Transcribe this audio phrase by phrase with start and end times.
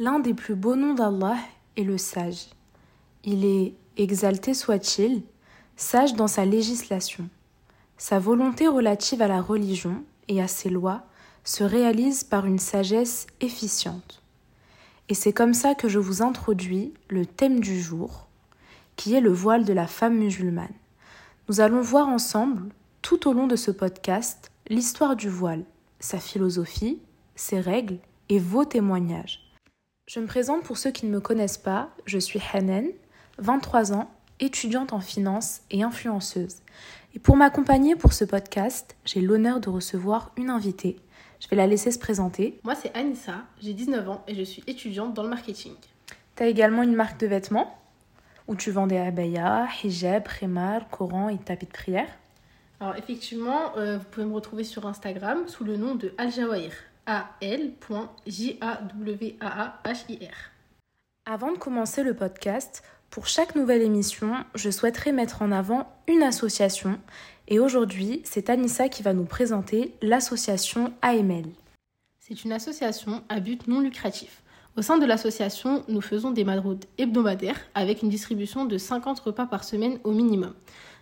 [0.00, 1.36] L'un des plus beaux noms d'Allah
[1.76, 2.46] est le sage.
[3.22, 5.22] Il est, exalté soit-il,
[5.76, 7.28] sage dans sa législation.
[7.98, 11.02] Sa volonté relative à la religion et à ses lois
[11.44, 14.22] se réalise par une sagesse efficiente.
[15.10, 18.26] Et c'est comme ça que je vous introduis le thème du jour,
[18.96, 20.72] qui est le voile de la femme musulmane.
[21.50, 22.70] Nous allons voir ensemble,
[23.02, 25.64] tout au long de ce podcast, l'histoire du voile,
[25.98, 26.98] sa philosophie,
[27.34, 27.98] ses règles
[28.30, 29.49] et vos témoignages.
[30.12, 32.88] Je me présente pour ceux qui ne me connaissent pas, je suis Hanen,
[33.38, 36.56] 23 ans, étudiante en finance et influenceuse.
[37.14, 40.96] Et pour m'accompagner pour ce podcast, j'ai l'honneur de recevoir une invitée.
[41.38, 42.58] Je vais la laisser se présenter.
[42.64, 45.74] Moi, c'est Anissa, j'ai 19 ans et je suis étudiante dans le marketing.
[46.34, 47.78] Tu as également une marque de vêtements
[48.48, 52.08] où tu vends des abayas, hijab, khimar, Coran et tapis de prière.
[52.80, 56.72] Alors, effectivement, euh, vous pouvez me retrouver sur Instagram sous le nom de Al Jawahir.
[57.06, 58.50] A-L.J-A-W-A-A-H-I-R.
[61.26, 66.22] Avant de commencer le podcast, pour chaque nouvelle émission, je souhaiterais mettre en avant une
[66.22, 66.98] association.
[67.48, 71.46] Et aujourd'hui, c'est Anissa qui va nous présenter l'association AML.
[72.20, 74.42] C'est une association à but non lucratif.
[74.76, 79.46] Au sein de l'association, nous faisons des madroudes hebdomadaires avec une distribution de 50 repas
[79.46, 80.54] par semaine au minimum.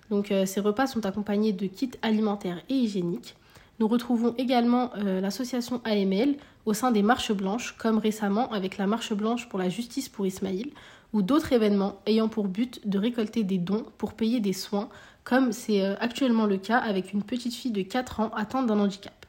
[0.09, 3.37] Donc euh, ces repas sont accompagnés de kits alimentaires et hygiéniques.
[3.79, 8.87] Nous retrouvons également euh, l'association AML au sein des marches blanches, comme récemment avec la
[8.87, 10.73] marche blanche pour la justice pour Ismaïl,
[11.13, 14.89] ou d'autres événements ayant pour but de récolter des dons pour payer des soins,
[15.23, 18.81] comme c'est euh, actuellement le cas avec une petite fille de 4 ans atteinte d'un
[18.81, 19.27] handicap.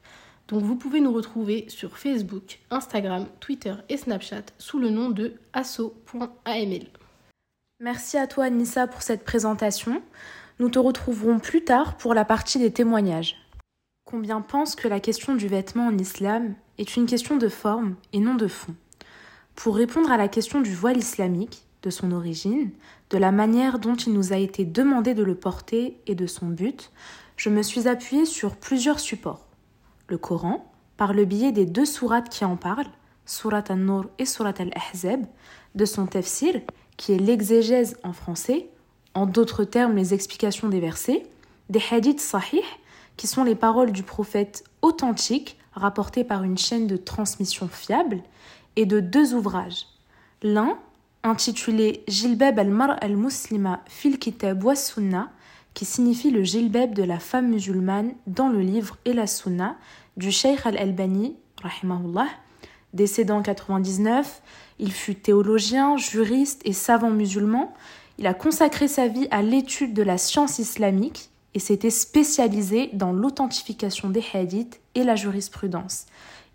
[0.47, 5.33] Donc vous pouvez nous retrouver sur Facebook, Instagram, Twitter et Snapchat sous le nom de
[5.53, 6.87] asso.aml.
[7.79, 10.01] Merci à toi Nissa pour cette présentation.
[10.57, 13.37] Nous te retrouverons plus tard pour la partie des témoignages.
[14.09, 18.17] Combien pensent que la question du vêtement en islam est une question de forme et
[18.17, 18.73] non de fond
[19.53, 22.71] Pour répondre à la question du voile islamique, de son origine,
[23.11, 26.47] de la manière dont il nous a été demandé de le porter et de son
[26.47, 26.89] but,
[27.37, 29.45] je me suis appuyée sur plusieurs supports.
[30.07, 32.89] Le Coran, par le biais des deux sourates qui en parlent,
[33.27, 35.23] Surat al-Nur et Surat al-Ahzab,
[35.75, 36.59] de son tafsir,
[36.97, 38.69] qui est l'exégèse en français,
[39.13, 41.27] en d'autres termes les explications des versets,
[41.69, 42.63] des hadiths sahih,
[43.19, 48.23] qui sont les paroles du prophète authentique rapportées par une chaîne de transmission fiable,
[48.77, 49.87] et de deux ouvrages.
[50.41, 50.77] L'un,
[51.23, 55.33] intitulé Jilbab al-Mar al-Muslima fil Kitab wa Sunna,
[55.73, 59.75] qui signifie le jilbab de la femme musulmane dans le livre et la Sunna
[60.15, 62.27] du Sheikh al-Albani, rahimahullah.
[62.93, 64.41] Décédé en 99,
[64.79, 67.73] il fut théologien, juriste et savant musulman.
[68.17, 73.11] Il a consacré sa vie à l'étude de la science islamique et s'était spécialisé dans
[73.11, 76.05] l'authentification des hadiths et la jurisprudence.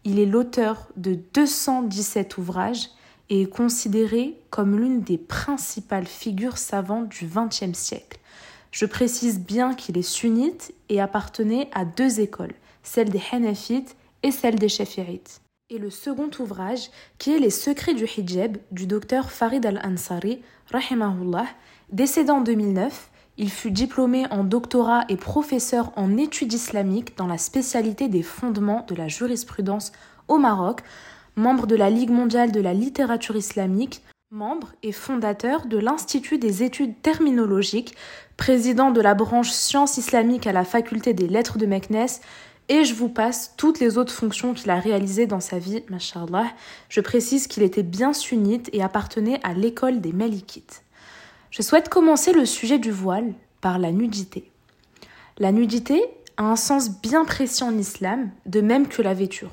[0.04, 2.90] Il est l'auteur de 217 ouvrages
[3.30, 8.18] et est considéré comme l'une des principales figures savantes du XXe siècle.
[8.70, 14.30] Je précise bien qu'il est sunnite et appartenait à deux écoles, celle des Hanafites et
[14.30, 15.40] celle des Shafirites.
[15.70, 21.46] Et le second ouvrage, qui est Les secrets du hijab du docteur Farid al-Ansari, rahimahullah,
[21.90, 27.38] décédé en 2009, il fut diplômé en doctorat et professeur en études islamiques dans la
[27.38, 29.92] spécialité des fondements de la jurisprudence
[30.28, 30.82] au Maroc,
[31.36, 36.62] membre de la Ligue mondiale de la littérature islamique, membre et fondateur de l'Institut des
[36.62, 37.94] études terminologiques,
[38.36, 42.06] président de la branche sciences islamiques à la faculté des lettres de Meknes,
[42.68, 46.46] et je vous passe toutes les autres fonctions qu'il a réalisées dans sa vie, mashallah.
[46.88, 50.83] Je précise qu'il était bien sunnite et appartenait à l'école des Malikites.
[51.56, 54.50] Je souhaite commencer le sujet du voile par la nudité.
[55.38, 56.02] La nudité
[56.36, 59.52] a un sens bien précis en islam, de même que la vêture.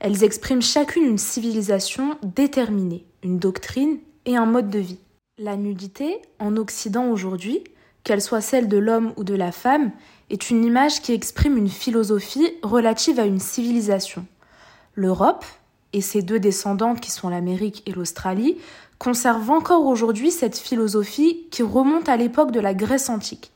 [0.00, 4.98] Elles expriment chacune une civilisation déterminée, une doctrine et un mode de vie.
[5.38, 7.62] La nudité, en Occident aujourd'hui,
[8.02, 9.92] qu'elle soit celle de l'homme ou de la femme,
[10.30, 14.26] est une image qui exprime une philosophie relative à une civilisation.
[14.96, 15.44] L'Europe,
[15.92, 18.58] et ses deux descendantes qui sont l'Amérique et l'Australie,
[18.98, 23.52] conserve encore aujourd'hui cette philosophie qui remonte à l'époque de la Grèce antique.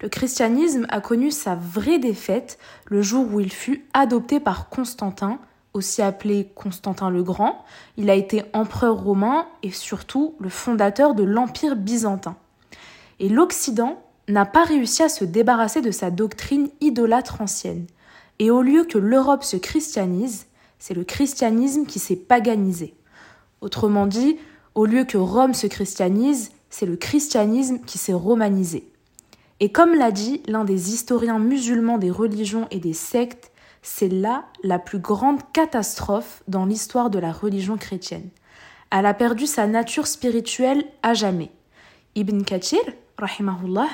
[0.00, 5.38] Le christianisme a connu sa vraie défaite le jour où il fut adopté par Constantin,
[5.74, 7.64] aussi appelé Constantin le Grand.
[7.96, 12.36] Il a été empereur romain et surtout le fondateur de l'Empire byzantin.
[13.20, 17.86] Et l'Occident n'a pas réussi à se débarrasser de sa doctrine idolâtre ancienne.
[18.38, 20.46] Et au lieu que l'Europe se christianise,
[20.78, 22.94] c'est le christianisme qui s'est paganisé.
[23.60, 24.36] Autrement dit,
[24.74, 28.88] au lieu que Rome se christianise, c'est le christianisme qui s'est romanisé.
[29.60, 33.52] Et comme l'a dit l'un des historiens musulmans des religions et des sectes,
[33.82, 38.30] c'est là la plus grande catastrophe dans l'histoire de la religion chrétienne.
[38.90, 41.50] elle a perdu sa nature spirituelle à jamais.
[42.14, 42.82] Ibn Kathir,
[43.18, 43.88] rahimahullah,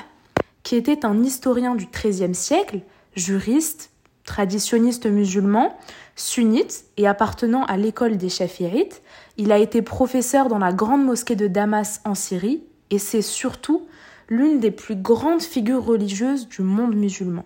[0.63, 2.81] qui était un historien du XIIIe siècle,
[3.15, 3.91] juriste,
[4.25, 5.75] traditionniste musulman,
[6.15, 9.01] sunnite et appartenant à l'école des Shafi'ites,
[9.39, 13.87] il a été professeur dans la grande mosquée de Damas en Syrie et c'est surtout
[14.27, 17.45] l'une des plus grandes figures religieuses du monde musulman.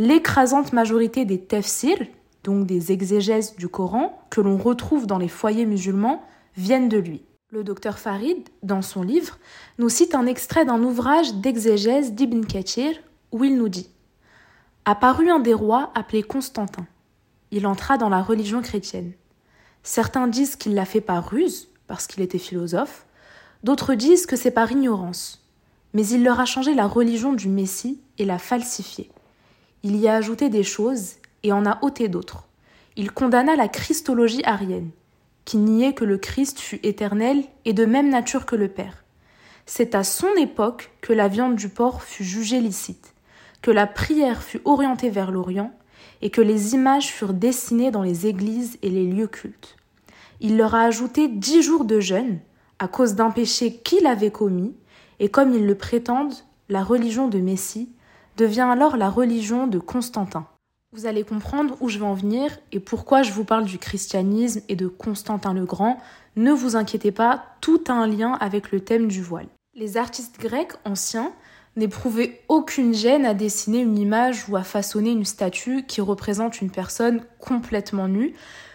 [0.00, 2.04] L'écrasante majorité des tafsirs,
[2.42, 6.24] donc des exégèses du Coran, que l'on retrouve dans les foyers musulmans,
[6.56, 7.22] viennent de lui.
[7.52, 9.38] Le docteur Farid, dans son livre,
[9.78, 12.96] nous cite un extrait d'un ouvrage d'exégèse d'Ibn Kathir
[13.30, 13.88] où il nous dit
[14.84, 16.88] Apparut un des rois appelé Constantin.
[17.52, 19.12] Il entra dans la religion chrétienne.
[19.82, 23.06] Certains disent qu'il l'a fait par ruse, parce qu'il était philosophe,
[23.62, 25.44] d'autres disent que c'est par ignorance.
[25.94, 29.10] Mais il leur a changé la religion du Messie et l'a falsifiée.
[29.82, 32.44] Il y a ajouté des choses et en a ôté d'autres.
[32.96, 34.90] Il condamna la christologie arienne
[35.48, 39.02] qui niait que le Christ fût éternel et de même nature que le Père.
[39.64, 43.14] C'est à son époque que la viande du porc fut jugée licite,
[43.62, 45.72] que la prière fut orientée vers l'Orient,
[46.22, 49.76] et que les images furent dessinées dans les églises et les lieux cultes.
[50.40, 52.38] Il leur a ajouté dix jours de jeûne,
[52.78, 54.74] à cause d'un péché qu'il avait commis,
[55.20, 56.34] et comme ils le prétendent,
[56.68, 57.90] la religion de Messie
[58.36, 60.46] devient alors la religion de Constantin.
[60.92, 64.62] Vous allez comprendre où je vais en venir et pourquoi je vous parle du christianisme
[64.68, 65.98] et de Constantin le Grand.
[66.36, 69.48] Ne vous inquiétez pas, tout a un lien avec le thème du voile.
[69.74, 71.32] Les artistes grecs anciens
[71.76, 76.70] n'éprouvaient aucune gêne à dessiner une image ou à façonner une statue qui représente une
[76.70, 78.34] personne complètement nue,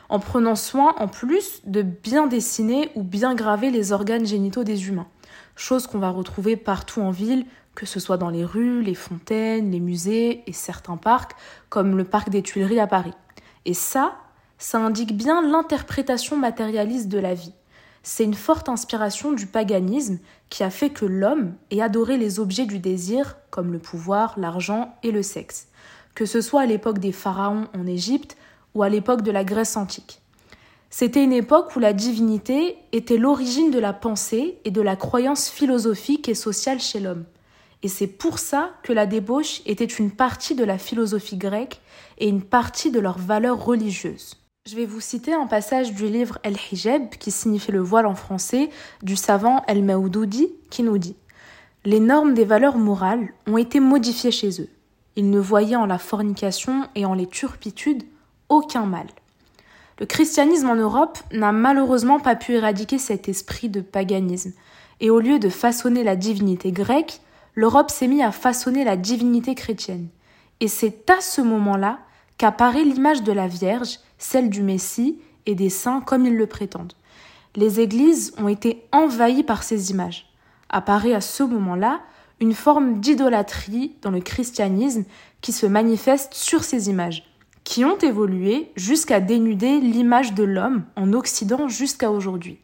[0.09, 4.87] en prenant soin en plus de bien dessiner ou bien graver les organes génitaux des
[4.87, 5.07] humains,
[5.55, 7.45] chose qu'on va retrouver partout en ville,
[7.75, 11.31] que ce soit dans les rues, les fontaines, les musées et certains parcs,
[11.69, 13.13] comme le parc des Tuileries à Paris.
[13.65, 14.15] Et ça,
[14.57, 17.53] ça indique bien l'interprétation matérialiste de la vie.
[18.05, 20.19] C'est une forte inspiration du paganisme
[20.50, 24.94] qui a fait que l'homme ait adoré les objets du désir, comme le pouvoir, l'argent
[25.03, 25.67] et le sexe,
[26.13, 28.35] que ce soit à l'époque des pharaons en Égypte
[28.75, 30.19] ou à l'époque de la Grèce antique.
[30.89, 35.50] C'était une époque où la divinité était l'origine de la pensée et de la croyance
[35.50, 37.23] philosophique et sociale chez l'homme.
[37.83, 41.81] Et c'est pour ça que la débauche était une partie de la philosophie grecque
[42.17, 44.42] et une partie de leurs valeurs religieuses.
[44.65, 48.69] Je vais vous citer un passage du livre El-Hijab, qui signifie le voile en français,
[49.01, 51.18] du savant El-Maoudoudi, qui nous dit
[51.83, 54.69] Les normes des valeurs morales ont été modifiées chez eux.
[55.18, 58.04] Ils ne voyaient en la fornication et en les turpitudes
[58.48, 59.07] aucun mal.
[60.00, 64.54] Le christianisme en Europe n'a malheureusement pas pu éradiquer cet esprit de paganisme,
[65.01, 67.19] et au lieu de façonner la divinité grecque,
[67.54, 70.07] l'Europe s'est mise à façonner la divinité chrétienne.
[70.62, 72.00] Et c'est à ce moment-là
[72.38, 76.93] qu'apparaît l'image de la Vierge, celle du Messie et des saints comme ils le prétendent.
[77.55, 80.31] Les églises ont été envahies par ces images.
[80.69, 82.01] Apparaît à ce moment-là
[82.39, 85.03] une forme d'idolâtrie dans le christianisme
[85.41, 87.29] qui se manifeste sur ces images,
[87.63, 92.59] qui ont évolué jusqu'à dénuder l'image de l'homme en Occident jusqu'à aujourd'hui.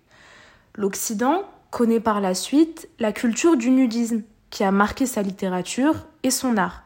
[0.76, 6.32] L'Occident connaît par la suite la culture du nudisme, qui a marqué sa littérature et
[6.32, 6.84] son art,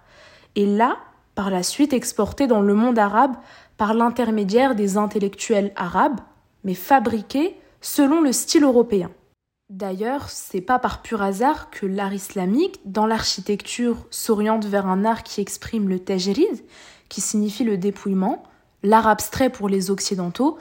[0.55, 0.97] et là,
[1.35, 3.35] par la suite exporté dans le monde arabe
[3.77, 6.19] par l'intermédiaire des intellectuels arabes,
[6.63, 9.11] mais fabriqué selon le style européen.
[9.69, 15.24] D'ailleurs, c'est pas par pur hasard que l'art islamique, dans l'architecture, s'oriente vers un art
[15.24, 16.63] qui exprime le tajrid,
[17.09, 18.43] qui signifie le dépouillement,
[18.83, 20.57] l'art abstrait pour les occidentaux,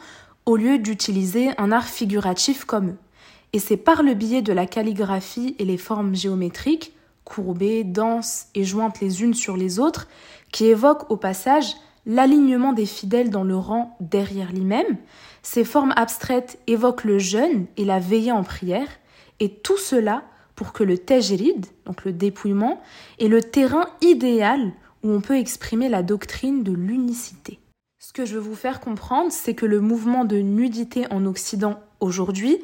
[0.46, 2.98] au lieu d'utiliser un art figuratif comme eux.
[3.52, 6.94] Et c'est par le biais de la calligraphie et les formes géométriques,
[7.25, 10.08] courbées, denses et jointes les unes sur les autres,
[10.52, 11.75] qui évoquent au passage
[12.06, 14.85] l'alignement des fidèles dans le rang derrière l'imam.
[15.42, 18.88] Ces formes abstraites évoquent le jeûne et la veillée en prière,
[19.40, 22.80] et tout cela pour que le tajrid, donc le dépouillement,
[23.18, 27.59] est le terrain idéal où on peut exprimer la doctrine de l'unicité.
[27.99, 31.80] Ce que je veux vous faire comprendre, c'est que le mouvement de nudité en Occident
[32.00, 32.59] aujourd'hui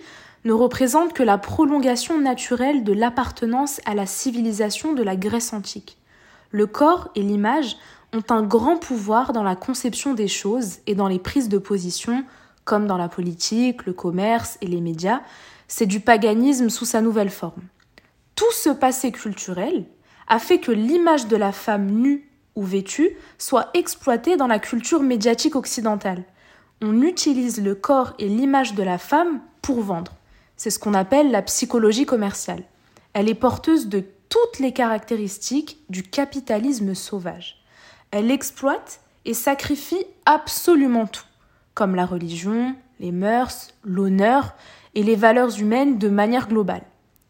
[0.45, 5.99] ne représente que la prolongation naturelle de l'appartenance à la civilisation de la Grèce antique.
[6.51, 7.77] Le corps et l'image
[8.13, 12.25] ont un grand pouvoir dans la conception des choses et dans les prises de position,
[12.65, 15.21] comme dans la politique, le commerce et les médias.
[15.69, 17.63] C'est du paganisme sous sa nouvelle forme.
[18.35, 19.85] Tout ce passé culturel
[20.29, 25.03] a fait que l'image de la femme nue ou vêtue soit exploitée dans la culture
[25.03, 26.25] médiatique occidentale.
[26.81, 30.13] On utilise le corps et l'image de la femme pour vendre.
[30.57, 32.65] C'est ce qu'on appelle la psychologie commerciale.
[33.13, 37.58] Elle est porteuse de toutes les caractéristiques du capitalisme sauvage.
[38.11, 41.27] Elle exploite et sacrifie absolument tout,
[41.75, 44.55] comme la religion, les mœurs, l'honneur
[44.95, 46.83] et les valeurs humaines de manière globale.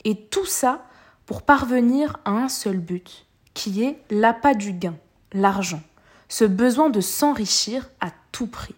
[0.04, 0.84] Et tout ça
[1.26, 4.94] pour parvenir à un seul but, qui est l'appât du gain,
[5.32, 5.82] l'argent,
[6.28, 8.74] ce besoin de s'enrichir à tout prix.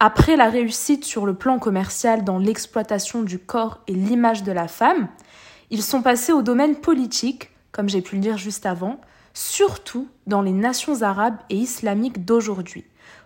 [0.00, 4.68] Après la réussite sur le plan commercial dans l'exploitation du corps et l'image de la
[4.68, 5.08] femme,
[5.70, 9.00] ils sont passés au domaine politique, comme j'ai pu le dire juste avant,
[9.34, 12.84] surtout dans les nations arabes et islamiques d'aujourd'hui,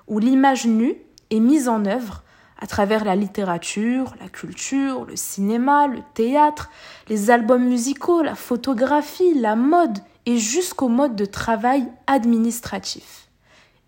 [0.08, 0.96] où l'image nue
[1.30, 2.24] est mise en œuvre
[2.60, 6.70] à travers la littérature, la culture, le cinéma, le théâtre,
[7.08, 13.28] les albums musicaux, la photographie, la mode et jusqu'au mode de travail administratif.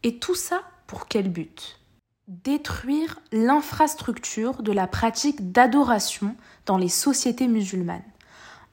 [0.03, 1.81] Et tout ça pour quel but?
[2.29, 8.03] Détruire l'infrastructure de la pratique d'adoration dans les sociétés musulmanes.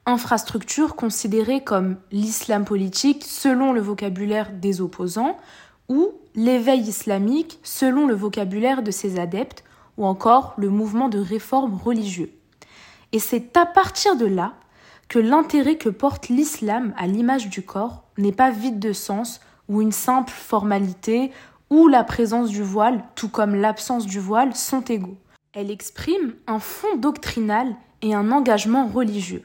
[0.08, 5.36] Infrastructure considérée comme l'islam politique selon le vocabulaire des opposants
[5.90, 9.64] ou l'éveil islamique selon le vocabulaire de ses adeptes
[9.98, 12.32] ou encore le mouvement de réforme religieux.
[13.12, 14.54] Et c'est à partir de là
[15.10, 19.82] que l'intérêt que porte l'islam à l'image du corps n'est pas vide de sens ou
[19.82, 21.32] une simple formalité
[21.68, 25.18] où la présence du voile, tout comme l'absence du voile, sont égaux.
[25.52, 29.44] Elle exprime un fond doctrinal et un engagement religieux.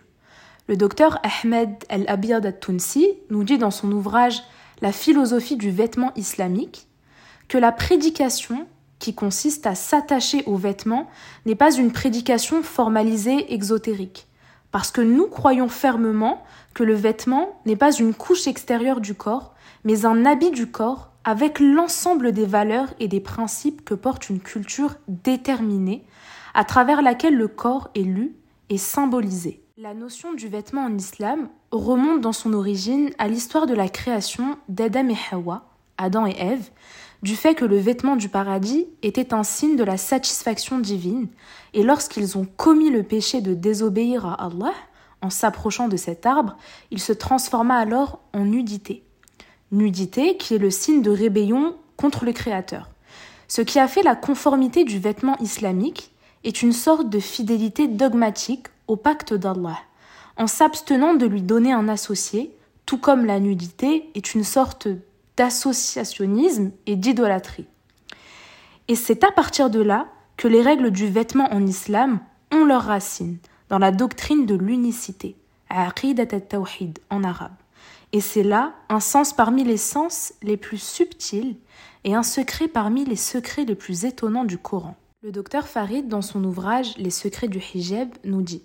[0.69, 4.43] Le docteur Ahmed El-Abiyad al-Tunsi nous dit dans son ouvrage
[4.81, 6.87] La philosophie du vêtement islamique
[7.49, 8.65] que la prédication
[8.97, 11.09] qui consiste à s'attacher aux vêtements
[11.45, 14.27] n'est pas une prédication formalisée exotérique,
[14.71, 16.41] parce que nous croyons fermement
[16.73, 21.11] que le vêtement n'est pas une couche extérieure du corps, mais un habit du corps
[21.25, 26.05] avec l'ensemble des valeurs et des principes que porte une culture déterminée,
[26.53, 28.37] à travers laquelle le corps est lu
[28.69, 29.62] et symbolisé.
[29.75, 34.55] La notion du vêtement en islam remonte dans son origine à l'histoire de la création
[34.69, 35.65] d'Adam et Hawa,
[35.97, 36.69] Adam et Ève,
[37.23, 41.27] du fait que le vêtement du paradis était un signe de la satisfaction divine,
[41.73, 44.75] et lorsqu'ils ont commis le péché de désobéir à Allah,
[45.23, 46.55] en s'approchant de cet arbre,
[46.91, 49.03] il se transforma alors en nudité.
[49.71, 52.91] Nudité qui est le signe de rébellion contre le Créateur.
[53.47, 56.11] Ce qui a fait la conformité du vêtement islamique
[56.43, 59.79] est une sorte de fidélité dogmatique au pacte d'Allah,
[60.37, 64.87] en s'abstenant de lui donner un associé, tout comme la nudité est une sorte
[65.37, 67.67] d'associationnisme et d'idolâtrie.
[68.87, 72.19] Et c'est à partir de là que les règles du vêtement en islam
[72.51, 73.37] ont leurs racines
[73.69, 75.35] dans la doctrine de l'unicité,
[75.69, 77.53] aqidat al-tawhid en arabe.
[78.11, 81.55] Et c'est là un sens parmi les sens les plus subtils
[82.03, 84.95] et un secret parmi les secrets les plus étonnants du Coran.
[85.23, 88.61] Le docteur Farid, dans son ouvrage Les secrets du hijab, nous dit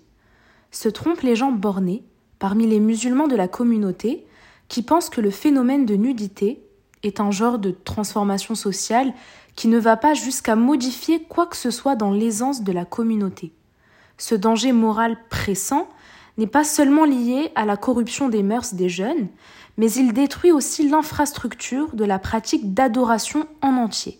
[0.71, 2.03] Se trompent les gens bornés,
[2.37, 4.25] parmi les musulmans de la communauté,
[4.67, 6.61] qui pensent que le phénomène de nudité
[7.03, 9.13] est un genre de transformation sociale
[9.55, 13.51] qui ne va pas jusqu'à modifier quoi que ce soit dans l'aisance de la communauté.
[14.17, 15.89] Ce danger moral pressant
[16.37, 19.27] n'est pas seulement lié à la corruption des mœurs des jeunes,
[19.77, 24.19] mais il détruit aussi l'infrastructure de la pratique d'adoration en entier.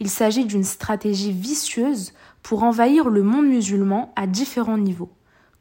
[0.00, 5.10] Il s'agit d'une stratégie vicieuse pour envahir le monde musulman à différents niveaux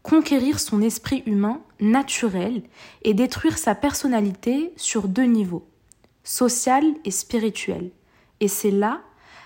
[0.08, 2.64] conquérir son esprit humain naturel
[3.02, 5.68] et détruire sa personnalité sur deux niveaux,
[6.24, 7.92] social et spirituel.
[8.40, 9.02] Et c'est là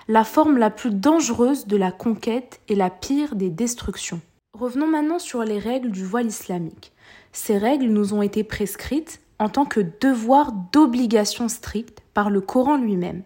[0.08, 4.22] la forme la plus dangereuse de la conquête et la pire des destructions.
[4.54, 6.92] Revenons maintenant sur les règles du voile islamique.
[7.32, 12.78] Ces règles nous ont été prescrites en tant que devoir d'obligation stricte par le Coran
[12.78, 13.24] lui-même.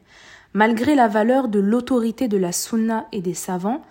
[0.54, 3.82] Malgré la valeur de l'autorité de la sunna et des savants,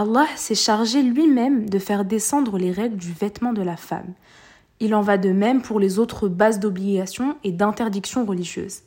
[0.00, 4.14] Allah s'est chargé lui-même de faire descendre les règles du vêtement de la femme.
[4.78, 8.82] Il en va de même pour les autres bases d'obligations et d'interdictions religieuses.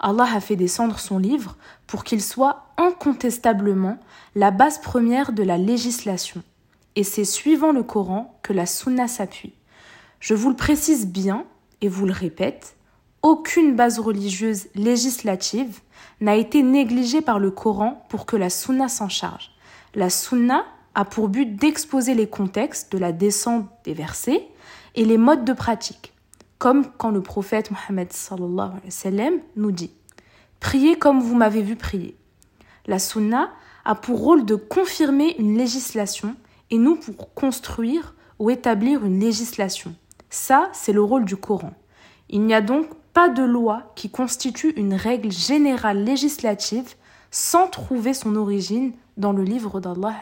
[0.00, 3.98] Allah a fait descendre son livre pour qu'il soit incontestablement
[4.34, 6.42] la base première de la législation.
[6.96, 9.54] Et c'est suivant le Coran que la Sunna s'appuie.
[10.18, 11.44] Je vous le précise bien
[11.82, 12.74] et vous le répète,
[13.22, 15.78] aucune base religieuse législative
[16.20, 19.52] n'a été négligée par le Coran pour que la Sunna s'en charge.
[19.98, 20.64] La sunna
[20.94, 24.46] a pour but d'exposer les contextes de la descente des versets
[24.94, 26.12] et les modes de pratique,
[26.58, 28.12] comme quand le prophète Mohammed
[29.56, 29.90] nous dit
[30.60, 32.16] Priez comme vous m'avez vu prier.
[32.86, 33.50] La sunna
[33.84, 36.36] a pour rôle de confirmer une législation
[36.70, 39.96] et nous pour construire ou établir une législation.
[40.30, 41.72] Ça, c'est le rôle du Coran.
[42.28, 46.94] Il n'y a donc pas de loi qui constitue une règle générale législative
[47.30, 50.14] sans trouver son origine dans le livre d'Allah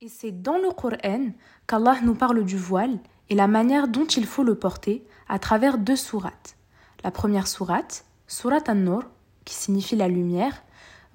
[0.00, 1.30] Et c'est dans le Coran
[1.66, 2.98] qu'Allah nous parle du voile
[3.28, 6.56] et la manière dont il faut le porter à travers deux sourates.
[7.04, 9.04] La première sourate, Surat An-Nur,
[9.44, 10.62] qui signifie la lumière,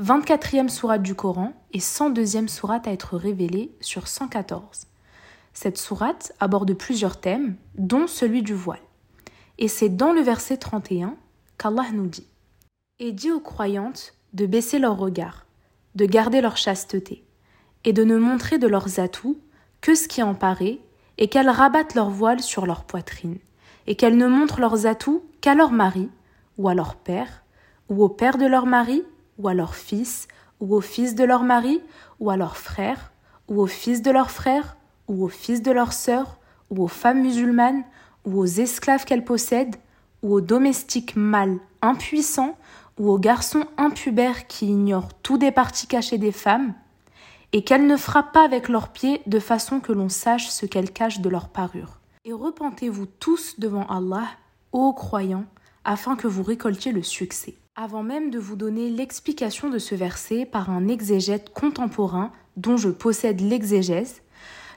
[0.02, 4.88] 24e sourate du Coran et 102e sourate à être révélée sur 114.
[5.54, 8.82] Cette sourate aborde plusieurs thèmes, dont celui du voile.
[9.58, 11.16] Et c'est dans le verset 31
[11.58, 12.28] qu'Allah nous dit
[13.00, 15.46] Et dit aux croyantes de baisser leur regard,
[15.96, 17.24] de garder leur chasteté,
[17.86, 19.40] et de ne montrer de leurs atouts
[19.80, 20.80] que ce qui en paraît,
[21.18, 23.38] et qu'elles rabattent leur voile sur leur poitrine,
[23.88, 26.10] et qu'elles ne montrent leurs atouts qu'à leur mari,
[26.58, 27.46] ou à leur père,
[27.88, 29.06] ou au père de leur mari,
[29.38, 30.28] ou à leur fils,
[30.60, 31.82] ou au fils de leur mari,
[32.20, 33.14] ou à leur frère,
[33.48, 34.76] ou au fils de leur frère,
[35.08, 36.40] ou au fils de leur sœur,
[36.70, 37.86] ou aux femmes musulmanes,
[38.26, 39.78] ou aux esclaves qu'elles possèdent,
[40.24, 42.58] ou aux domestiques mâles impuissants,
[43.00, 46.74] ou aux garçons impubères qui ignorent tout des parties cachées des femmes,
[47.54, 50.92] et qu'elles ne frappent pas avec leurs pieds de façon que l'on sache ce qu'elles
[50.92, 52.00] cachent de leur parure.
[52.26, 54.28] Et repentez-vous tous devant Allah,
[54.72, 55.46] ô croyants,
[55.86, 57.56] afin que vous récoltiez le succès.
[57.76, 62.90] Avant même de vous donner l'explication de ce verset par un exégète contemporain dont je
[62.90, 64.22] possède l'exégèse,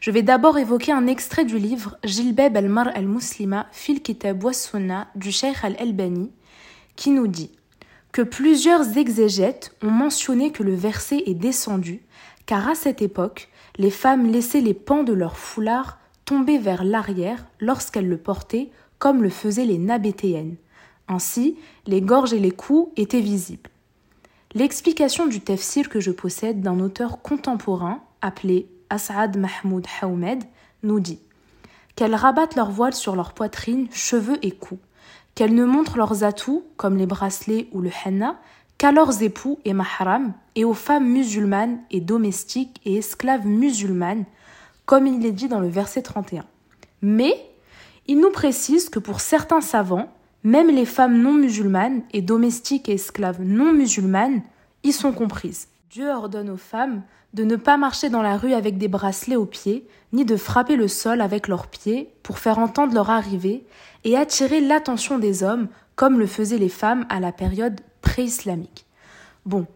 [0.00, 4.52] je vais d'abord évoquer un extrait du livre Jilbeb al-Mar al-Muslima fil kitab wa
[5.16, 6.30] du Sheikh al-Albani
[6.94, 7.50] qui nous dit
[8.12, 12.02] que plusieurs exégètes ont mentionné que le verset est descendu
[12.48, 17.44] car à cette époque, les femmes laissaient les pans de leur foulard tomber vers l'arrière
[17.60, 20.56] lorsqu'elles le portaient comme le faisaient les nabétéennes.
[21.08, 23.68] Ainsi, les gorges et les cous étaient visibles.
[24.54, 30.42] L'explication du tafsir que je possède d'un auteur contemporain appelé As'ad Mahmoud Haoumed
[30.82, 31.20] nous dit
[31.96, 34.78] qu'elles rabattent leur voile sur leur poitrine, cheveux et cou,
[35.38, 38.40] qu'elles ne montrent leurs atouts, comme les bracelets ou le henna,
[38.76, 44.24] qu'à leurs époux et mahram, et aux femmes musulmanes et domestiques et esclaves musulmanes,
[44.84, 46.44] comme il est dit dans le verset 31.
[47.02, 47.36] Mais
[48.08, 50.08] il nous précise que pour certains savants,
[50.42, 54.42] même les femmes non musulmanes et domestiques et esclaves non musulmanes
[54.82, 55.68] y sont comprises.
[55.90, 57.02] Dieu ordonne aux femmes
[57.34, 60.76] de ne pas marcher dans la rue avec des bracelets aux pieds, ni de frapper
[60.76, 63.64] le sol avec leurs pieds pour faire entendre leur arrivée
[64.04, 68.86] et attirer l'attention des hommes comme le faisaient les femmes à la période pré-islamique.
[69.44, 69.66] Bon,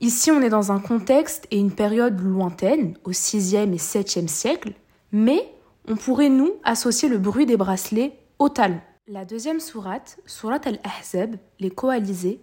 [0.00, 4.72] ici on est dans un contexte et une période lointaine, au 6e et 7e siècle,
[5.12, 5.50] mais
[5.88, 8.80] on pourrait nous associer le bruit des bracelets au talon.
[9.06, 12.40] La deuxième sourate, sourate al-Ahzab, les coalisés,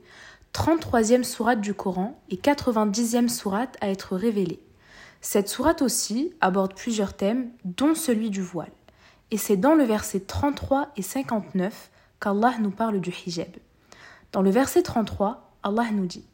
[0.53, 4.59] 33e sourate du Coran et 90e sourate à être révélée.
[5.21, 8.71] Cette sourate aussi aborde plusieurs thèmes, dont celui du voile.
[9.29, 13.47] Et c'est dans le verset 33 et 59 qu'Allah nous parle du hijab.
[14.31, 16.25] Dans le verset 33, Allah nous dit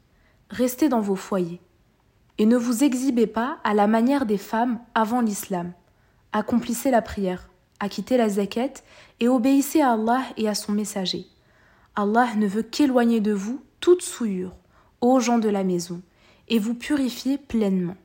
[0.50, 1.62] Restez dans vos foyers
[2.38, 5.74] et ne vous exhibez pas à la manière des femmes avant l'islam.
[6.32, 7.50] Accomplissez la prière,
[7.80, 8.82] acquittez la zakat
[9.20, 11.28] et obéissez à Allah et à son messager.
[11.96, 14.52] Allah ne veut qu'éloigner de vous toute souillure,
[15.00, 16.02] ô gens de la maison,
[16.50, 17.96] et vous purifiez pleinement.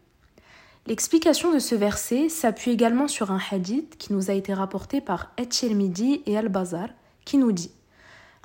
[0.87, 5.33] L'explication de ce verset s'appuie également sur un hadith qui nous a été rapporté par
[5.39, 6.87] Etchelmidi et Al-Bazar,
[7.25, 7.73] qui nous dit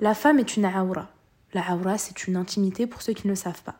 [0.00, 1.10] La femme est une aura.
[1.54, 3.76] La aura, c'est une intimité pour ceux qui ne le savent pas.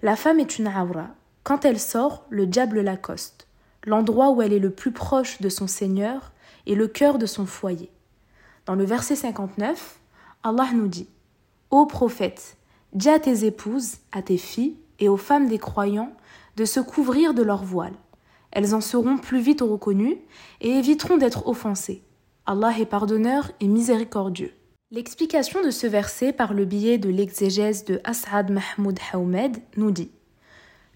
[0.00, 1.08] La femme est une aura.
[1.42, 3.48] Quand elle sort, le diable l'accoste.
[3.86, 6.30] L'endroit où elle est le plus proche de son Seigneur
[6.68, 7.90] est le cœur de son foyer.
[8.66, 9.98] Dans le verset 59,
[10.44, 11.08] Allah nous dit
[11.72, 12.54] Ô prophète,
[12.94, 16.12] Dis à tes épouses, à tes filles et aux femmes des croyants
[16.56, 17.94] de se couvrir de leur voile.
[18.50, 20.16] Elles en seront plus vite reconnues
[20.60, 22.02] et éviteront d'être offensées.
[22.46, 24.52] Allah est pardonneur et miséricordieux.
[24.90, 30.10] L'explication de ce verset par le biais de l'exégèse de As'ad Mahmoud Haoumed nous dit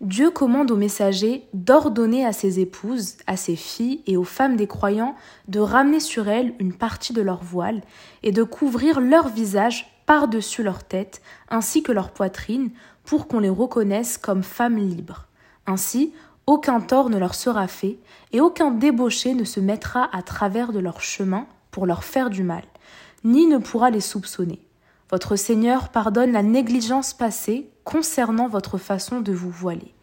[0.00, 4.66] Dieu commande aux messagers d'ordonner à ses épouses, à ses filles et aux femmes des
[4.66, 5.14] croyants
[5.46, 7.83] de ramener sur elles une partie de leur voile
[8.22, 12.68] et de couvrir leur visage par-dessus leur tête ainsi que leur poitrine
[13.03, 15.27] pour qu'on les reconnaisse comme femmes libres.
[15.66, 16.12] Ainsi,
[16.46, 17.96] aucun tort ne leur sera fait
[18.31, 22.42] et aucun débauché ne se mettra à travers de leur chemin pour leur faire du
[22.42, 22.64] mal,
[23.25, 24.61] ni ne pourra les soupçonner.
[25.11, 29.94] Votre Seigneur pardonne la négligence passée concernant votre façon de vous voiler.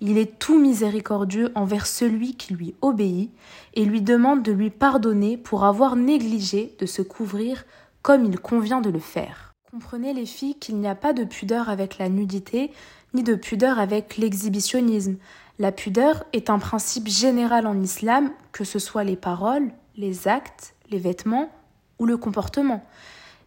[0.00, 3.32] Il est tout miséricordieux envers celui qui lui obéit
[3.74, 7.66] et lui demande de lui pardonner pour avoir négligé de se couvrir
[8.00, 9.47] comme il convient de le faire.
[9.70, 12.72] Comprenez les filles qu'il n'y a pas de pudeur avec la nudité,
[13.12, 15.16] ni de pudeur avec l'exhibitionnisme.
[15.58, 20.74] La pudeur est un principe général en islam, que ce soit les paroles, les actes,
[20.88, 21.50] les vêtements
[21.98, 22.82] ou le comportement.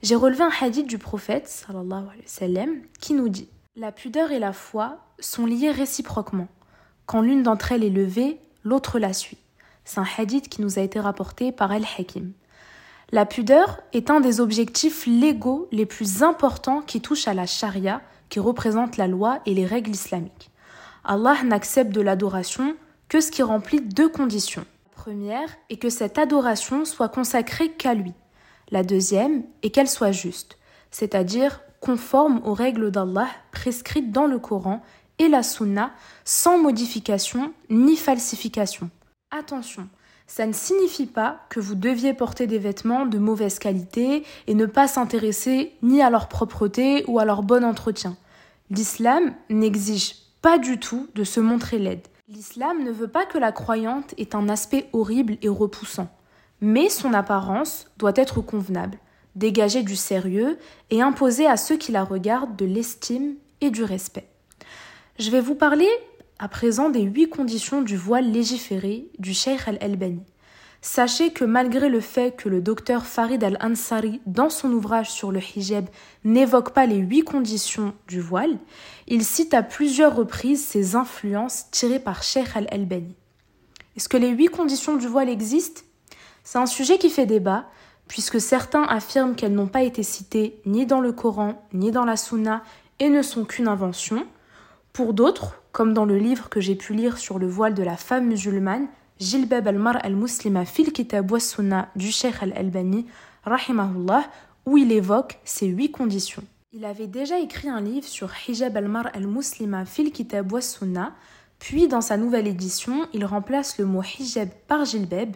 [0.03, 4.31] J'ai relevé un hadith du prophète sallallahu alayhi wa sallam, qui nous dit La pudeur
[4.31, 6.49] et la foi sont liées réciproquement.
[7.07, 9.39] Quand l'une d'entre elles est levée, l'autre la suit.
[9.85, 12.33] C'est un hadith qui nous a été rapporté par Al-Hakim.
[13.13, 18.01] La pudeur est un des objectifs légaux les plus importants qui touchent à la charia,
[18.29, 20.49] qui représente la loi et les règles islamiques.
[21.03, 22.75] Allah n'accepte de l'adoration
[23.09, 24.65] que ce qui remplit deux conditions.
[24.95, 28.13] La première est que cette adoration soit consacrée qu'à lui.
[28.69, 30.57] La deuxième est qu'elle soit juste,
[30.89, 34.81] c'est-à-dire conforme aux règles d'Allah prescrites dans le Coran
[35.19, 35.91] et la Sunna
[36.23, 38.89] sans modification ni falsification.
[39.31, 39.89] Attention,
[40.31, 44.65] ça ne signifie pas que vous deviez porter des vêtements de mauvaise qualité et ne
[44.65, 48.15] pas s'intéresser ni à leur propreté ou à leur bon entretien.
[48.69, 52.07] L'islam n'exige pas du tout de se montrer laide.
[52.29, 56.07] L'islam ne veut pas que la croyante ait un aspect horrible et repoussant,
[56.61, 58.99] mais son apparence doit être convenable,
[59.35, 60.57] dégager du sérieux
[60.91, 64.29] et imposer à ceux qui la regardent de l'estime et du respect.
[65.19, 65.89] Je vais vous parler
[66.41, 70.23] à présent des huit conditions du voile légiféré du Sheikh al-Albani.
[70.81, 75.39] Sachez que malgré le fait que le docteur Farid al-Ansari, dans son ouvrage sur le
[75.39, 75.87] hijab,
[76.23, 78.57] n'évoque pas les huit conditions du voile,
[79.07, 83.15] il cite à plusieurs reprises ses influences tirées par Sheikh al-Albani.
[83.95, 85.83] Est-ce que les huit conditions du voile existent?
[86.43, 87.65] C'est un sujet qui fait débat,
[88.07, 92.17] puisque certains affirment qu'elles n'ont pas été citées ni dans le Coran, ni dans la
[92.17, 92.63] Sunna,
[92.97, 94.25] et ne sont qu'une invention.
[94.93, 97.97] Pour d'autres, comme dans le livre que j'ai pu lire sur le voile de la
[97.97, 98.87] femme musulmane,
[99.19, 103.05] Jilbab al-Mar al-Muslima fil Kitab Sunna du Sheikh al-Albani,
[103.43, 104.25] rahimahullah,
[104.65, 106.43] où il évoque ces huit conditions.
[106.73, 110.51] Il avait déjà écrit un livre sur Hijab al-Mar al-Muslima fil Kitab
[111.61, 115.29] puis dans sa nouvelle édition, il remplace le mot hijab par jilbab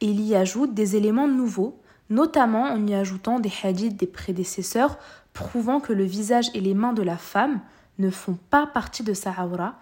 [0.00, 4.98] et il y ajoute des éléments nouveaux, notamment en y ajoutant des hadiths des prédécesseurs
[5.34, 7.60] prouvant que le visage et les mains de la femme
[7.98, 9.74] ne font pas partie de sa aura,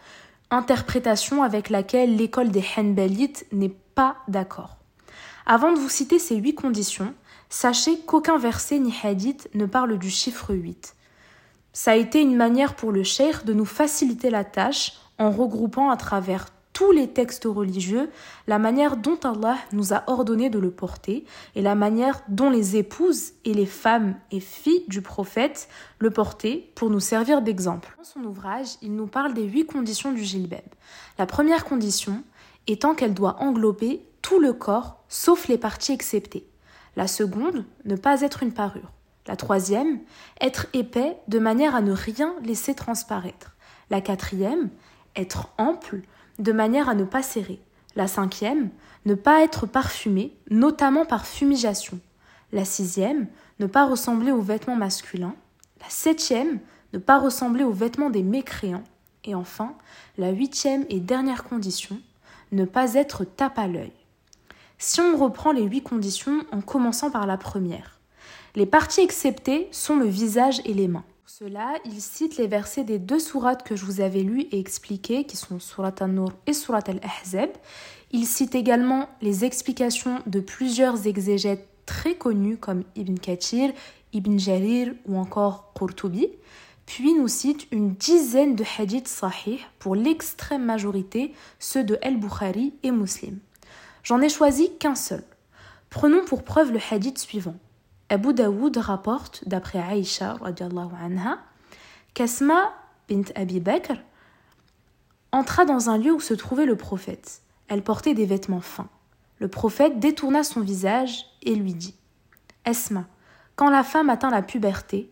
[0.51, 4.77] interprétation avec laquelle l'école des Hanbalites n'est pas d'accord.
[5.47, 7.15] Avant de vous citer ces huit conditions,
[7.51, 10.95] sachez qu'aucun verset ni hadith ne parle du chiffre 8.
[11.73, 15.91] Ça a été une manière pour le cheikh de nous faciliter la tâche en regroupant
[15.91, 18.11] à travers tous les textes religieux,
[18.49, 22.77] la manière dont Allah nous a ordonné de le porter et la manière dont les
[22.77, 25.69] épouses et les femmes et filles du prophète
[26.01, 27.95] le portaient pour nous servir d'exemple.
[27.97, 30.65] Dans son ouvrage, il nous parle des huit conditions du gilbeb.
[31.17, 32.23] La première condition
[32.67, 36.47] étant qu'elle doit englober tout le corps sauf les parties exceptées.
[36.97, 38.91] La seconde, ne pas être une parure.
[39.29, 40.01] La troisième,
[40.41, 43.55] être épais de manière à ne rien laisser transparaître.
[43.91, 44.71] La quatrième,
[45.15, 46.03] être ample
[46.39, 47.61] de manière à ne pas serrer.
[47.97, 48.71] La cinquième,
[49.07, 52.01] ne pas être parfumé, notamment par fumigation.
[52.53, 53.29] La sixième,
[53.61, 55.35] ne pas ressembler aux vêtements masculins.
[55.81, 56.59] La septième,
[56.93, 58.85] ne pas ressembler aux vêtements des mécréants.
[59.25, 59.75] Et enfin,
[60.19, 61.99] la huitième et dernière condition,
[62.53, 63.93] ne pas être tape à l'œil.
[64.79, 67.99] Si on reprend les huit conditions en commençant par la première,
[68.55, 71.05] les parties exceptées sont le visage et les mains.
[71.37, 75.25] Cela, il cite les versets des deux sourates que je vous avais lus et expliqués,
[75.25, 77.51] qui sont Surat An-Nur et Surat Al-Ahzab.
[78.13, 83.73] Il cite également les explications de plusieurs exégètes très connus comme Ibn Kathir,
[84.13, 86.29] Ibn Jarir ou encore Qurtubi.
[86.87, 92.93] Puis nous cite une dizaine de hadiths sahih, pour l'extrême majorité ceux de El-Bukhari et
[92.93, 93.41] Muslim.
[94.05, 95.25] J'en ai choisi qu'un seul.
[95.91, 97.57] Prenons pour preuve le hadith suivant.
[98.09, 101.39] Abu Daoud rapporte, d'après Aïcha, anha,
[102.13, 102.73] qu'Asma
[103.09, 103.95] bint Abi Bakr
[105.33, 107.43] entra dans un lieu où se trouvait le prophète.
[107.69, 108.89] Elle portait des vêtements fins.
[109.39, 111.95] Le prophète détourna son visage et lui dit
[112.65, 113.07] Asma,
[113.57, 115.11] quand la femme atteint la puberté,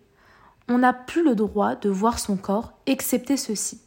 [0.68, 3.80] on n'a plus le droit de voir son corps excepté ceci.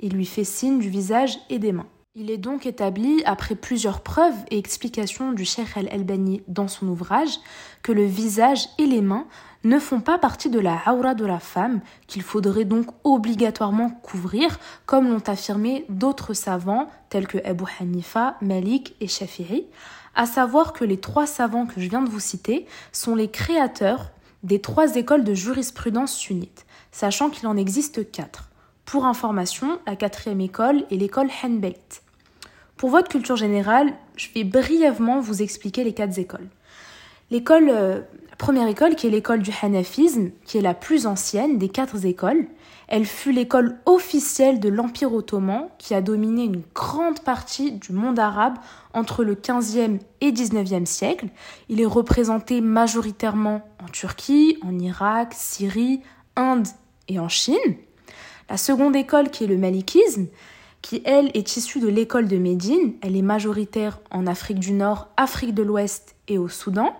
[0.00, 1.86] Il lui fait signe du visage et des mains.
[2.18, 7.40] Il est donc établi, après plusieurs preuves et explications du Cheikh al-Albani dans son ouvrage,
[7.82, 9.26] que le visage et les mains
[9.64, 14.58] ne font pas partie de la aura de la femme, qu'il faudrait donc obligatoirement couvrir,
[14.86, 19.66] comme l'ont affirmé d'autres savants tels que Abu Hanifa, Malik et Shafi'i,
[20.14, 24.10] à savoir que les trois savants que je viens de vous citer sont les créateurs
[24.42, 28.48] des trois écoles de jurisprudence sunnite, sachant qu'il en existe quatre.
[28.86, 32.05] Pour information, la quatrième école est l'école Hanbait.
[32.76, 36.48] Pour votre culture générale, je vais brièvement vous expliquer les quatre écoles.
[37.30, 38.00] L'école, euh,
[38.36, 42.46] première école, qui est l'école du Hanafisme, qui est la plus ancienne des quatre écoles,
[42.88, 48.18] elle fut l'école officielle de l'Empire ottoman qui a dominé une grande partie du monde
[48.18, 48.58] arabe
[48.92, 51.28] entre le 15e et 19e siècle.
[51.68, 56.02] Il est représenté majoritairement en Turquie, en Irak, Syrie,
[56.36, 56.68] Inde
[57.08, 57.56] et en Chine.
[58.48, 60.26] La seconde école, qui est le malikisme,
[60.82, 62.94] qui elle est issue de l'école de Médine.
[63.02, 66.94] Elle est majoritaire en Afrique du Nord, Afrique de l'Ouest et au Soudan.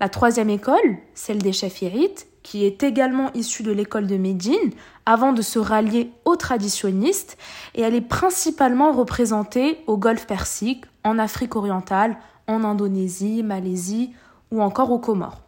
[0.00, 4.72] La troisième école, celle des Chafirites, qui est également issue de l'école de Médine,
[5.04, 7.36] avant de se rallier aux traditionnistes,
[7.74, 14.12] et elle est principalement représentée au Golfe Persique, en Afrique orientale, en Indonésie, Malaisie
[14.50, 15.42] ou encore aux Comores.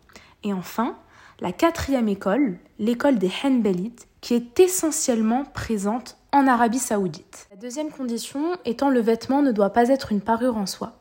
[0.45, 0.97] Et enfin,
[1.41, 7.49] la quatrième école, l'école des Hanbalites, qui est essentiellement présente en Arabie saoudite.
[7.51, 10.93] La deuxième condition étant le vêtement ne doit pas être une parure en soi.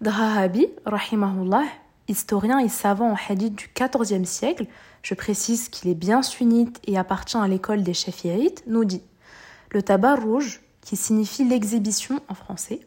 [0.00, 1.64] Drahabi, rahimahullah,
[2.08, 4.66] historien et savant en hadith du XIVe siècle,
[5.02, 9.02] je précise qu'il est bien sunnite et appartient à l'école des Shafi'ites, nous dit
[9.70, 12.80] Le tabac rouge, qui signifie l'exhibition en français,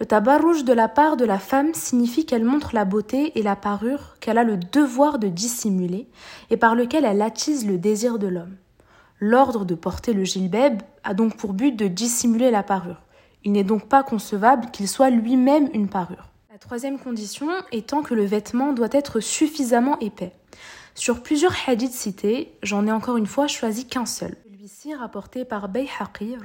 [0.00, 3.42] le tabac rouge de la part de la femme signifie qu'elle montre la beauté et
[3.42, 6.08] la parure qu'elle a le devoir de dissimuler
[6.50, 8.56] et par lequel elle attise le désir de l'homme.
[9.26, 13.00] L'ordre de porter le gilbeb a donc pour but de dissimuler la parure.
[13.42, 16.28] Il n'est donc pas concevable qu'il soit lui-même une parure.
[16.52, 20.34] La troisième condition étant que le vêtement doit être suffisamment épais.
[20.94, 24.36] Sur plusieurs hadiths cités, j'en ai encore une fois choisi qu'un seul.
[24.44, 26.36] Celui-ci rapporté par Bayhaqi,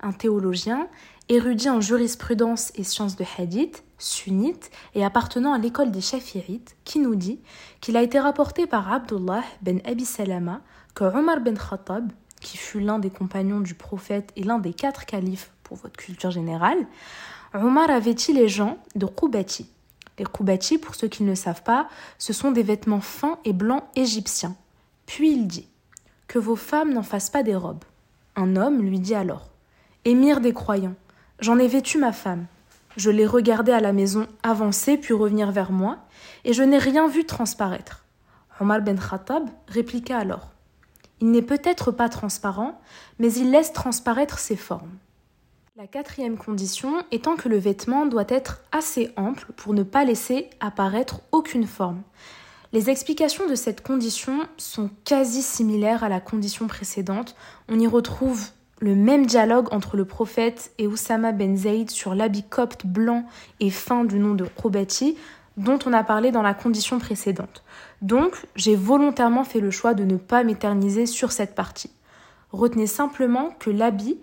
[0.00, 0.88] un théologien,
[1.28, 6.98] érudit en jurisprudence et sciences de hadith, sunnite et appartenant à l'école des Shafi'ites, qui
[6.98, 7.40] nous dit
[7.82, 10.62] qu'il a été rapporté par Abdullah ben Abi Salama
[10.94, 15.06] que Omar ben Khattab, qui fut l'un des compagnons du prophète et l'un des quatre
[15.06, 16.86] califes pour votre culture générale,
[17.54, 19.68] Omar a vêti les gens de Koubati.
[20.18, 23.52] Les Koubati, pour ceux qui ne le savent pas, ce sont des vêtements fins et
[23.52, 24.56] blancs égyptiens.
[25.06, 25.68] Puis il dit
[26.28, 27.84] Que vos femmes n'en fassent pas des robes.
[28.36, 29.48] Un homme lui dit alors
[30.04, 30.94] Émir des croyants,
[31.40, 32.46] j'en ai vêtu ma femme.
[32.96, 35.98] Je l'ai regardée à la maison avancer puis revenir vers moi,
[36.44, 38.04] et je n'ai rien vu transparaître.
[38.60, 40.51] Omar ben Khattab répliqua alors
[41.22, 42.80] il n'est peut-être pas transparent,
[43.20, 44.90] mais il laisse transparaître ses formes.
[45.76, 50.50] La quatrième condition étant que le vêtement doit être assez ample pour ne pas laisser
[50.58, 52.02] apparaître aucune forme.
[52.72, 57.36] Les explications de cette condition sont quasi similaires à la condition précédente.
[57.68, 58.48] On y retrouve
[58.80, 63.26] le même dialogue entre le prophète et Oussama ben Zayd sur l'habit copte blanc
[63.60, 65.16] et fin du nom de Probati,
[65.56, 67.62] dont on a parlé dans la condition précédente.
[68.02, 71.90] Donc, j'ai volontairement fait le choix de ne pas m'éterniser sur cette partie.
[72.50, 74.18] Retenez simplement que l'habit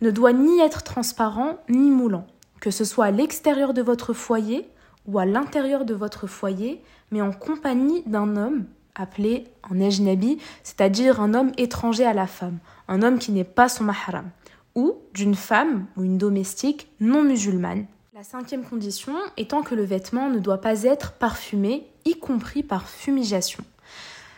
[0.00, 2.26] ne doit ni être transparent ni moulant,
[2.60, 4.68] que ce soit à l'extérieur de votre foyer
[5.06, 11.20] ou à l'intérieur de votre foyer, mais en compagnie d'un homme appelé un ajnabi, c'est-à-dire
[11.20, 14.30] un homme étranger à la femme, un homme qui n'est pas son mahram,
[14.76, 20.30] ou d'une femme ou une domestique non musulmane, la cinquième condition étant que le vêtement
[20.30, 23.64] ne doit pas être parfumé, y compris par fumigation.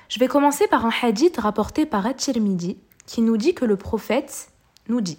[0.08, 4.48] Je vais commencer par un hadith rapporté par At-Tirmidhi qui nous dit que le prophète
[4.88, 5.18] nous dit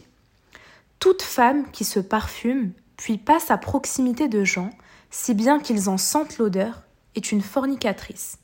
[0.97, 4.71] Toute femme qui se parfume puis passe à proximité de gens,
[5.11, 6.81] si bien qu'ils en sentent l'odeur,
[7.13, 8.39] est une fornicatrice.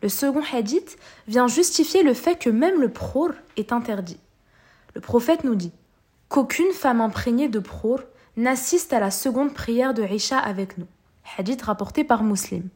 [0.00, 4.20] Le second hadith vient justifier le fait que même le pror est interdit.
[4.94, 5.72] Le prophète nous dit
[6.28, 7.98] qu'aucune femme imprégnée de pror
[8.36, 10.86] n'assiste à la seconde prière de Isha avec nous.
[11.38, 12.68] Hadith rapporté par Muslim.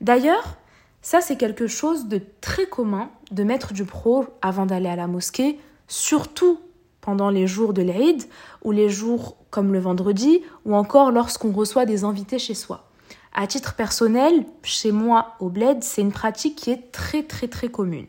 [0.00, 0.56] D'ailleurs,
[1.02, 5.06] ça c'est quelque chose de très commun de mettre du pro avant d'aller à la
[5.06, 6.58] mosquée, surtout
[7.00, 8.24] pendant les jours de l'Aïd
[8.62, 12.88] ou les jours comme le vendredi ou encore lorsqu'on reçoit des invités chez soi.
[13.34, 17.68] À titre personnel, chez moi au bled, c'est une pratique qui est très très très
[17.68, 18.06] commune.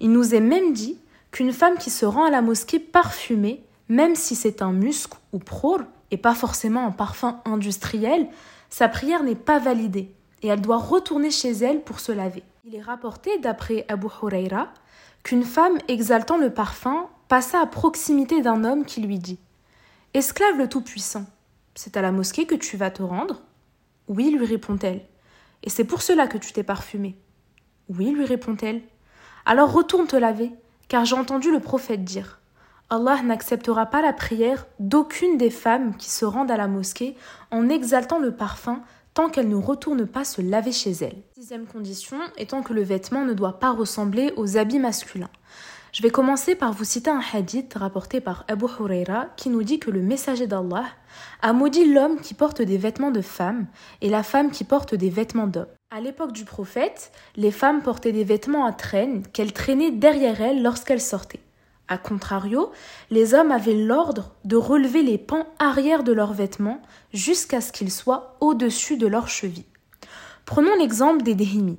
[0.00, 0.98] Il nous est même dit
[1.30, 5.38] qu'une femme qui se rend à la mosquée parfumée, même si c'est un musc ou
[5.38, 8.28] pror, et pas forcément un parfum industriel,
[8.70, 12.42] sa prière n'est pas validée et elle doit retourner chez elle pour se laver.
[12.64, 14.68] Il est rapporté, d'après Abu Huraira,
[15.22, 19.38] qu'une femme exaltant le parfum passa à proximité d'un homme qui lui dit
[20.14, 21.26] Esclave le Tout-Puissant,
[21.74, 23.42] c'est à la mosquée que tu vas te rendre?
[24.08, 25.02] Oui, lui répond-elle.
[25.62, 27.16] Et c'est pour cela que tu t'es parfumé
[27.88, 28.82] Oui, lui répond-elle.
[29.44, 30.52] Alors retourne te laver,
[30.88, 32.40] car j'ai entendu le prophète dire
[32.88, 37.16] Allah n'acceptera pas la prière d'aucune des femmes qui se rendent à la mosquée
[37.50, 38.80] en exaltant le parfum
[39.12, 41.22] tant qu'elle ne retourne pas se laver chez elle.
[41.34, 45.30] Sixième condition étant que le vêtement ne doit pas ressembler aux habits masculins.
[45.92, 49.80] Je vais commencer par vous citer un hadith rapporté par Abu Huraira qui nous dit
[49.80, 50.84] que le messager d'Allah
[51.42, 53.66] a maudit l'homme qui porte des vêtements de femme
[54.02, 55.66] et la femme qui porte des vêtements d'homme.
[55.90, 60.62] À l'époque du prophète, les femmes portaient des vêtements à traîne qu'elles traînaient derrière elles
[60.62, 61.40] lorsqu'elles sortaient.
[61.88, 62.72] A contrario,
[63.10, 67.92] les hommes avaient l'ordre de relever les pans arrière de leurs vêtements jusqu'à ce qu'ils
[67.92, 69.66] soient au-dessus de leurs chevilles.
[70.46, 71.78] Prenons l'exemple des Dehimi.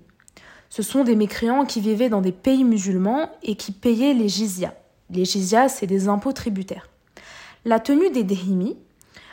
[0.69, 4.73] Ce sont des mécréants qui vivaient dans des pays musulmans et qui payaient les jizyas.
[5.09, 6.89] Les jizyas, c'est des impôts tributaires.
[7.65, 8.77] La tenue des Dehimi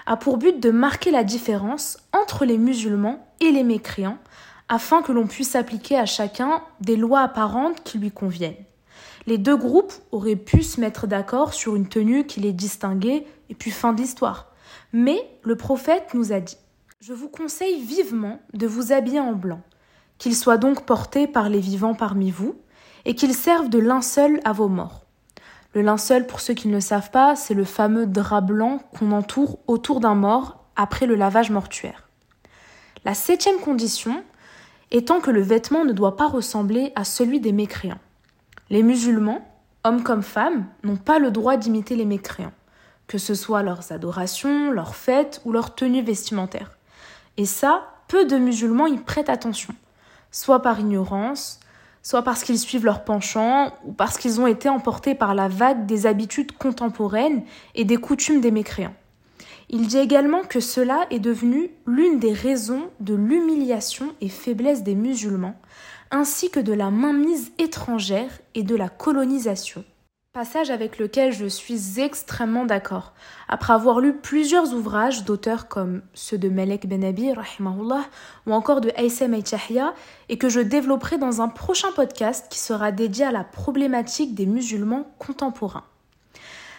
[0.06, 4.18] a pour but de marquer la différence entre les musulmans et les mécréants
[4.68, 8.56] afin que l'on puisse appliquer à chacun des lois apparentes qui lui conviennent.
[9.26, 13.54] Les deux groupes auraient pu se mettre d'accord sur une tenue qui les distinguait et
[13.54, 14.52] puis fin d'histoire.
[14.92, 16.58] Mais le prophète nous a dit
[17.00, 19.62] Je vous conseille vivement de vous habiller en blanc,
[20.18, 22.56] qu'il soit donc porté par les vivants parmi vous,
[23.06, 25.04] et qu'il serve de linceul à vos morts.
[25.74, 29.10] Le linceul, pour ceux qui ne le savent pas, c'est le fameux drap blanc qu'on
[29.10, 32.08] entoure autour d'un mort après le lavage mortuaire.
[33.04, 34.22] La septième condition
[34.90, 37.98] étant que le vêtement ne doit pas ressembler à celui des mécréants.
[38.70, 39.46] Les musulmans,
[39.84, 42.52] hommes comme femmes, n'ont pas le droit d'imiter les mécréants,
[43.06, 46.78] que ce soit leurs adorations, leurs fêtes ou leurs tenues vestimentaires.
[47.36, 49.74] Et ça, peu de musulmans y prêtent attention,
[50.30, 51.60] soit par ignorance,
[52.02, 55.86] soit parce qu'ils suivent leur penchant, ou parce qu'ils ont été emportés par la vague
[55.86, 57.42] des habitudes contemporaines
[57.74, 58.94] et des coutumes des mécréants.
[59.70, 64.94] Il dit également que cela est devenu l'une des raisons de l'humiliation et faiblesse des
[64.94, 65.58] musulmans,
[66.14, 69.84] ainsi que de la mainmise étrangère et de la colonisation.
[70.32, 73.14] Passage avec lequel je suis extrêmement d'accord.
[73.48, 77.32] Après avoir lu plusieurs ouvrages d'auteurs comme ceux de Melek Benabi,
[78.46, 79.92] ou encore de Aysem Aitahya,
[80.28, 84.46] et que je développerai dans un prochain podcast qui sera dédié à la problématique des
[84.46, 85.84] musulmans contemporains.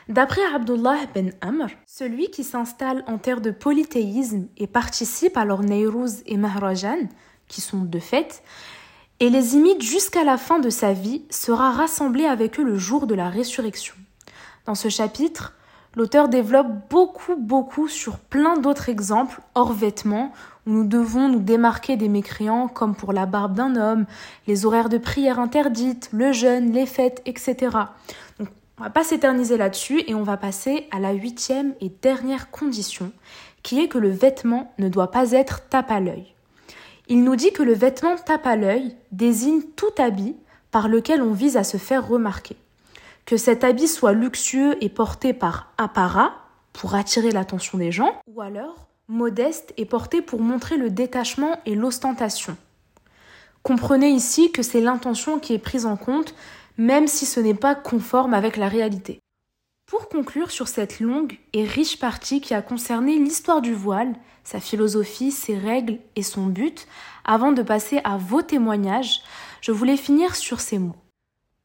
[0.08, 5.64] D'après Abdullah ben Amr, celui qui s'installe en terre de polythéisme et participe à leurs
[5.64, 7.10] Neyrouz et Mahrajan,
[7.48, 8.44] qui sont de fait,
[9.20, 13.08] et les imite jusqu'à la fin de sa vie, sera rassemblé avec eux le jour
[13.08, 13.96] de la résurrection.
[14.66, 15.54] Dans ce chapitre,
[15.96, 20.34] l'auteur développe beaucoup, beaucoup sur plein d'autres exemples hors vêtements
[20.66, 24.06] où nous devons nous démarquer des mécréants comme pour la barbe d'un homme,
[24.48, 27.78] les horaires de prière interdites, le jeûne, les fêtes, etc.
[28.40, 33.12] On va pas s'éterniser là-dessus et on va passer à la huitième et dernière condition,
[33.64, 36.35] qui est que le vêtement ne doit pas être tape à l'œil.
[37.08, 40.36] Il nous dit que le vêtement tape à l'œil désigne tout habit
[40.72, 42.56] par lequel on vise à se faire remarquer.
[43.26, 46.34] Que cet habit soit luxueux et porté par apparat,
[46.74, 51.76] pour attirer l'attention des gens, ou alors modeste et porté pour montrer le détachement et
[51.76, 52.58] l'ostentation.
[53.64, 56.34] Comprenez ici que c'est l'intention qui est prise en compte
[56.78, 59.20] même si ce n'est pas conforme avec la réalité.
[59.86, 64.14] Pour conclure sur cette longue et riche partie qui a concerné l'histoire du voile,
[64.46, 66.88] sa philosophie, ses règles et son but,
[67.26, 69.22] avant de passer à vos témoignages,
[69.60, 70.96] je voulais finir sur ces mots.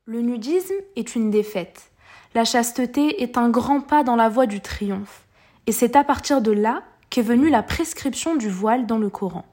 [0.07, 1.93] Le nudisme est une défaite.
[2.35, 5.27] La chasteté est un grand pas dans la voie du triomphe.
[5.67, 9.45] Et c'est à partir de là qu'est venue la prescription du voile dans le Coran.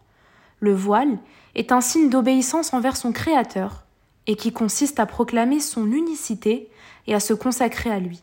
[0.59, 1.19] Le voile
[1.53, 3.83] est un signe d'obéissance envers son Créateur,
[4.25, 6.69] et qui consiste à proclamer son unicité
[7.07, 8.21] et à se consacrer à lui.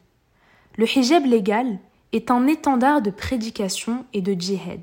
[0.77, 1.79] Le hijab légal
[2.13, 4.81] est un étendard de prédication et de djihad.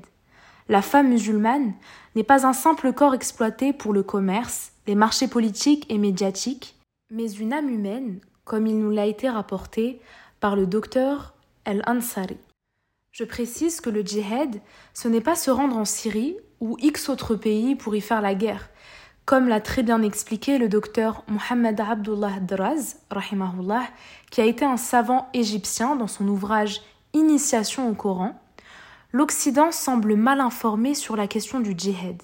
[0.72, 1.74] La femme musulmane
[2.16, 6.76] n'est pas un simple corps exploité pour le commerce, les marchés politiques et médiatiques,
[7.10, 10.00] mais une âme humaine, comme il nous l'a été rapporté
[10.40, 11.34] par le docteur
[11.66, 12.38] El-Ansari.
[13.10, 14.62] Je précise que le djihad,
[14.94, 18.34] ce n'est pas se rendre en Syrie ou X autres pays pour y faire la
[18.34, 18.70] guerre,
[19.26, 22.96] comme l'a très bien expliqué le docteur Mohamed Abdullah Draz,
[24.30, 26.80] qui a été un savant égyptien dans son ouvrage
[27.12, 28.41] Initiation au Coran,
[29.12, 32.22] l'Occident semble mal informé sur la question du djihad.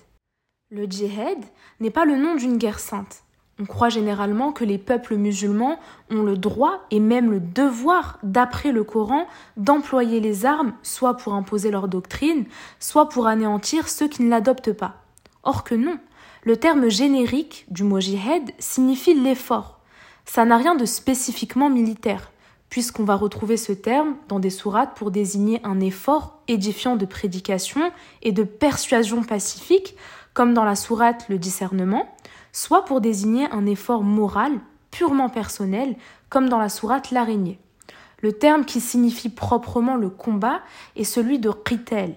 [0.70, 1.38] Le djihad
[1.81, 3.24] n'est pas le nom d'une guerre sainte.
[3.61, 5.79] On croit généralement que les peuples musulmans
[6.11, 11.35] ont le droit et même le devoir, d'après le Coran, d'employer les armes, soit pour
[11.35, 12.46] imposer leur doctrine,
[12.79, 15.03] soit pour anéantir ceux qui ne l'adoptent pas.
[15.42, 15.98] Or que non,
[16.44, 19.81] le terme générique du mot jihad signifie l'effort.
[20.24, 22.31] Ça n'a rien de spécifiquement militaire,
[22.70, 27.90] puisqu'on va retrouver ce terme dans des sourates pour désigner un effort édifiant de prédication
[28.22, 29.96] et de persuasion pacifique,
[30.35, 32.07] comme dans la sourate le discernement,
[32.52, 34.52] soit pour désigner un effort moral
[34.90, 35.96] purement personnel,
[36.28, 37.59] comme dans la sourate l'araignée.
[38.20, 40.61] Le terme qui signifie proprement le combat
[40.96, 42.14] est celui de qital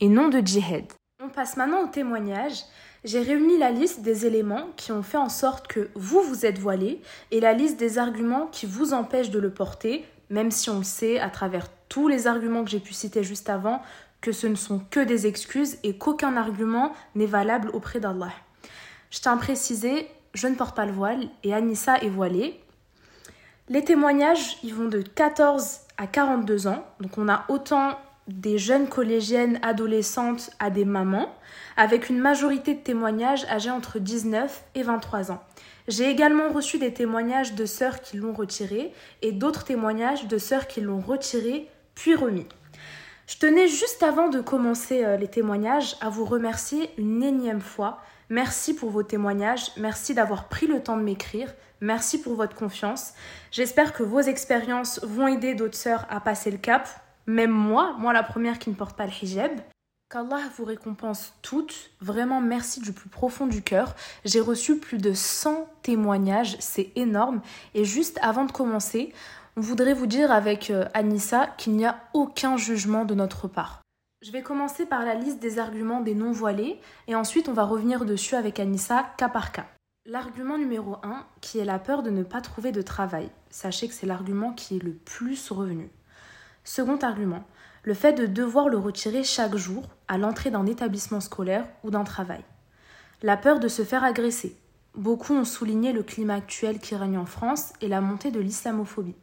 [0.00, 0.84] et non de jihad.
[1.22, 2.62] On passe maintenant au témoignage
[3.04, 6.58] j'ai réuni la liste des éléments qui ont fait en sorte que vous vous êtes
[6.58, 10.78] voilé et la liste des arguments qui vous empêchent de le porter, même si on
[10.78, 13.82] le sait à travers tous les arguments que j'ai pu citer juste avant,
[14.22, 18.32] que ce ne sont que des excuses et qu'aucun argument n'est valable auprès d'Allah.
[19.10, 22.58] Je tiens à préciser, je ne porte pas le voile et Anissa est voilée.
[23.68, 27.98] Les témoignages, ils vont de 14 à 42 ans, donc on a autant
[28.28, 31.34] des jeunes collégiennes adolescentes à des mamans,
[31.76, 35.42] avec une majorité de témoignages âgés entre 19 et 23 ans.
[35.86, 40.66] J'ai également reçu des témoignages de sœurs qui l'ont retiré et d'autres témoignages de sœurs
[40.66, 42.46] qui l'ont retiré puis remis.
[43.26, 48.00] Je tenais juste avant de commencer euh, les témoignages à vous remercier une énième fois.
[48.28, 53.12] Merci pour vos témoignages, merci d'avoir pris le temps de m'écrire, merci pour votre confiance.
[53.50, 56.88] J'espère que vos expériences vont aider d'autres sœurs à passer le cap,
[57.26, 59.52] même moi, moi la première qui ne porte pas le hijab.
[60.14, 61.90] Qu'Allah vous récompense toutes.
[62.00, 63.96] Vraiment, merci du plus profond du cœur.
[64.24, 67.42] J'ai reçu plus de 100 témoignages, c'est énorme.
[67.74, 69.12] Et juste avant de commencer,
[69.56, 73.82] on voudrait vous dire avec euh, Anissa qu'il n'y a aucun jugement de notre part.
[74.22, 78.04] Je vais commencer par la liste des arguments des non-voilés et ensuite on va revenir
[78.04, 79.66] dessus avec Anissa cas par cas.
[80.06, 83.30] L'argument numéro 1, qui est la peur de ne pas trouver de travail.
[83.50, 85.90] Sachez que c'est l'argument qui est le plus revenu.
[86.62, 87.42] Second argument,
[87.84, 92.04] le fait de devoir le retirer chaque jour à l'entrée d'un établissement scolaire ou d'un
[92.04, 92.42] travail.
[93.22, 94.56] La peur de se faire agresser.
[94.94, 99.16] Beaucoup ont souligné le climat actuel qui règne en France et la montée de l'islamophobie.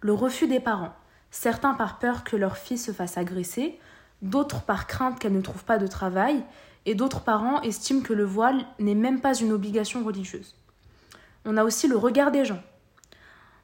[0.00, 0.94] Le refus des parents,
[1.30, 3.78] certains par peur que leur fille se fasse agresser,
[4.22, 6.44] d'autres par crainte qu'elle ne trouve pas de travail,
[6.86, 10.54] et d'autres parents estiment que le voile n'est même pas une obligation religieuse.
[11.44, 12.62] On a aussi le regard des gens.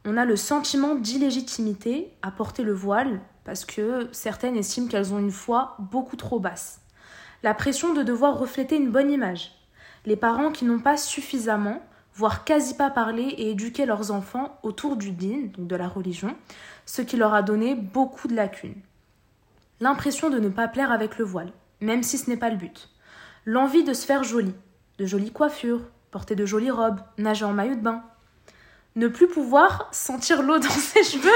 [0.05, 5.21] On a le sentiment d'illégitimité à porter le voile parce que certaines estiment qu'elles ont
[5.21, 6.81] une foi beaucoup trop basse.
[7.45, 9.53] La pression de devoir refléter une bonne image.
[10.05, 11.81] Les parents qui n'ont pas suffisamment
[12.13, 16.35] voire quasi pas parler et éduquer leurs enfants autour du din, donc de la religion,
[16.87, 18.81] ce qui leur a donné beaucoup de lacunes.
[19.81, 22.89] L'impression de ne pas plaire avec le voile, même si ce n'est pas le but.
[23.45, 24.55] L'envie de se faire jolie,
[24.99, 28.03] de jolies coiffures, porter de jolies robes, nager en maillot de bain.
[28.97, 31.31] Ne plus pouvoir sentir l'eau dans ses cheveux.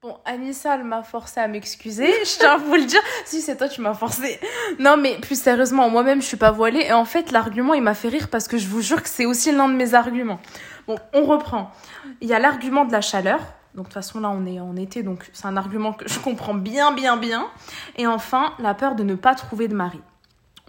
[0.00, 2.06] Bon, Anissa, elle m'a forcé à m'excuser.
[2.24, 3.00] Je tiens à vous le dire.
[3.24, 4.38] Si, c'est toi, tu m'as forcé.
[4.78, 6.84] Non, mais plus sérieusement, moi-même, je suis pas voilée.
[6.86, 9.26] Et en fait, l'argument, il m'a fait rire parce que je vous jure que c'est
[9.26, 10.38] aussi l'un de mes arguments.
[10.86, 11.72] Bon, on reprend.
[12.20, 13.40] Il y a l'argument de la chaleur.
[13.74, 16.20] Donc, de toute façon, là, on est en été, donc c'est un argument que je
[16.20, 17.48] comprends bien, bien, bien.
[17.96, 20.00] Et enfin, la peur de ne pas trouver de mari.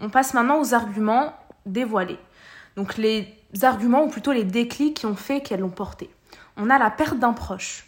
[0.00, 1.34] On passe maintenant aux arguments
[1.66, 2.18] dévoilés.
[2.74, 6.10] Donc, les arguments, ou plutôt les déclics qui ont fait qu'elles l'ont porté.
[6.56, 7.86] On a la perte d'un proche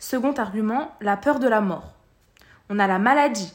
[0.00, 1.92] Second argument, la peur de la mort.
[2.70, 3.52] On a la maladie.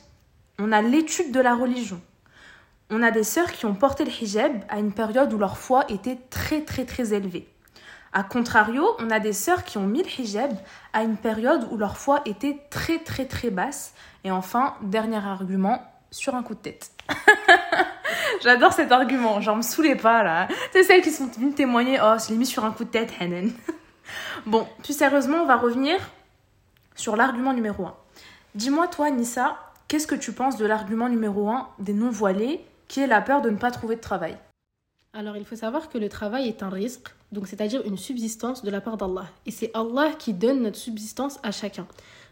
[0.59, 1.99] On a l'étude de la religion.
[2.91, 5.85] On a des sœurs qui ont porté le hijab à une période où leur foi
[5.89, 7.47] était très très très élevée.
[8.13, 10.51] A contrario, on a des sœurs qui ont mis le hijab
[10.93, 13.95] à une période où leur foi était très très très basse.
[14.23, 15.81] Et enfin, dernier argument,
[16.11, 16.91] sur un coup de tête.
[18.43, 20.47] J'adore cet argument, genre me saoulez pas là.
[20.71, 23.13] C'est celles qui sont venues témoigner, oh, je l'ai mis sur un coup de tête,
[23.19, 23.51] Hanen.
[24.45, 25.97] bon, plus sérieusement, on va revenir
[26.95, 27.95] sur l'argument numéro 1.
[28.55, 33.07] Dis-moi, toi, Nissa, qu'est-ce que tu penses de l'argument numéro 1 des non-voilés, qui est
[33.07, 34.37] la peur de ne pas trouver de travail?
[35.13, 38.71] Alors, il faut savoir que le travail est un risque, donc c'est-à-dire une subsistance de
[38.71, 39.27] la part d'Allah.
[39.45, 41.87] Et c'est Allah qui donne notre subsistance à chacun.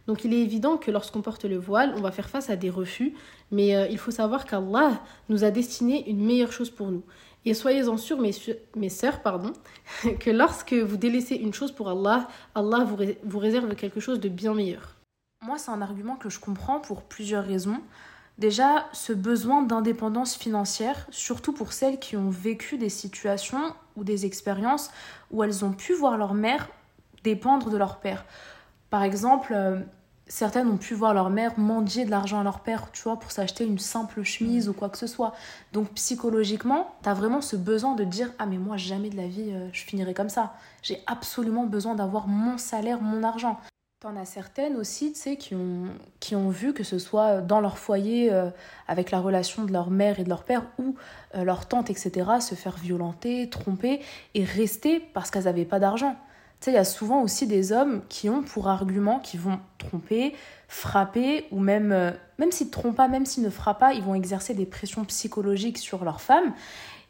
[0.08, 2.70] Donc il est évident que lorsqu'on porte le voile, on va faire face à des
[2.70, 3.14] refus,
[3.52, 5.00] mais euh, il faut savoir qu'Allah
[5.30, 7.04] nous a destiné une meilleure chose pour nous.
[7.46, 8.32] Et soyez-en sûrs, mes,
[8.76, 9.54] mes sœurs, pardon,
[10.20, 12.86] que lorsque vous délaissez une chose pour Allah, Allah
[13.24, 14.96] vous, réserve quelque chose de bien meilleur.
[15.42, 17.82] Moi, c'est un argument que je comprends pour plusieurs raisons.
[18.38, 24.26] Déjà, ce besoin d'indépendance financière, surtout pour celles qui ont vécu des situations ou des
[24.26, 24.90] expériences
[25.30, 26.70] où elles ont pu voir leur mère
[27.24, 28.26] dépendre de leur père.
[28.90, 29.80] Par exemple, euh,
[30.28, 33.32] certaines ont pu voir leur mère mendier de l'argent à leur père, tu vois, pour
[33.32, 35.34] s'acheter une simple chemise ou quoi que ce soit.
[35.74, 39.28] Donc psychologiquement, tu as vraiment ce besoin de dire ah mais moi jamais de la
[39.28, 40.54] vie euh, je finirai comme ça.
[40.82, 43.60] J'ai absolument besoin d'avoir mon salaire, mon argent.
[44.00, 45.86] T'en as certaines aussi, tu sais, qui ont,
[46.20, 48.50] qui ont vu que ce soit dans leur foyer, euh,
[48.90, 50.96] avec la relation de leur mère et de leur père, ou
[51.36, 52.12] euh, leur tante, etc.,
[52.42, 54.02] se faire violenter, tromper,
[54.34, 56.18] et rester parce qu'elles n'avaient pas d'argent
[56.72, 60.36] il y a souvent aussi des hommes qui ont pour argument qu'ils vont tromper,
[60.68, 64.04] frapper, ou même, euh, même s'ils ne trompent pas, même s'ils ne frappent pas, ils
[64.04, 66.54] vont exercer des pressions psychologiques sur leurs femmes.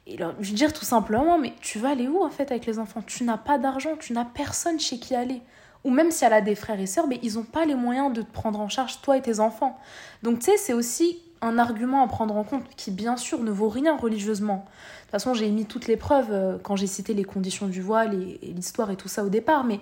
[0.06, 3.02] Et leur dire tout simplement, mais tu vas aller où en fait avec les enfants?
[3.06, 5.42] Tu n'as pas d'argent, tu n'as personne chez qui aller.
[5.86, 8.12] Ou même si elle a des frères et sœurs, mais ils n'ont pas les moyens
[8.14, 9.78] de te prendre en charge, toi et tes enfants.
[10.22, 13.52] Donc tu sais, c'est aussi un argument à prendre en compte qui bien sûr ne
[13.52, 14.66] vaut rien religieusement
[15.14, 18.16] toute façon, j'ai mis toutes les preuves euh, quand j'ai cité les conditions du voile
[18.16, 19.80] et, l'histoire et tout ça au départ, mais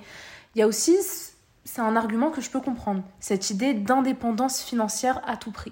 [0.56, 0.98] il y a aussi,
[1.64, 5.72] c'est un argument que je peux comprendre, cette idée d'indépendance financière à tout prix.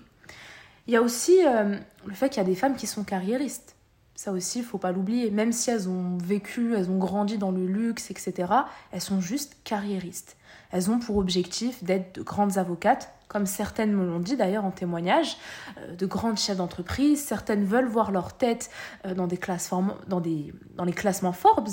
[0.88, 3.76] Il y a aussi euh, le fait qu'il y a des femmes qui sont carriéristes.
[4.20, 5.32] Ça aussi, il faut pas l'oublier.
[5.32, 8.51] Même si elles ont vécu, elles ont grandi dans le luxe, etc.,
[8.91, 10.36] elles sont juste carriéristes.
[10.74, 14.72] Elles ont pour objectif d'être de grandes avocates, comme certaines me l'ont dit d'ailleurs en
[14.72, 15.38] témoignage,
[15.78, 17.24] euh, de grandes chefs d'entreprise.
[17.24, 18.70] Certaines veulent voir leur tête
[19.05, 19.72] euh, dans, des classes
[20.07, 21.70] dans, des, dans les classements Forbes.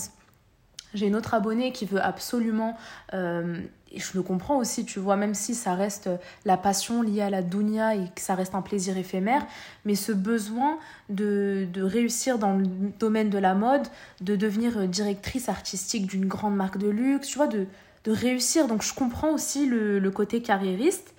[0.94, 2.76] J'ai une autre abonnée qui veut absolument
[3.12, 3.61] euh,
[3.93, 6.11] et je le comprends aussi, tu vois, même si ça reste
[6.45, 9.47] la passion liée à la dunya et que ça reste un plaisir éphémère,
[9.84, 10.78] mais ce besoin
[11.09, 12.66] de, de réussir dans le
[12.99, 13.87] domaine de la mode,
[14.20, 17.66] de devenir directrice artistique d'une grande marque de luxe, tu vois, de,
[18.05, 18.66] de réussir.
[18.66, 21.14] Donc je comprends aussi le, le côté carriériste.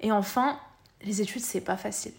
[0.00, 0.58] Et enfin,
[1.04, 2.12] les études, c'est pas facile.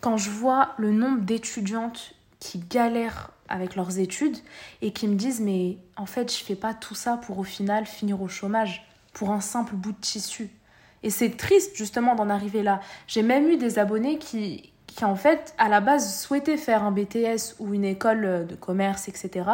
[0.00, 4.36] Quand je vois le nombre d'étudiantes qui galèrent avec leurs études
[4.82, 7.86] et qui me disent mais en fait je fais pas tout ça pour au final
[7.86, 10.50] finir au chômage pour un simple bout de tissu.
[11.02, 12.80] Et c'est triste justement d'en arriver là.
[13.06, 16.90] J'ai même eu des abonnés qui, qui en fait à la base souhaitaient faire un
[16.90, 19.48] BTS ou une école de commerce, etc.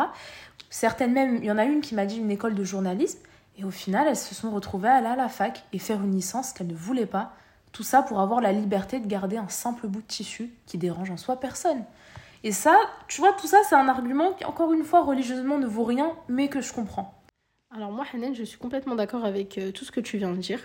[0.70, 3.20] Certaines même, il y en a une qui m'a dit une école de journalisme.
[3.56, 6.12] Et au final, elles se sont retrouvées à aller à la fac et faire une
[6.12, 7.32] licence qu'elles ne voulaient pas.
[7.72, 11.10] Tout ça pour avoir la liberté de garder un simple bout de tissu qui dérange
[11.10, 11.84] en soi personne.
[12.42, 12.76] Et ça,
[13.08, 16.12] tu vois, tout ça, c'est un argument qui, encore une fois, religieusement ne vaut rien,
[16.28, 17.14] mais que je comprends.
[17.76, 20.36] Alors moi, Hanen, je suis complètement d'accord avec euh, tout ce que tu viens de
[20.36, 20.60] dire.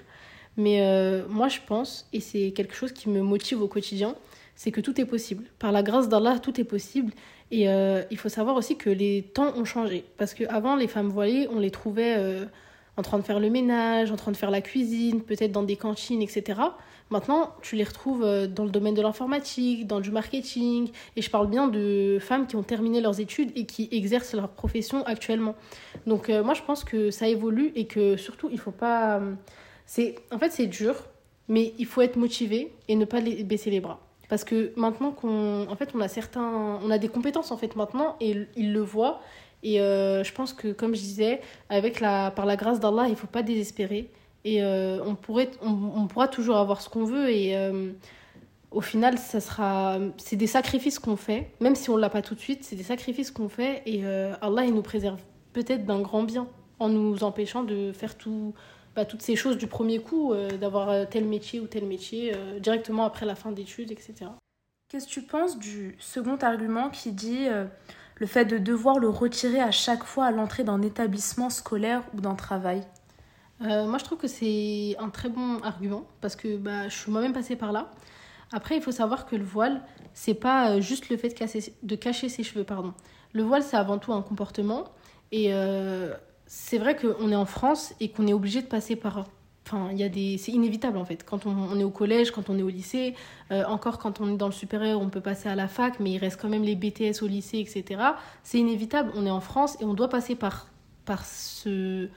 [0.57, 4.16] Mais euh, moi, je pense, et c'est quelque chose qui me motive au quotidien,
[4.55, 5.45] c'est que tout est possible.
[5.57, 7.12] Par la grâce d'Allah, tout est possible.
[7.49, 10.05] Et euh, il faut savoir aussi que les temps ont changé.
[10.18, 12.16] Parce qu'avant, les femmes voilées, on les trouvait
[12.95, 15.78] en train de faire le ménage, en train de faire la cuisine, peut-être dans des
[15.78, 16.62] cantines, etc.
[17.12, 21.30] Maintenant, tu les retrouves euh, dans le domaine de l'informatique, dans du marketing, et je
[21.30, 25.55] parle bien de femmes qui ont terminé leurs études et qui exercent leur profession actuellement.
[26.05, 29.18] Donc euh, moi, je pense que ça évolue et que surtout, il faut pas...
[29.18, 29.34] Euh,
[29.88, 30.95] c'est En fait, c'est dur,
[31.47, 33.99] mais il faut être motivé et ne pas baisser les bras.
[34.30, 36.80] Parce que maintenant qu'on en fait, on a certains...
[36.84, 39.20] On a des compétences, en fait, maintenant, et ils le voient.
[39.64, 43.16] Et je pense que, comme je disais, avec la, par la grâce d'Allah, il ne
[43.16, 44.12] faut pas désespérer.
[44.46, 47.30] Et euh, on, pourrait, on, pourra toujours avoir ce qu'on veut.
[47.30, 47.92] Et euh,
[48.72, 51.52] au final, ça sera, c'est des sacrifices qu'on fait.
[51.60, 53.82] Même si on ne l'a pas tout de suite, c'est des sacrifices qu'on fait.
[53.86, 55.20] Et euh, Allah, il nous préserve
[55.54, 56.48] peut-être d'un grand bien
[56.80, 58.54] en nous empêchant de faire tout,
[58.96, 62.32] bah, toutes ces choses du premier coup, d'avoir tel métier ou tel métier
[62.62, 64.32] directement après la fin d'études, etc.
[64.88, 67.48] Qu'est-ce que tu penses du second argument qui dit
[68.16, 72.22] le fait de devoir le retirer à chaque fois à l'entrée d'un établissement scolaire ou
[72.22, 72.86] d'un travail?
[73.62, 77.12] Euh, moi, je trouve que c'est un très bon argument parce que bah, je suis
[77.12, 77.91] moi-même passée par là.
[78.51, 79.82] Après, il faut savoir que le voile,
[80.14, 82.64] c'est pas euh, juste le fait de, casser, de cacher ses cheveux.
[82.64, 82.93] Pardon.
[83.34, 84.86] Le voile, c'est avant tout un comportement.
[85.32, 86.14] Et euh,
[86.47, 89.26] c'est vrai qu'on est en France et qu'on est obligé de passer par.
[89.68, 90.39] Enfin, il y a des...
[90.39, 91.24] c'est inévitable en fait.
[91.24, 93.14] Quand on, est au collège, quand on est au lycée,
[93.51, 96.18] encore quand on est dans le supérieur, on peut passer à la fac, mais il
[96.18, 98.01] reste quand même les BTS au lycée, etc.
[98.41, 99.12] C'est inévitable.
[99.14, 100.70] On est en France et on doit passer par,
[101.05, 102.10] par ce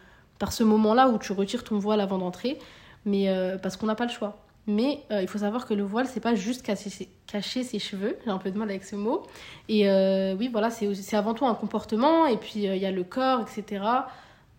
[0.43, 2.59] par ce moment-là où tu retires ton voile avant d'entrer,
[3.05, 4.39] mais euh, parce qu'on n'a pas le choix.
[4.67, 8.19] Mais euh, il faut savoir que le voile, c'est pas juste cacher, cacher ses cheveux,
[8.25, 9.23] j'ai un peu de mal avec ce mot.
[9.69, 13.05] Et euh, oui, voilà, c'est avant tout un comportement, et puis il y a le
[13.05, 13.85] corps, etc.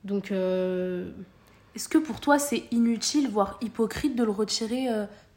[0.06, 0.32] Donc.
[0.32, 4.88] Est-ce que pour toi, c'est inutile, voire hypocrite, de le retirer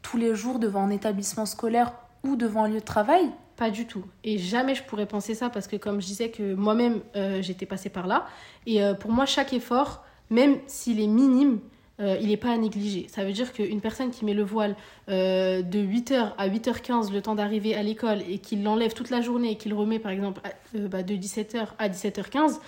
[0.01, 1.91] tous les jours devant un établissement scolaire
[2.23, 3.31] ou devant un lieu de travail?
[3.57, 4.05] Pas du tout.
[4.23, 7.01] Et jamais je pourrais penser ça parce que comme je disais que moi-même
[7.41, 8.27] j'étais passée par là.
[8.67, 11.59] Et pour moi chaque effort même s'il est minime,
[11.99, 13.07] euh, il n'est pas à négliger.
[13.09, 14.75] Ça veut dire qu'une personne qui met le voile
[15.09, 19.21] euh, de 8h à 8h15 le temps d'arriver à l'école et qu'il l'enlève toute la
[19.21, 20.41] journée et qu'il remet par exemple
[20.75, 22.59] euh, bah, de 17h à 17h15,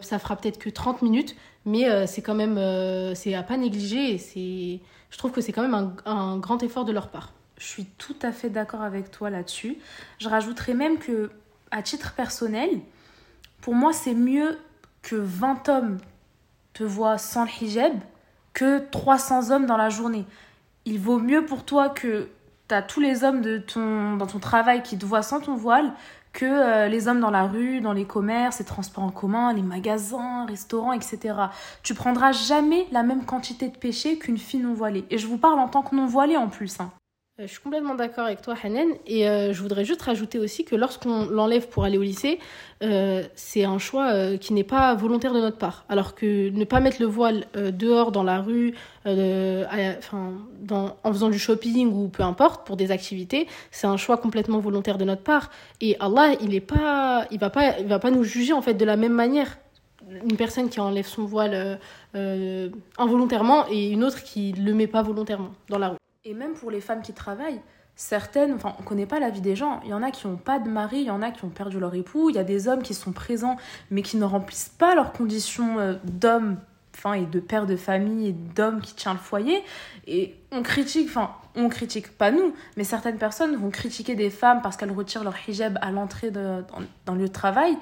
[0.00, 1.36] ça fera peut-être que 30 minutes,
[1.66, 2.58] mais c'est quand même
[3.14, 4.18] c'est à pas négliger.
[4.18, 7.34] Je trouve que c'est quand même un, un, grand effort de leur part.
[7.58, 9.78] Je suis tout à fait d'accord avec toi là-dessus.
[10.18, 11.30] Je rajouterais même que,
[11.70, 12.70] à titre personnel,
[13.60, 14.58] pour moi c'est mieux
[15.02, 15.98] que 20 hommes
[16.74, 17.94] te voient sans le hijab
[18.52, 20.26] que 300 hommes dans la journée.
[20.84, 22.28] Il vaut mieux pour toi que
[22.68, 25.56] tu as tous les hommes de ton, dans ton travail qui te voient sans ton
[25.56, 25.92] voile
[26.32, 29.62] que euh, les hommes dans la rue, dans les commerces, les transports en commun, les
[29.62, 31.18] magasins, restaurants, etc.
[31.82, 35.04] Tu prendras jamais la même quantité de péché qu'une fille non voilée.
[35.10, 36.80] Et je vous parle en tant que non voilée en plus.
[36.80, 36.90] Hein.
[37.40, 38.90] Euh, je suis complètement d'accord avec toi, Hanen.
[39.06, 42.38] Et euh, je voudrais juste rajouter aussi que lorsqu'on l'enlève pour aller au lycée,
[42.84, 45.84] euh, c'est un choix qui n'est pas volontaire de notre part.
[45.88, 48.74] Alors que ne pas mettre le voile dehors, dans la rue,
[49.04, 54.16] enfin, dans, en faisant du shopping ou peu importe, pour des activités, c'est un choix
[54.16, 55.50] complètement volontaire de notre part.
[55.80, 58.74] Et Allah, il est pas, il va pas, il va pas nous juger en fait
[58.74, 59.58] de la même manière.
[60.10, 61.80] Une personne qui enlève son voile
[62.98, 66.03] involontairement et une autre qui le met pas volontairement dans la rue.
[66.26, 67.60] Et même pour les femmes qui travaillent,
[67.96, 69.80] certaines, enfin, on connaît pas la vie des gens.
[69.84, 71.50] Il y en a qui n'ont pas de mari, il y en a qui ont
[71.50, 73.56] perdu leur époux, il y a des hommes qui sont présents
[73.90, 76.56] mais qui ne remplissent pas leurs conditions euh, d'hommes
[76.94, 79.62] enfin, et de pères de famille et d'hommes qui tient le foyer.
[80.06, 84.62] Et on critique, enfin, on critique pas nous, mais certaines personnes vont critiquer des femmes
[84.62, 86.64] parce qu'elles retirent leur hijab à l'entrée dans,
[87.04, 87.76] dans, le lieu de travail.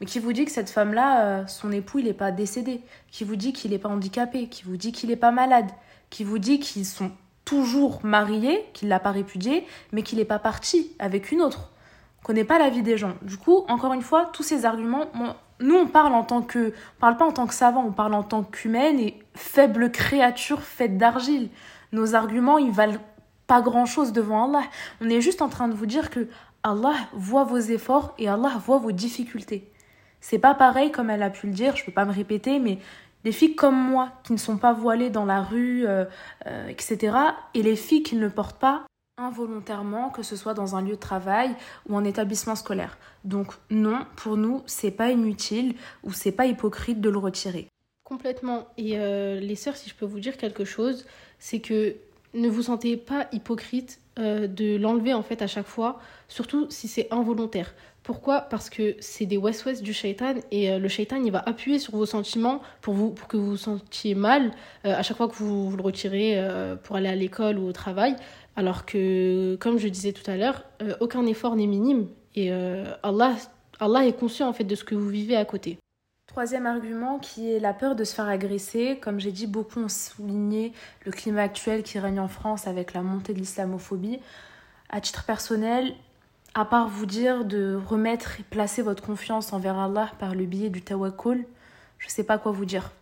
[0.00, 2.80] Mais qui vous dit que cette femme-là, euh, son époux, il n'est pas décédé,
[3.10, 5.66] qui vous dit qu'il n'est pas handicapé, qui vous dit qu'il n'est pas malade,
[6.10, 7.10] qui vous dit qu'ils sont
[7.48, 11.70] toujours mariés, qu'il l'a pas répudié, mais qu'il n'est pas parti avec une autre.
[12.20, 13.14] On connaît pas la vie des gens.
[13.22, 15.06] Du coup, encore une fois, tous ces arguments,
[15.60, 18.12] nous on parle en tant que, on parle pas en tant que savant, on parle
[18.12, 21.48] en tant qu'humaine et faible créature faite d'argile.
[21.92, 22.98] Nos arguments, ils valent
[23.46, 24.66] pas grand chose devant Allah.
[25.00, 26.28] On est juste en train de vous dire que
[26.62, 29.72] Allah voit vos efforts et Allah voit vos difficultés.
[30.20, 32.78] C'est pas pareil comme elle a pu le dire, je peux pas me répéter, mais
[33.24, 36.04] les filles comme moi qui ne sont pas voilées dans la rue, euh,
[36.46, 37.16] euh, etc.,
[37.54, 40.94] et les filles qui ne le portent pas involontairement, que ce soit dans un lieu
[40.94, 41.54] de travail
[41.88, 42.98] ou en établissement scolaire.
[43.24, 47.66] Donc non, pour nous, c'est pas inutile ou c'est pas hypocrite de le retirer.
[48.04, 48.68] Complètement.
[48.76, 51.04] Et euh, les sœurs, si je peux vous dire quelque chose,
[51.40, 51.96] c'est que
[52.34, 57.06] ne vous sentez pas hypocrite de l'enlever en fait à chaque fois, surtout si c'est
[57.12, 57.72] involontaire.
[58.08, 58.40] Pourquoi?
[58.40, 61.94] Parce que c'est des west-west du shaitan et euh, le shaitan il va appuyer sur
[61.94, 64.50] vos sentiments pour, vous, pour que vous vous sentiez mal
[64.86, 67.72] euh, à chaque fois que vous, le retirez euh, pour aller à l'école ou au
[67.72, 68.16] travail.
[68.56, 70.64] Alors que, comme je disais tout à l'heure,
[71.00, 72.50] aucun effort n'est minime et
[73.02, 73.34] Allah,
[73.78, 75.78] Allah est conscient en fait de ce que vous vivez à côté.
[76.28, 78.98] Troisième argument qui est la peur de se faire agresser.
[79.02, 80.72] Comme j'ai dit, beaucoup ont souligné
[81.04, 84.18] le climat actuel qui règne en France avec la montée de l'islamophobie.
[84.88, 85.94] À titre personnel,
[86.54, 90.70] à part vous dire de remettre et placer votre confiance envers Allah par le biais
[90.70, 91.44] du tawakkul,
[91.98, 92.92] je sais pas quoi vous dire.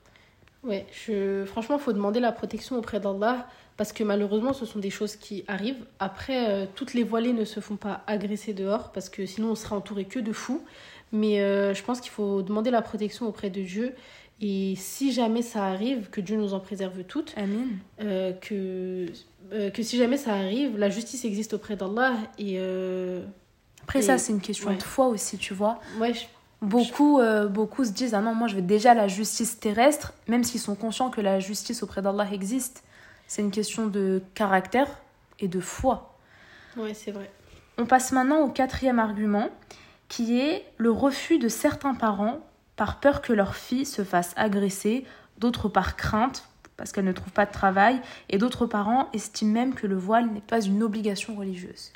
[0.63, 1.45] Ouais, je...
[1.45, 5.17] franchement, il faut demander la protection auprès d'Allah parce que malheureusement, ce sont des choses
[5.17, 5.85] qui arrivent.
[5.99, 9.55] Après, euh, toutes les voilées ne se font pas agresser dehors parce que sinon on
[9.55, 10.63] serait entouré que de fous.
[11.13, 13.95] Mais euh, je pense qu'il faut demander la protection auprès de Dieu.
[14.41, 17.79] Et si jamais ça arrive, que Dieu nous en préserve toutes, Amen.
[18.01, 19.07] Euh, que,
[19.51, 22.59] que si jamais ça arrive, la justice existe auprès d'Allah et
[23.83, 25.79] après, ça, c'est une question de foi aussi, tu vois.
[26.01, 26.13] Ouais,
[26.63, 30.43] Beaucoup, euh, beaucoup se disent Ah non, moi je veux déjà la justice terrestre, même
[30.43, 32.83] s'ils sont conscients que la justice auprès d'Allah existe.
[33.27, 34.89] C'est une question de caractère
[35.39, 36.17] et de foi.
[36.77, 37.31] Oui, c'est vrai.
[37.79, 39.51] On passe maintenant au quatrième argument,
[40.09, 42.41] qui est le refus de certains parents
[42.77, 45.05] par peur que leur fille se fasse agresser,
[45.39, 49.75] d'autres par crainte, parce qu'elle ne trouve pas de travail, et d'autres parents estiment même
[49.75, 51.93] que le voile n'est pas une obligation religieuse.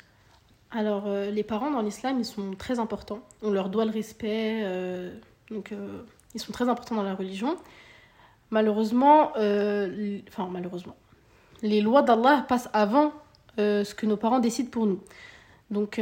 [0.71, 3.19] Alors, euh, les parents dans l'islam, ils sont très importants.
[3.43, 4.61] On leur doit le respect.
[4.63, 5.13] Euh,
[5.49, 6.01] donc, euh,
[6.33, 7.57] ils sont très importants dans la religion.
[8.51, 10.95] Malheureusement, enfin, malheureusement,
[11.61, 13.13] les lois d'Allah passent avant
[13.57, 14.99] ce que nos parents décident pour nous.
[15.69, 16.01] Donc,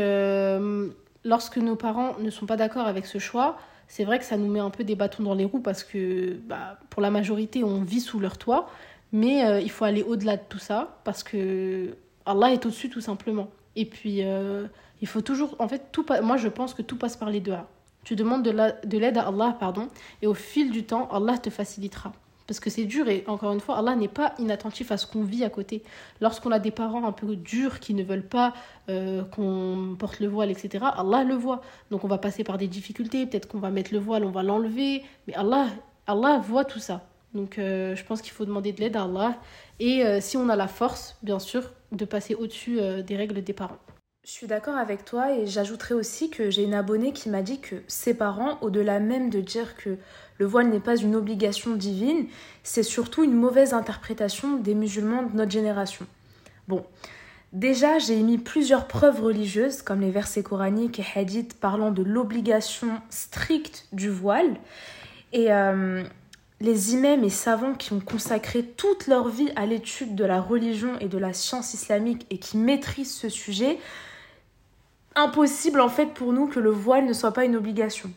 [1.23, 3.59] lorsque nos parents ne sont pas d'accord avec ce choix,
[3.89, 6.39] c'est vrai que ça nous met un peu des bâtons dans les roues parce que
[6.47, 8.69] bah, pour la majorité, on vit sous leur toit.
[9.11, 11.95] Mais il faut aller au-delà de tout ça parce que
[12.29, 13.49] Allah est au-dessus tout simplement.
[13.75, 14.67] Et puis, euh,
[15.01, 15.55] il faut toujours.
[15.59, 17.53] En fait, tout, moi, je pense que tout passe par les deux.
[18.03, 19.89] Tu demandes de l'aide à Allah, pardon,
[20.21, 22.13] et au fil du temps, Allah te facilitera.
[22.49, 25.21] Parce que c'est dur et encore une fois, Allah n'est pas inattentif à ce qu'on
[25.21, 25.83] vit à côté.
[26.19, 28.55] Lorsqu'on a des parents un peu durs qui ne veulent pas
[28.89, 31.61] euh, qu'on porte le voile, etc., Allah le voit.
[31.91, 34.41] Donc on va passer par des difficultés, peut-être qu'on va mettre le voile, on va
[34.41, 35.67] l'enlever, mais Allah,
[36.07, 37.03] Allah voit tout ça.
[37.35, 39.37] Donc euh, je pense qu'il faut demander de l'aide à Allah.
[39.79, 43.53] Et si on a la force, bien sûr, de passer au-dessus euh, des règles des
[43.53, 43.77] parents.
[44.29, 47.59] Je suis d'accord avec toi et j'ajouterai aussi que j'ai une abonnée qui m'a dit
[47.59, 49.97] que ses parents, au-delà même de dire que
[50.37, 52.27] le voile n'est pas une obligation divine,
[52.61, 56.05] c'est surtout une mauvaise interprétation des musulmans de notre génération.
[56.67, 56.85] Bon,
[57.53, 63.01] déjà j'ai émis plusieurs preuves religieuses comme les versets coraniques et hadiths parlant de l'obligation
[63.09, 64.57] stricte du voile
[65.33, 66.03] et euh,
[66.61, 70.99] les imams et savants qui ont consacré toute leur vie à l'étude de la religion
[70.99, 73.79] et de la science islamique et qui maîtrisent ce sujet,
[75.15, 78.11] impossible en fait pour nous que le voile ne soit pas une obligation.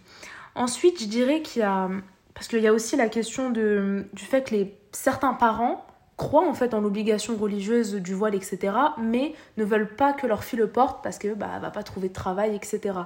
[0.54, 1.88] Ensuite, je dirais qu'il y a
[2.34, 5.84] parce qu'il y a aussi la question de, du fait que les, certains parents
[6.16, 10.44] croient en fait en l'obligation religieuse du voile, etc., mais ne veulent pas que leur
[10.44, 13.00] fille le porte parce que bah, va pas trouver de travail, etc.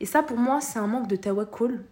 [0.00, 1.84] Et ça, pour moi, c'est un manque de tawakkul,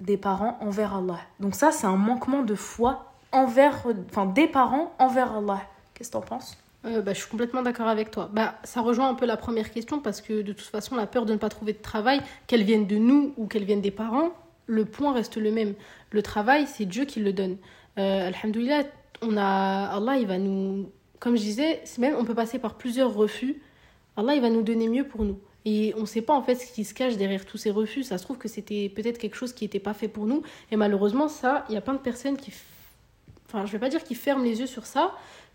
[0.00, 1.18] des parents envers Allah.
[1.40, 5.60] Donc ça, c'est un manquement de foi envers, enfin des parents envers Allah.
[5.94, 6.56] Qu'est-ce que t'en penses?
[6.84, 8.28] Euh, bah, je suis complètement d'accord avec toi.
[8.32, 11.26] Bah, ça rejoint un peu la première question parce que de toute façon, la peur
[11.26, 14.32] de ne pas trouver de travail, qu'elle vienne de nous ou qu'elle vienne des parents,
[14.66, 15.74] le point reste le même.
[16.10, 17.56] Le travail, c'est Dieu qui le donne.
[17.98, 18.84] Euh, Alhamdoulilah,
[19.20, 23.14] on a, Allah, il va nous, comme je disais, même on peut passer par plusieurs
[23.14, 23.62] refus.
[24.16, 25.38] Allah, il va nous donner mieux pour nous.
[25.64, 28.02] Et on ne sait pas en fait ce qui se cache derrière tous ces refus.
[28.02, 30.42] Ça se trouve que c'était peut-être quelque chose qui n'était pas fait pour nous.
[30.72, 32.52] Et malheureusement, ça, il y a plein de personnes qui,
[33.46, 35.12] enfin, je vais pas dire qu'ils ferment les yeux sur ça,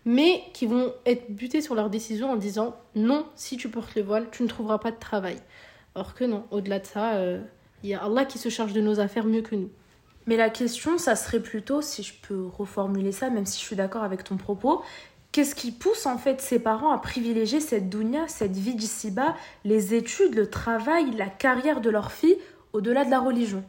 [0.08, 4.00] mais qui vont être butés sur leur décision en disant non, si tu portes le
[4.00, 5.36] voile, tu ne trouveras pas de travail.
[5.94, 7.42] Or que non, au-delà de ça, euh,
[7.82, 9.68] il y a Allah qui se charge de nos affaires mieux que nous.
[10.26, 13.76] Mais la question, ça serait plutôt, si je peux reformuler ça, même si je suis
[13.76, 14.82] d'accord avec ton propos,
[15.30, 19.36] qu'est-ce qui pousse en fait ses parents à privilégier cette dounia, cette vie d'ici-bas,
[19.66, 22.38] les études, le travail, la carrière de leur fille,
[22.72, 23.62] au-delà de la religion?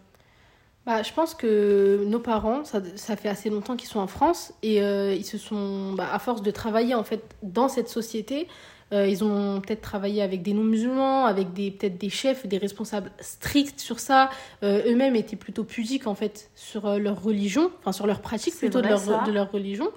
[0.86, 4.54] Bah, je pense que nos parents, ça, ça fait assez longtemps qu'ils sont en France
[4.64, 8.48] et euh, ils se sont, bah, à force de travailler en fait dans cette société,
[8.92, 13.12] euh, ils ont peut-être travaillé avec des non-musulmans, avec des peut-être des chefs, des responsables
[13.20, 14.32] stricts sur ça.
[14.64, 18.82] Euh, eux-mêmes étaient plutôt pudiques en fait sur leur religion, enfin sur leur pratique plutôt
[18.82, 19.90] de, leur, de leur religion.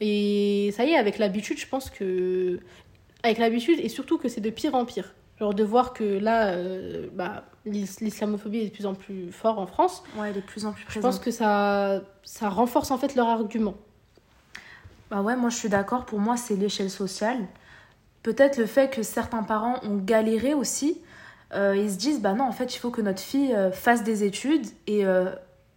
[0.00, 2.58] Et ça y est, avec l'habitude, je pense que
[3.22, 5.14] avec l'habitude et surtout que c'est de pire en pire.
[5.40, 6.54] Genre de voir que là,
[7.14, 10.02] bah, l'islamophobie est de plus en plus fort en France.
[10.16, 11.02] Ouais, elle est de plus en plus présente.
[11.02, 13.74] Je pense que ça, ça renforce en fait leur argument.
[15.10, 16.04] Bah ouais, moi je suis d'accord.
[16.04, 17.38] Pour moi, c'est l'échelle sociale.
[18.22, 21.00] Peut-être le fait que certains parents ont galéré aussi.
[21.52, 24.04] Euh, ils se disent, bah non, en fait, il faut que notre fille euh, fasse
[24.04, 25.30] des études et euh,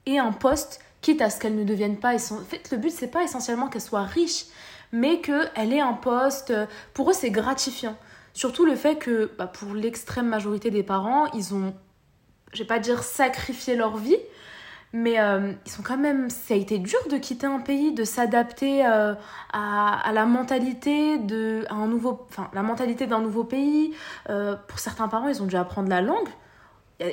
[0.06, 2.14] ait un poste, quitte à ce qu'elle ne devienne pas.
[2.14, 4.46] En fait, le but, c'est pas essentiellement qu'elle soit riche,
[4.92, 6.54] mais qu'elle ait un poste.
[6.94, 7.96] Pour eux, c'est gratifiant.
[8.34, 11.74] Surtout le fait que, bah, pour l'extrême majorité des parents, ils ont,
[12.52, 14.18] je vais pas dire sacrifié leur vie,
[14.92, 16.30] mais euh, ils sont quand même.
[16.30, 19.14] Ça a été dur de quitter un pays, de s'adapter euh,
[19.52, 23.94] à, la mentalité de, un nouveau, enfin, la mentalité d'un nouveau pays.
[24.30, 26.30] Euh, pour certains parents, ils ont dû apprendre la langue.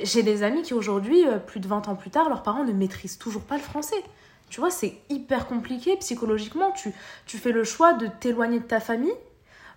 [0.03, 3.17] J'ai des amis qui aujourd'hui, plus de 20 ans plus tard, leurs parents ne maîtrisent
[3.17, 4.01] toujours pas le français.
[4.49, 6.71] Tu vois, c'est hyper compliqué psychologiquement.
[6.71, 6.93] Tu,
[7.25, 9.13] tu fais le choix de t'éloigner de ta famille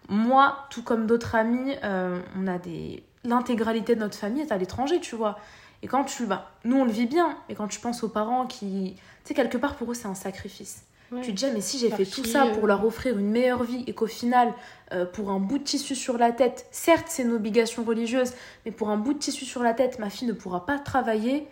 [0.08, 3.02] moi, tout comme d'autres amis, euh, on a des.
[3.24, 5.38] L'intégralité de notre famille est à l'étranger, tu vois.
[5.82, 6.50] Et quand tu vas.
[6.64, 8.94] Nous, on le vit bien, mais quand tu penses aux parents qui.
[9.24, 10.84] Tu sais, quelque part, pour eux, c'est un sacrifice.
[11.22, 13.62] Tu te dis, ah, mais si j'ai fait tout ça pour leur offrir une meilleure
[13.62, 14.52] vie et qu'au final,
[14.92, 18.32] euh, pour un bout de tissu sur la tête, certes, c'est une obligation religieuse,
[18.64, 21.46] mais pour un bout de tissu sur la tête, ma fille ne pourra pas travailler,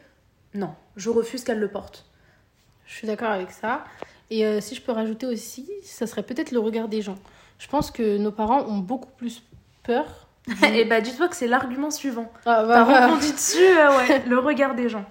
[0.54, 2.06] non, je refuse qu'elle le porte.
[2.86, 3.84] Je suis d'accord avec ça.
[4.30, 7.18] Et euh, si je peux rajouter aussi, ça serait peut-être le regard des gens.
[7.62, 9.44] Je pense que nos parents ont beaucoup plus
[9.84, 10.26] peur.
[10.48, 12.30] Et eh bah dis-toi que c'est l'argument suivant.
[12.44, 15.04] Ah, bah, T'as dessus, euh, ouais, le regard des gens.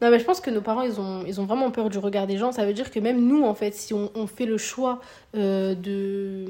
[0.00, 2.26] Non, mais je pense que nos parents, ils ont, ils ont vraiment peur du regard
[2.26, 2.50] des gens.
[2.50, 5.02] Ça veut dire que même nous, en fait, si on, on fait le choix
[5.36, 6.46] euh, de,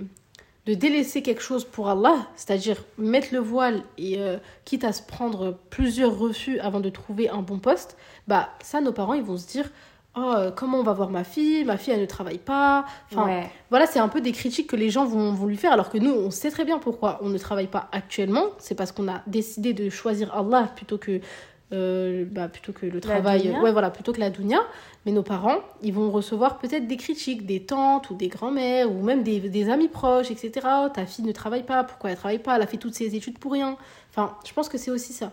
[0.67, 5.03] de délaisser quelque chose pour Allah, c'est-à-dire mettre le voile et euh, quitte à se
[5.03, 7.97] prendre plusieurs refus avant de trouver un bon poste,
[8.29, 9.71] bah ça, nos parents, ils vont se dire
[10.17, 11.65] oh, euh, comment on va voir ma fille?
[11.65, 12.85] Ma fille, elle ne travaille pas.
[13.13, 15.91] Enfin, voilà, c'est un peu des critiques que les gens vont, vont, lui faire, alors
[15.91, 18.47] que nous, on sait très bien pourquoi on ne travaille pas actuellement.
[18.59, 21.21] C'est parce qu'on a décidé de choisir Allah plutôt que,
[21.73, 23.57] euh, bah, plutôt que le travail.
[23.61, 24.61] Ouais, voilà, plutôt que la dunya.
[25.05, 29.03] Mais nos parents, ils vont recevoir peut-être des critiques des tantes ou des grands-mères ou
[29.03, 30.67] même des, des, amis proches, etc.
[30.85, 32.57] Oh, ta fille ne travaille pas, pourquoi elle travaille pas?
[32.57, 33.77] Elle a fait toutes ses études pour rien.
[34.11, 35.31] Enfin, je pense que c'est aussi ça.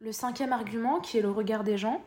[0.00, 2.02] Le cinquième argument, qui est le regard des gens,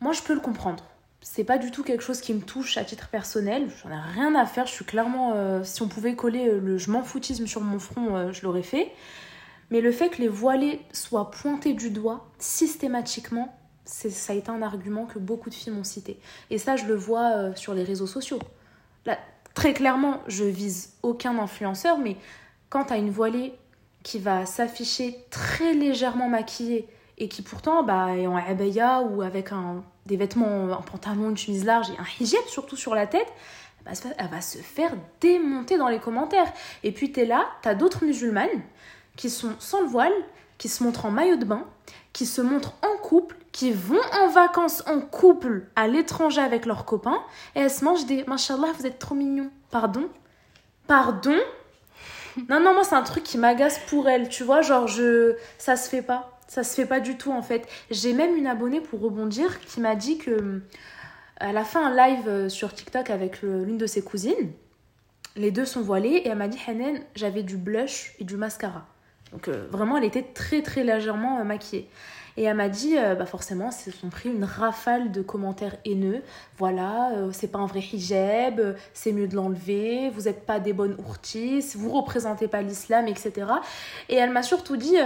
[0.00, 0.82] moi je peux le comprendre
[1.28, 3.68] c'est pas du tout quelque chose qui me touche à titre personnel.
[3.82, 4.64] J'en ai rien à faire.
[4.66, 5.32] Je suis clairement.
[5.34, 8.42] Euh, si on pouvait coller euh, le je m'en foutisme sur mon front, euh, je
[8.44, 8.92] l'aurais fait.
[9.70, 14.62] Mais le fait que les voilés soient pointés du doigt systématiquement, ça a été un
[14.62, 16.16] argument que beaucoup de filles m'ont cité.
[16.50, 18.38] Et ça, je le vois sur les réseaux sociaux.
[19.04, 19.18] Là,
[19.54, 22.16] très clairement, je vise aucun influenceur, mais
[22.68, 23.52] quand t'as une voilée
[24.04, 29.50] qui va s'afficher très légèrement maquillée et qui pourtant bah, est en abaya ou avec
[29.50, 33.32] un des vêtements, un pantalon, une chemise large et un hijab surtout sur la tête,
[34.18, 36.52] elle va se faire démonter dans les commentaires.
[36.82, 38.62] Et puis tu es là, tu as d'autres musulmanes
[39.16, 40.12] qui sont sans le voile,
[40.58, 41.64] qui se montrent en maillot de bain,
[42.12, 46.84] qui se montrent en couple, qui vont en vacances en couple à l'étranger avec leurs
[46.84, 47.22] copains,
[47.54, 49.50] et elles se mangent des Mashallah, vous êtes trop mignons.
[49.70, 50.08] Pardon?
[50.86, 51.38] Pardon?
[52.48, 55.36] Non, non, moi c'est un truc qui m'agace pour elles, tu vois, genre je.
[55.58, 56.35] Ça se fait pas.
[56.48, 57.66] Ça se fait pas du tout en fait.
[57.90, 60.62] J'ai même une abonnée pour rebondir qui m'a dit que
[61.38, 64.52] elle a fait un live euh, sur TikTok avec l'une de ses cousines.
[65.36, 68.86] Les deux sont voilées et elle m'a dit Hanen, j'avais du blush et du mascara.
[69.32, 71.90] Donc euh, vraiment, elle était très très légèrement euh, maquillée.
[72.38, 76.20] Et elle m'a dit, bah forcément, se sont pris une rafale de commentaires haineux.
[76.58, 80.98] Voilà, c'est pas un vrai hijab, c'est mieux de l'enlever, vous n'êtes pas des bonnes
[80.98, 83.32] ourtis, vous représentez pas l'islam, etc.
[84.10, 84.96] Et elle m'a surtout dit,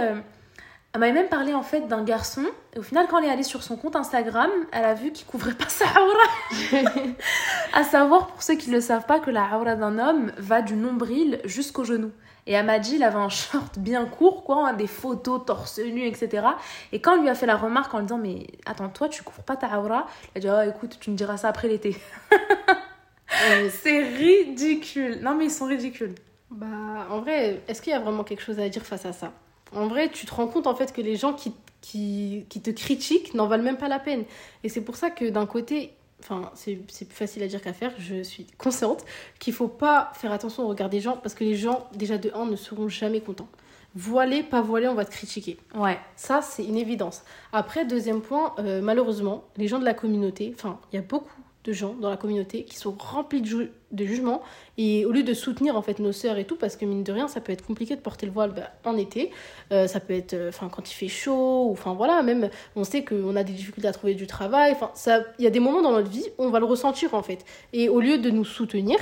[0.93, 2.43] elle m'avait même parlé en fait d'un garçon.
[2.73, 5.25] Et au final, quand elle est allée sur son compte Instagram, elle a vu qu'il
[5.25, 6.83] couvrait pas sa aura.
[7.73, 10.61] à savoir, pour ceux qui ne le savent pas, que la aura d'un homme va
[10.61, 12.11] du nombril jusqu'au genou.
[12.47, 15.79] Et elle m'a dit, il avait un short bien court, quoi, hein, des photos torse
[15.79, 16.47] nu, etc.
[16.91, 19.23] Et quand on lui a fait la remarque en lui disant, mais attends, toi, tu
[19.23, 21.95] couvres pas ta aura, elle a dit, oh, écoute, tu me diras ça après l'été.
[23.69, 25.19] C'est ridicule.
[25.21, 26.15] Non, mais ils sont ridicules.
[26.49, 26.67] Bah,
[27.09, 29.31] en vrai, est-ce qu'il y a vraiment quelque chose à dire face à ça?
[29.73, 32.69] En vrai, tu te rends compte en fait que les gens qui, qui, qui te
[32.69, 34.23] critiquent n'en valent même pas la peine.
[34.63, 37.93] Et c'est pour ça que d'un côté, enfin, c'est plus facile à dire qu'à faire,
[37.97, 39.05] je suis consciente
[39.39, 42.31] qu'il faut pas faire attention au regard des gens parce que les gens, déjà de
[42.33, 43.47] 1, ne seront jamais contents.
[43.93, 45.57] Voilé, pas voilé, on va te critiquer.
[45.75, 45.99] Ouais.
[46.15, 47.23] Ça, c'est une évidence.
[47.51, 51.40] Après, deuxième point, euh, malheureusement, les gens de la communauté, enfin, il y a beaucoup
[51.63, 54.41] de gens dans la communauté qui sont remplis de, ju- de jugements.
[54.77, 57.11] Et au lieu de soutenir en fait nos sœurs et tout parce que mine de
[57.11, 59.29] rien ça peut être compliqué de porter le voile bah, en été.
[59.71, 62.83] Euh, ça peut être euh, enfin quand il fait chaud ou enfin voilà même on
[62.83, 64.71] sait qu'on a des difficultés à trouver du travail.
[64.71, 67.21] Enfin ça il y a des moments dans notre vie on va le ressentir en
[67.21, 67.45] fait.
[67.73, 68.97] Et au lieu de nous soutenir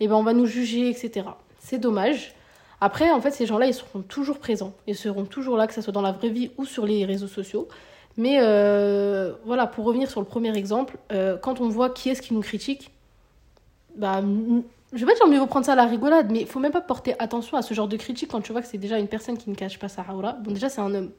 [0.00, 1.26] et ben on va nous juger etc
[1.60, 2.34] c'est dommage.
[2.80, 4.72] Après en fait ces gens-là ils seront toujours présents.
[4.88, 7.28] Ils seront toujours là que ce soit dans la vraie vie ou sur les réseaux
[7.28, 7.68] sociaux
[8.20, 12.20] mais euh, voilà, pour revenir sur le premier exemple, euh, quand on voit qui est-ce
[12.20, 12.90] qui nous critique,
[13.96, 14.20] bah,
[14.92, 16.70] je vais pas dire mieux vaut prendre ça à la rigolade, mais il faut même
[16.72, 19.08] pas porter attention à ce genre de critique quand tu vois que c'est déjà une
[19.08, 20.32] personne qui ne cache pas sa aura.
[20.34, 21.10] Bon, déjà, c'est un homme.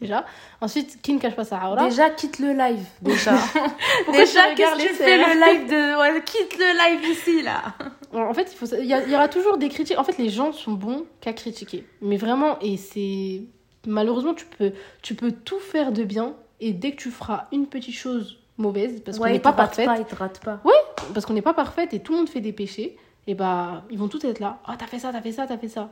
[0.00, 0.24] Déjà.
[0.62, 1.84] Ensuite, qui ne cache pas sa aura?
[1.88, 2.84] Déjà, quitte le live.
[3.02, 3.32] Déjà.
[4.12, 5.98] Déjà, qu'est-ce que tu fais le live de.
[6.00, 6.72] Ouais, quitte le
[7.04, 7.62] live ici, là.
[8.12, 8.66] En fait, il, faut...
[8.76, 9.98] il, y a- il y aura toujours des critiques.
[9.98, 11.86] En fait, les gens sont bons qu'à critiquer.
[12.00, 13.42] Mais vraiment, et c'est.
[13.86, 14.72] Malheureusement, tu peux,
[15.02, 19.00] tu peux tout faire de bien, et dès que tu feras une petite chose mauvaise,
[19.04, 20.60] parce qu'on n'est pas parfaite, pas, te pas.
[21.14, 23.98] parce qu'on n'est pas parfaite et tout le monde fait des péchés, et bah ils
[23.98, 24.58] vont tous être là.
[24.68, 25.90] Oh, t'as fait ça, t'as fait ça, t'as fait ça.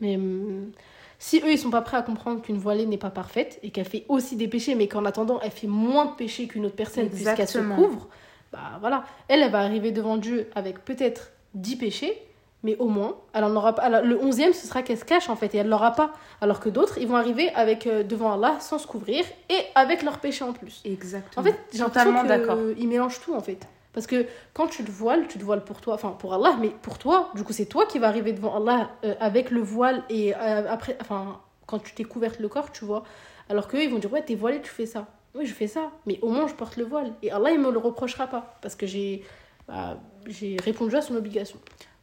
[0.00, 0.70] Mais hum,
[1.18, 3.86] si eux ils sont pas prêts à comprendre qu'une voilée n'est pas parfaite et qu'elle
[3.86, 7.08] fait aussi des péchés, mais qu'en attendant elle fait moins de péchés qu'une autre personne
[7.08, 8.08] puisqu'elle se couvre,
[8.52, 9.04] bah voilà.
[9.28, 12.20] Elle, elle va arriver devant Dieu avec peut-être 10 péchés.
[12.62, 13.82] Mais au moins, elle en aura pas.
[13.82, 16.12] alors, le onzième, ce sera qu'elle se cache en fait, et elle l'aura pas.
[16.40, 20.02] Alors que d'autres, ils vont arriver avec euh, devant Allah sans se couvrir et avec
[20.02, 20.82] leurs péchés en plus.
[20.84, 21.40] Exactement.
[21.40, 22.58] En fait, j'ai l'impression totalement d'accord.
[22.76, 23.66] qu'ils mélangent tout en fait.
[23.92, 26.68] Parce que quand tu te voiles, tu te voiles pour toi, enfin pour Allah, mais
[26.68, 30.04] pour toi, du coup c'est toi qui vas arriver devant Allah euh, avec le voile
[30.08, 33.02] et euh, après, enfin quand tu t'es couverte le corps, tu vois.
[33.48, 35.06] Alors qu'eux ils vont dire ouais t'es voilée, tu fais ça.
[35.34, 37.12] Oui je fais ça, mais au moins je porte le voile.
[37.22, 39.24] Et Allah il me le reprochera pas parce que j'ai
[39.66, 41.58] bah, j'ai répondu à son obligation.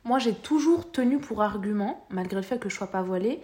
[0.08, 3.41] Moi, j'ai toujours tenu pour argument, malgré le fait que je sois pas voilée,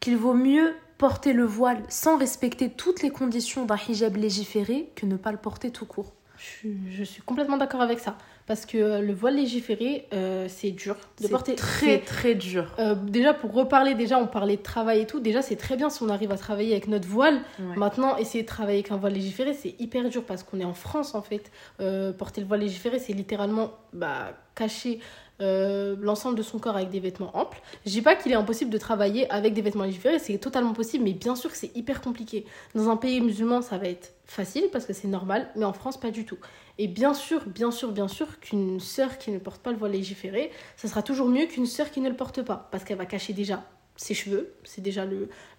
[0.00, 5.04] qu'il vaut mieux porter le voile sans respecter toutes les conditions d'un hijab légiféré que
[5.04, 6.14] ne pas le porter tout court.
[6.38, 8.16] Je suis, je suis complètement d'accord avec ça.
[8.46, 11.54] Parce que euh, le voile légiféré, euh, c'est dur de C'est porter.
[11.56, 12.72] très très dur.
[12.78, 15.18] Euh, déjà, pour reparler, déjà, on parlait de travail et tout.
[15.18, 17.40] Déjà, c'est très bien si on arrive à travailler avec notre voile.
[17.58, 17.76] Ouais.
[17.76, 20.74] Maintenant, essayer de travailler avec un voile légiféré, c'est hyper dur parce qu'on est en
[20.74, 21.50] France, en fait.
[21.80, 25.00] Euh, porter le voile légiféré, c'est littéralement bah, cacher
[25.40, 27.60] euh, l'ensemble de son corps avec des vêtements amples.
[27.84, 31.04] Je dis pas qu'il est impossible de travailler avec des vêtements légiférés, c'est totalement possible,
[31.04, 32.46] mais bien sûr que c'est hyper compliqué.
[32.74, 35.98] Dans un pays musulman, ça va être facile parce que c'est normal, mais en France,
[35.98, 36.38] pas du tout.
[36.78, 39.92] Et bien sûr, bien sûr, bien sûr qu'une sœur qui ne porte pas le voile
[39.92, 43.06] légiféré, ça sera toujours mieux qu'une sœur qui ne le porte pas, parce qu'elle va
[43.06, 43.64] cacher déjà
[43.96, 45.06] ses cheveux, c'est déjà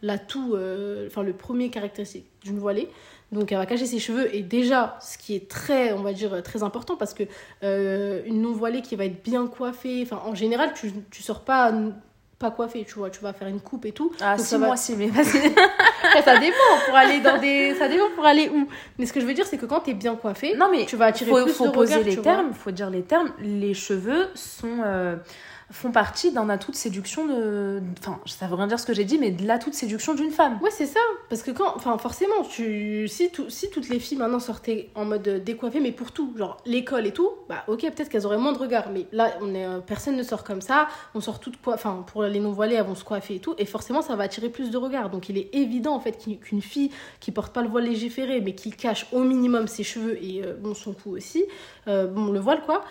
[0.01, 2.87] l'atout, euh, enfin le premier caractéristique d'une voilée.
[3.31, 6.41] Donc elle va cacher ses cheveux et déjà, ce qui est très, on va dire,
[6.43, 7.23] très important parce que
[7.63, 11.41] euh, une non voilée qui va être bien coiffée, enfin en général, tu, tu sors
[11.41, 11.73] pas
[12.39, 14.11] pas coiffée, tu vois, tu vas faire une coupe et tout.
[14.21, 15.51] Ah, Donc, si, ça va- moi, si, mais vas-y.
[16.23, 18.67] Ça dépend pour aller dans des, ça dépend pour aller où.
[18.99, 20.95] Mais ce que je veux dire, c'est que quand t'es bien coiffée, non, mais tu
[20.95, 22.23] vas attirer faut, plus faut de poser les tu vois.
[22.23, 23.31] termes, faut dire les termes.
[23.39, 25.15] Les cheveux sont euh,
[25.71, 27.81] font partie d'un atout de séduction de.
[27.99, 30.31] Enfin, ça veut rien dire ce que j'ai dit, mais de l'atout de séduction d'une
[30.31, 30.59] femme.
[30.61, 30.99] Ouais, c'est ça.
[31.29, 35.05] Parce que quand, enfin, forcément, tu, si, tout, si toutes les filles maintenant sortaient en
[35.05, 38.53] mode décoiffée, mais pour tout, genre l'école et tout, bah ok, peut-être qu'elles auraient moins
[38.53, 38.89] de regard.
[38.91, 40.87] Mais là, on est, euh, personne ne sort comme ça.
[41.15, 43.55] On sort toutes quoi, enfin, pour les non-voilées, elles vont se coiffer et tout.
[43.57, 45.09] Et forcément, ça va attirer plus de regards.
[45.09, 48.55] Donc, il est évident, en fait, qu'une fille qui porte pas le voile légiféré, mais
[48.55, 51.43] qui cache au minimum ses cheveux et euh, bon, son cou aussi,
[51.87, 52.83] euh, bon, le voile quoi,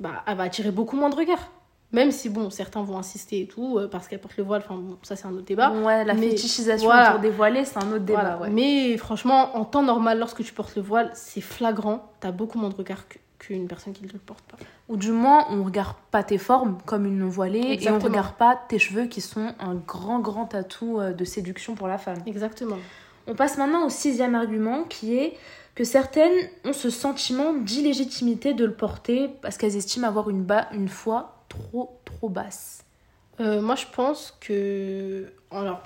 [0.00, 1.50] bah, elle va attirer beaucoup moins de regards.
[1.92, 4.80] Même si, bon, certains vont insister et tout, euh, parce qu'elle porte le voile, enfin,
[4.80, 5.70] bon, ça c'est un autre débat.
[5.70, 7.10] ouais, la mais fétichisation voilà.
[7.10, 8.20] autour des voilés, c'est un autre débat.
[8.20, 8.50] Voilà, ouais.
[8.50, 12.10] Mais franchement, en temps normal, lorsque tu portes le voile, c'est flagrant.
[12.20, 13.04] T'as beaucoup moins de regard
[13.38, 14.56] qu'une personne qui ne le porte pas.
[14.88, 18.58] Ou du moins, on regarde pas tes formes comme une voilée et on regarde pas
[18.68, 22.18] tes cheveux qui sont un grand, grand atout euh, de séduction pour la femme.
[22.26, 22.76] Exactement.
[23.26, 25.36] On passe maintenant au sixième argument qui est
[25.74, 26.32] que certaines
[26.64, 31.41] ont ce sentiment d'illégitimité de le porter parce qu'elles estiment avoir une, ba- une foi
[31.52, 32.84] trop, trop basse.
[33.40, 35.32] Euh, moi, je pense que.
[35.50, 35.82] Alors,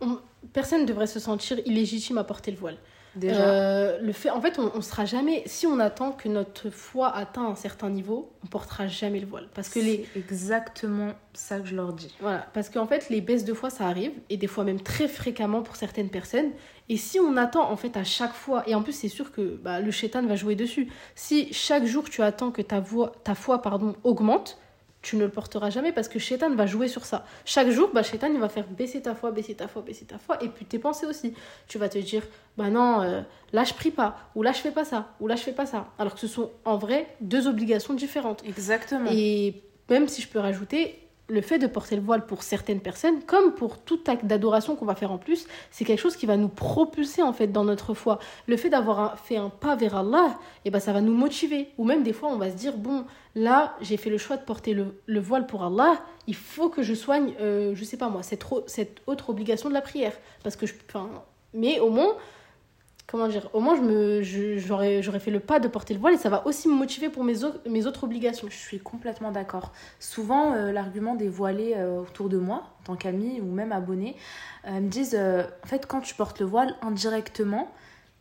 [0.00, 0.18] on-
[0.52, 2.76] personne ne devrait se sentir illégitime à porter le voile.
[3.16, 3.46] Déjà.
[3.48, 5.44] Euh, le fait, en fait, on, on sera jamais.
[5.46, 9.46] Si on attend que notre foi atteint un certain niveau, on portera jamais le voile.
[9.54, 12.12] Parce que les, exactement ça que je leur dis.
[12.20, 15.06] voilà, parce qu'en fait, les baisses de foi, ça arrive et des fois même très
[15.06, 16.50] fréquemment pour certaines personnes.
[16.88, 19.56] Et si on attend en fait à chaque fois, et en plus c'est sûr que
[19.62, 20.88] bah, le chétan va jouer dessus.
[21.14, 24.58] Si chaque jour tu attends que ta voix, ta foi, pardon, augmente,
[25.04, 27.26] tu ne le porteras jamais parce que Chétan va jouer sur ça.
[27.44, 30.18] Chaque jour, bah, Chétan, il va faire baisser ta foi, baisser ta foi, baisser ta
[30.18, 31.34] foi, et puis tes pensées aussi.
[31.68, 32.22] Tu vas te dire,
[32.56, 33.20] bah non, euh,
[33.52, 35.66] là je prie pas, ou là je fais pas ça, ou là je fais pas
[35.66, 35.88] ça.
[35.98, 38.42] Alors que ce sont en vrai deux obligations différentes.
[38.46, 39.10] Exactement.
[39.12, 43.22] Et même si je peux rajouter, le fait de porter le voile pour certaines personnes,
[43.22, 46.36] comme pour tout acte d'adoration qu'on va faire en plus, c'est quelque chose qui va
[46.36, 48.18] nous propulser en fait dans notre foi.
[48.46, 51.68] Le fait d'avoir fait un pas vers Allah, et ben ça va nous motiver.
[51.78, 53.04] Ou même des fois on va se dire bon
[53.34, 56.82] là j'ai fait le choix de porter le, le voile pour Allah, il faut que
[56.82, 60.12] je soigne, euh, je sais pas moi, cette, cette autre obligation de la prière,
[60.42, 60.74] parce que je,
[61.54, 62.16] mais au moins
[63.14, 64.22] comment dire, au moins je me,
[64.58, 67.22] j'aurais, fait le pas de porter le voile et ça va aussi me motiver pour
[67.22, 68.48] mes, au- mes autres obligations.
[68.50, 69.70] Je suis complètement d'accord.
[70.00, 74.16] Souvent, euh, l'argument des voilés euh, autour de moi, en tant qu'amie ou même abonnée,
[74.66, 77.70] euh, me disent euh, en fait, quand tu portes le voile indirectement,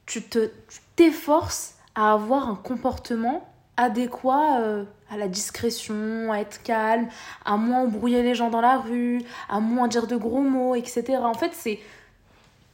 [0.05, 0.51] tu te
[0.95, 7.07] t'efforces à avoir un comportement adéquat à la discrétion, à être calme,
[7.45, 11.17] à moins embrouiller les gens dans la rue, à moins dire de gros mots, etc.
[11.23, 11.79] En fait, c'est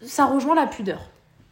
[0.02, 1.00] ça rejoint la pudeur.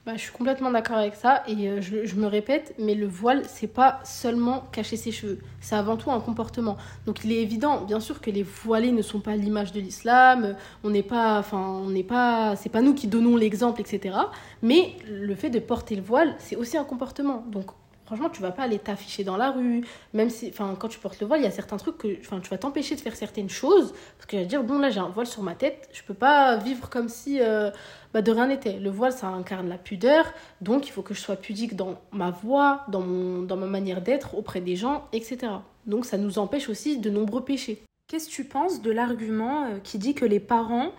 [0.08, 3.06] Bah, je suis complètement d'accord avec ça et euh, je, je me répète, mais le
[3.06, 6.78] voile, c'est pas seulement cacher ses cheveux, c'est avant tout un comportement.
[7.06, 10.56] Donc il est évident, bien sûr, que les voilés ne sont pas l'image de l'islam,
[10.86, 14.16] on n'est pas, enfin, on n'est pas, c'est pas nous qui donnons l'exemple, etc.
[14.62, 17.44] Mais le fait de porter le voile, c'est aussi un comportement.
[17.52, 17.66] Donc
[18.08, 21.20] franchement, tu vas pas aller t'afficher dans la rue, même si, enfin, quand tu portes
[21.20, 23.50] le voile, il y a certains trucs que, enfin, tu vas t'empêcher de faire certaines
[23.50, 26.02] choses parce que tu vas dire bon là j'ai un voile sur ma tête, je
[26.04, 27.70] peux pas vivre comme si euh,
[28.14, 28.80] bah, de rien n'était.
[28.80, 30.26] Le voile, ça incarne la pudeur,
[30.62, 34.02] donc il faut que je sois pudique dans ma voix, dans, mon, dans ma manière
[34.02, 35.52] d'être auprès des gens, etc.
[35.86, 37.84] Donc ça nous empêche aussi de nombreux péchés.
[38.08, 40.92] Qu'est-ce que tu penses de l'argument euh, qui dit que les parents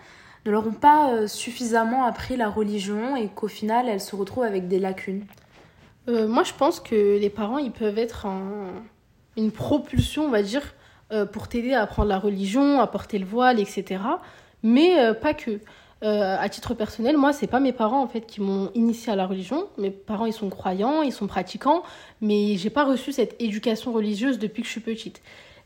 [0.45, 4.43] ne leur ont pas euh, suffisamment appris la religion et qu'au final elles se retrouvent
[4.43, 5.25] avec des lacunes?
[6.07, 8.83] Euh, moi, je pense que les parents, ils peuvent être un-
[9.37, 10.63] une propulsion, on va dire,
[11.11, 14.01] euh, pour t'aider à apprendre la religion, à porter le voile, etc.
[14.63, 15.59] Mais euh, pas que.
[16.01, 19.27] À titre personnel, moi, c'est pas mes parents en fait qui m'ont initié à la
[19.27, 19.67] religion.
[19.77, 21.83] Mes parents, ils sont croyants, ils sont pratiquants,
[22.21, 25.21] mais j'ai pas reçu cette éducation religieuse depuis que je suis petite.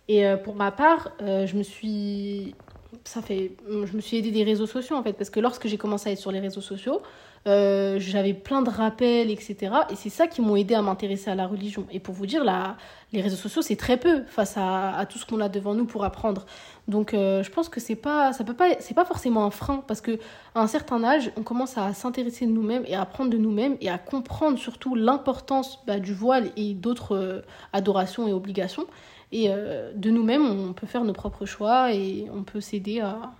[0.07, 2.55] Et pour ma part, je me suis
[3.03, 5.77] ça fait je me suis aidée des réseaux sociaux en fait parce que lorsque j'ai
[5.77, 7.03] commencé à être sur les réseaux sociaux
[7.45, 11.35] euh, j'avais plein de rappels etc et c'est ça qui m'ont aidé à m'intéresser à
[11.35, 11.85] la religion.
[11.91, 12.77] Et pour vous dire la,
[13.11, 16.05] les réseaux sociaux c'est très peu face à, tout ce qu'on a devant nous pour
[16.05, 16.45] apprendre.
[16.87, 19.83] Donc euh, je pense que c'est pas ça peut pas c'est pas forcément un frein
[19.87, 20.19] parce que
[20.55, 23.75] à un certain âge on commence à s'intéresser de nous-mêmes et à apprendre de nous-mêmes
[23.81, 27.41] et à comprendre surtout l'importance bah, du voile et d'autres euh,
[27.73, 28.87] adorations et obligations.
[29.35, 33.31] Et de nous-mêmes, on peut faire nos propres choix et on peut s'aider à.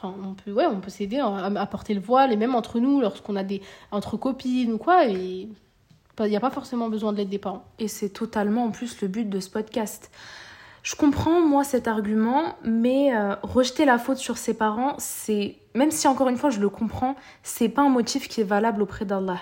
[0.00, 3.00] Enfin, on peut, ouais, on peut s'aider à, porter le voile, et même entre nous,
[3.00, 3.62] lorsqu'on a des.
[3.90, 5.48] entre copines ou quoi, il
[6.20, 7.64] n'y a pas forcément besoin de l'aide des parents.
[7.78, 10.10] Et c'est totalement en plus le but de ce podcast.
[10.84, 15.90] Je comprends moi cet argument, mais euh, rejeter la faute sur ses parents, c'est même
[15.90, 19.04] si encore une fois je le comprends, c'est pas un motif qui est valable auprès
[19.04, 19.38] d'Allah.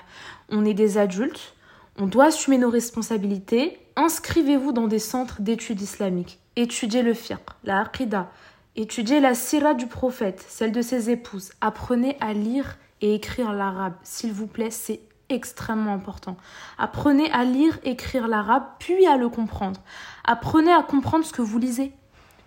[0.49, 1.55] On est des adultes,
[1.99, 3.79] on doit assumer nos responsabilités.
[3.97, 6.41] Inscrivez-vous dans des centres d'études islamiques.
[6.57, 8.31] Étudiez le fiqh, la aqidah,
[8.77, 11.51] étudiez la sira du prophète, celle de ses épouses.
[11.61, 16.37] Apprenez à lire et écrire l'arabe, s'il vous plaît, c'est extrêmement important.
[16.79, 19.81] Apprenez à lire, écrire l'arabe, puis à le comprendre.
[20.24, 21.93] Apprenez à comprendre ce que vous lisez,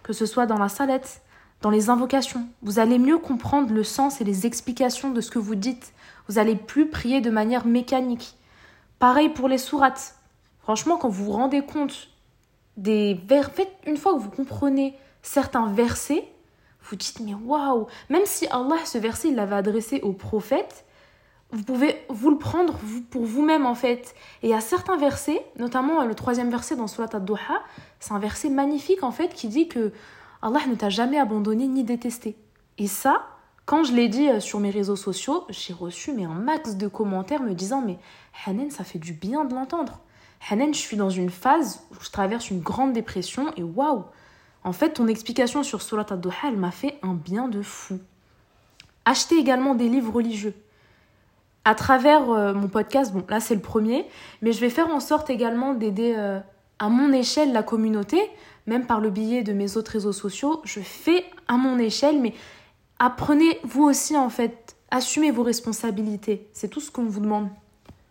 [0.04, 1.22] que ce soit dans la salette,
[1.62, 2.48] dans les invocations.
[2.62, 5.94] Vous allez mieux comprendre le sens et les explications de ce que vous dites.
[6.28, 8.36] Vous allez plus prier de manière mécanique.
[8.98, 10.16] Pareil pour les sourates.
[10.62, 12.10] Franchement, quand vous vous rendez compte
[12.78, 16.28] des vers, faites une fois que vous comprenez certains versets,
[16.84, 20.86] vous dites mais waouh, même si Allah ce verset il l'avait adressé au prophète,
[21.52, 22.76] vous pouvez vous le prendre
[23.10, 24.16] pour vous-même en fait.
[24.44, 27.64] Et il y a certains versets, notamment le troisième verset dans Surat ad-Duha,
[28.00, 29.92] c'est un verset magnifique en fait qui dit que
[30.42, 32.38] Allah ne t'a jamais abandonné ni détesté.
[32.78, 33.28] Et ça,
[33.66, 37.42] quand je l'ai dit sur mes réseaux sociaux, j'ai reçu mais un max de commentaires
[37.42, 37.98] me disant mais
[38.46, 40.00] Hanen, ça fait du bien de l'entendre.
[40.50, 44.06] Hanen, je suis dans une phase où je traverse une grande dépression et waouh
[44.64, 48.00] En fait, ton explication sur Surat ad-Duha, elle m'a fait un bien de fou.
[49.06, 50.54] Achetez également des livres religieux.
[51.66, 54.06] À travers euh, mon podcast, bon là c'est le premier,
[54.42, 56.40] mais je vais faire en sorte également d'aider euh,
[56.80, 58.20] à mon échelle la communauté,
[58.66, 60.62] même par le biais de mes autres réseaux sociaux.
[60.64, 62.34] Je fais à mon échelle, mais
[62.98, 66.48] apprenez vous aussi en fait, assumez vos responsabilités.
[66.54, 67.50] C'est tout ce qu'on vous demande.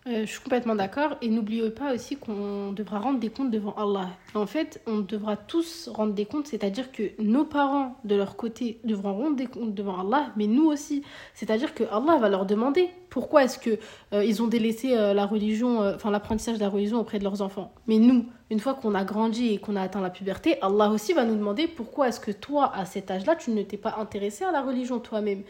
[0.09, 1.17] Euh, je suis complètement d'accord.
[1.21, 4.09] Et n'oubliez pas aussi qu'on devra rendre des comptes devant Allah.
[4.35, 8.81] En fait, on devra tous rendre des comptes, c'est-à-dire que nos parents, de leur côté,
[8.85, 11.03] devront rendre des comptes devant Allah, mais nous aussi.
[11.35, 13.79] C'est-à-dire que Allah va leur demander pourquoi est-ce que
[14.13, 17.43] euh, ils ont délaissé euh, la religion, enfin l'apprentissage de la religion auprès de leurs
[17.43, 17.73] enfants.
[17.87, 21.13] Mais nous, une fois qu'on a grandi et qu'on a atteint la puberté, Allah aussi
[21.13, 24.45] va nous demander pourquoi est-ce que toi, à cet âge-là, tu ne t'es pas intéressé
[24.45, 25.43] à la religion toi-même.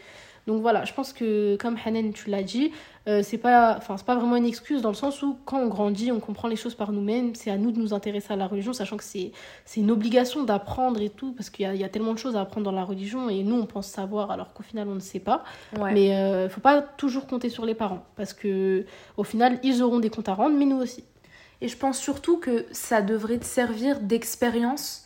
[0.47, 2.71] Donc voilà, je pense que comme Hanen, tu l'as dit,
[3.07, 5.67] euh, c'est pas, enfin c'est pas vraiment une excuse dans le sens où quand on
[5.67, 7.33] grandit, on comprend les choses par nous-mêmes.
[7.33, 9.31] C'est à nous de nous intéresser à la religion, sachant que c'est
[9.65, 12.35] c'est une obligation d'apprendre et tout, parce qu'il y a, y a, tellement de choses
[12.35, 14.99] à apprendre dans la religion et nous on pense savoir alors qu'au final on ne
[14.99, 15.43] sait pas.
[15.79, 18.85] Mais il euh, faut pas toujours compter sur les parents, parce que
[19.17, 21.03] au final ils auront des comptes à rendre, mais nous aussi.
[21.61, 25.03] Et je pense surtout que ça devrait te servir d'expérience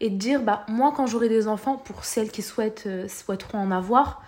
[0.00, 3.58] et de dire bah moi quand j'aurai des enfants, pour celles qui souhaitent euh, souhaiteront
[3.58, 4.22] en avoir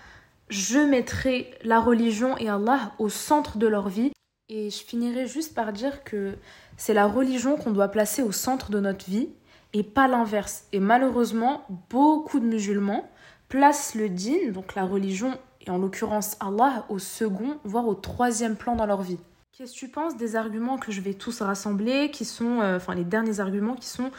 [0.49, 4.11] je mettrai la religion et Allah au centre de leur vie.
[4.49, 6.33] Et je finirai juste par dire que
[6.75, 9.29] c'est la religion qu'on doit placer au centre de notre vie
[9.73, 10.65] et pas l'inverse.
[10.73, 13.07] Et malheureusement, beaucoup de musulmans
[13.47, 18.55] placent le din, donc la religion, et en l'occurrence Allah, au second, voire au troisième
[18.55, 19.19] plan dans leur vie.
[19.51, 22.95] Qu'est-ce que tu penses des arguments que je vais tous rassembler, qui sont, euh, enfin
[22.95, 24.09] les derniers arguments qui sont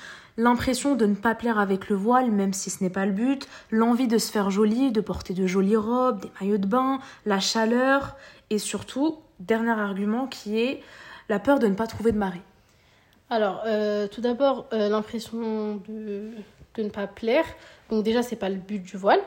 [0.40, 3.46] l'impression de ne pas plaire avec le voile, même si ce n'est pas le but,
[3.70, 7.40] l'envie de se faire jolie, de porter de jolies robes, des maillots de bain, la
[7.40, 8.16] chaleur,
[8.48, 10.82] et surtout, dernier argument qui est
[11.28, 12.40] la peur de ne pas trouver de mari.
[13.28, 16.30] Alors, euh, tout d'abord, euh, l'impression de,
[16.74, 17.44] de, ne pas plaire.
[17.90, 19.20] Donc déjà, c'est pas le but du voile.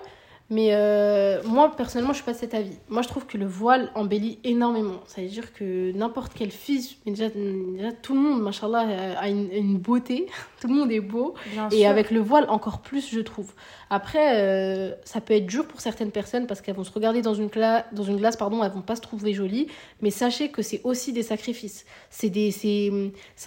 [0.53, 2.77] Mais euh, moi, personnellement, je suis pas de cet avis.
[2.87, 4.99] Moi, je trouve que le voile embellit énormément.
[5.07, 9.51] Ça veut dire que n'importe quelle fille, déjà, déjà, tout le monde, machallah, a une,
[9.51, 10.27] une beauté.
[10.61, 11.33] tout le monde est beau.
[11.71, 13.51] et avec le voile, encore plus, je trouve.
[13.89, 17.33] Après, euh, ça peut être dur pour certaines personnes parce qu'elles vont se regarder dans
[17.33, 17.49] une,
[17.91, 19.65] dans une glace, pardon, elles vont pas se trouver jolies.
[20.03, 21.83] Mais sachez que c'est aussi des sacrifices.
[22.11, 22.29] C'est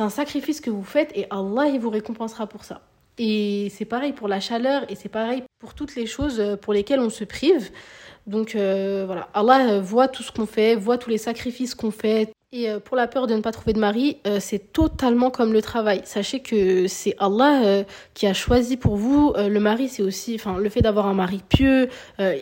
[0.01, 2.81] un sacrifice que vous faites et Allah, il vous récompensera pour ça.
[3.19, 6.73] Et c'est pareil pour la chaleur et c'est pareil pour toutes les choses euh, pour
[6.73, 7.71] lesquelles on se prive.
[8.27, 11.91] Donc euh, voilà, Allah euh, voit tout ce qu'on fait, voit tous les sacrifices qu'on
[11.91, 15.31] fait, et euh, pour la peur de ne pas trouver de mari, euh, c'est totalement
[15.31, 16.03] comme le travail.
[16.05, 17.85] Sachez que c'est Allah euh,
[18.15, 19.89] qui a choisi pour vous le mari.
[19.89, 21.89] C'est aussi, enfin, le fait d'avoir un mari pieux,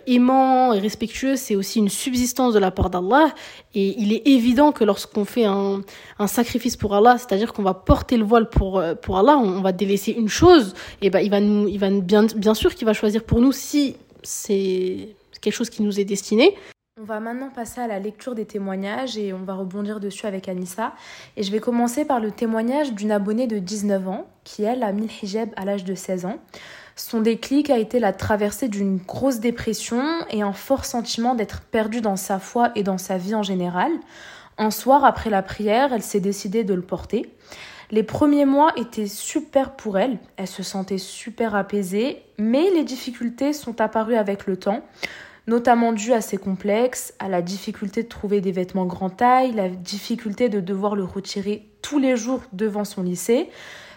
[0.06, 3.34] aimant et respectueux, c'est aussi une subsistance de la part d'Allah.
[3.74, 5.80] Et il est évident que lorsqu'on fait un,
[6.18, 9.72] un sacrifice pour Allah, c'est-à-dire qu'on va porter le voile pour pour Allah, on, va
[9.72, 10.74] délaisser une chose.
[11.00, 13.52] Et ben, il va nous, il va bien bien sûr qu'il va choisir pour nous
[13.52, 15.08] si c'est
[15.40, 16.54] quelque chose qui nous est destiné.
[17.04, 20.48] On va maintenant passer à la lecture des témoignages et on va rebondir dessus avec
[20.48, 20.94] Anissa.
[21.36, 24.90] Et je vais commencer par le témoignage d'une abonnée de 19 ans qui, elle, a
[24.90, 26.38] mis le hijab à l'âge de 16 ans.
[26.96, 32.00] Son déclic a été la traversée d'une grosse dépression et un fort sentiment d'être perdue
[32.00, 33.92] dans sa foi et dans sa vie en général.
[34.56, 37.30] Un soir, après la prière, elle s'est décidée de le porter.
[37.90, 43.52] Les premiers mois étaient super pour elle, elle se sentait super apaisée, mais les difficultés
[43.52, 44.82] sont apparues avec le temps
[45.46, 49.68] notamment dû à ses complexes, à la difficulté de trouver des vêtements grand taille, la
[49.68, 53.50] difficulté de devoir le retirer tous les jours devant son lycée,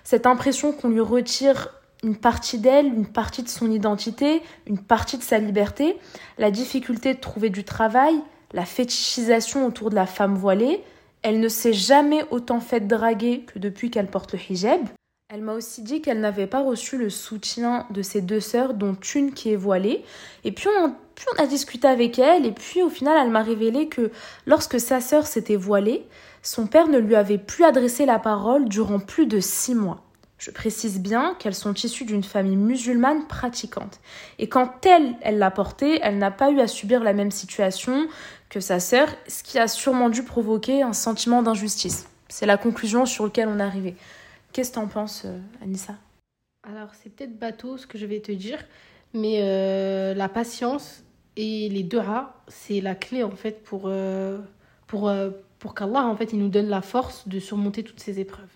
[0.03, 1.69] cette impression qu'on lui retire
[2.03, 5.97] une partie d'elle, une partie de son identité, une partie de sa liberté,
[6.37, 8.15] la difficulté de trouver du travail,
[8.53, 10.81] la fétichisation autour de la femme voilée,
[11.23, 14.81] elle ne s'est jamais autant faite draguer que depuis qu'elle porte le hijab.
[15.29, 18.95] Elle m'a aussi dit qu'elle n'avait pas reçu le soutien de ses deux sœurs, dont
[19.15, 20.05] une qui est voilée.
[20.45, 23.41] Et puis on, puis on a discuté avec elle, et puis au final, elle m'a
[23.41, 24.11] révélé que
[24.45, 26.05] lorsque sa sœur s'était voilée,
[26.43, 30.03] son père ne lui avait plus adressé la parole durant plus de six mois.
[30.37, 33.99] Je précise bien qu'elles sont issues d'une famille musulmane pratiquante.
[34.37, 38.07] Et quand elle, elle l'a portée, elle n'a pas eu à subir la même situation
[38.51, 42.07] que sa sœur, ce qui a sûrement dû provoquer un sentiment d'injustice.
[42.29, 43.95] C'est la conclusion sur laquelle on est arrivé.
[44.53, 45.95] Qu'est-ce que t'en penses, euh, Anissa?
[46.61, 48.59] Alors, c'est peut-être bateau ce que je vais te dire,
[49.15, 51.03] mais euh, la patience
[51.37, 52.01] et les deux
[52.47, 54.39] c'est la clé en fait pour, euh,
[54.87, 55.09] pour,
[55.59, 58.49] pour qu'Allah en fait il nous donne la force de surmonter toutes ces épreuves.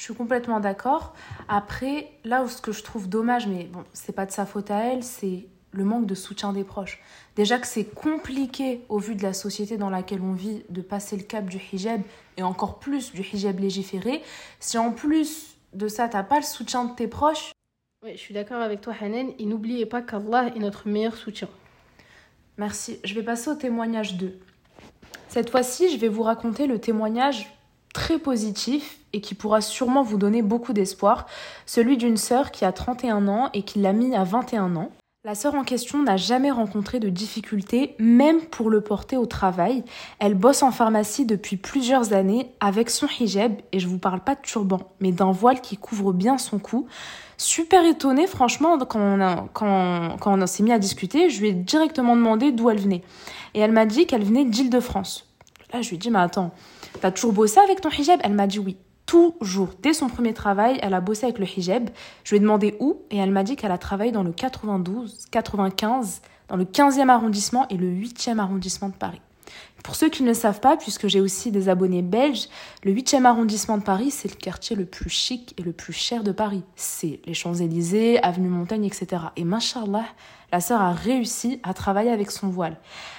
[0.00, 1.14] Je suis complètement d'accord.
[1.46, 4.70] Après, là où ce que je trouve dommage, mais bon, c'est pas de sa faute
[4.70, 7.00] à elle, c'est le manque de soutien des proches.
[7.36, 11.18] Déjà que c'est compliqué au vu de la société dans laquelle on vit de passer
[11.18, 12.00] le cap du hijab
[12.38, 14.22] et encore plus du hijab légiféré.
[14.58, 17.52] Si en plus de ça, t'as pas le soutien de tes proches.
[18.02, 19.32] Oui, je suis d'accord avec toi, Hanen.
[19.38, 21.48] Et n'oubliez pas qu'Allah est notre meilleur soutien.
[22.60, 23.00] Merci.
[23.04, 24.38] Je vais passer au témoignage 2.
[25.28, 27.50] Cette fois-ci, je vais vous raconter le témoignage
[27.94, 31.26] très positif et qui pourra sûrement vous donner beaucoup d'espoir,
[31.64, 34.90] celui d'une sœur qui a 31 ans et qui l'a mis à 21 ans.
[35.24, 39.82] La sœur en question n'a jamais rencontré de difficultés, même pour le porter au travail.
[40.18, 44.34] Elle bosse en pharmacie depuis plusieurs années avec son hijab, et je vous parle pas
[44.34, 46.86] de turban, mais d'un voile qui couvre bien son cou.
[47.42, 51.48] Super étonnée, franchement, quand on, a, quand, quand on s'est mis à discuter, je lui
[51.48, 53.02] ai directement demandé d'où elle venait.
[53.54, 55.26] Et elle m'a dit qu'elle venait d'Île-de-France.
[55.72, 56.50] Là, je lui ai dit, mais attends,
[57.00, 58.20] t'as toujours bossé avec ton hijab?
[58.24, 58.76] Elle m'a dit oui
[59.06, 59.70] toujours.
[59.80, 61.88] Dès son premier travail, elle a bossé avec le hijab.
[62.24, 65.24] Je lui ai demandé où et elle m'a dit qu'elle a travaillé dans le 92,
[65.30, 69.22] 95, dans le 15e arrondissement et le 8e arrondissement de Paris.
[69.82, 72.48] Pour ceux qui ne le savent pas, puisque j'ai aussi des abonnés belges,
[72.84, 76.22] le 8e arrondissement de Paris, c'est le quartier le plus chic et le plus cher
[76.22, 76.62] de Paris.
[76.76, 79.22] C'est les Champs-Élysées, Avenue Montaigne, etc.
[79.36, 80.04] Et mashallah,
[80.52, 82.76] la sœur a réussi à travailler avec son voile.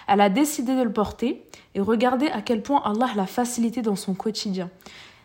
[0.07, 1.43] Elle a décidé de le porter
[1.73, 4.69] et regardez à quel point Allah l'a facilité dans son quotidien.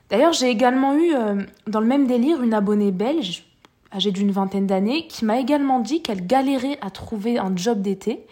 [0.09, 3.45] D'ailleurs, j'ai également eu, euh, dans le même délire, une abonnée belge,
[3.93, 8.27] âgée d'une vingtaine d'années, qui m'a également dit qu'elle galérait à trouver un job d'été.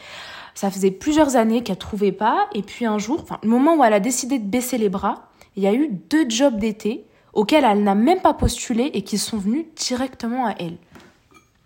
[0.55, 3.85] Ça faisait plusieurs années qu'elle trouvait pas, et puis un jour, enfin, le moment où
[3.85, 7.65] elle a décidé de baisser les bras, il y a eu deux jobs d'été auxquels
[7.65, 10.77] elle n'a même pas postulé et qui sont venus directement à elle.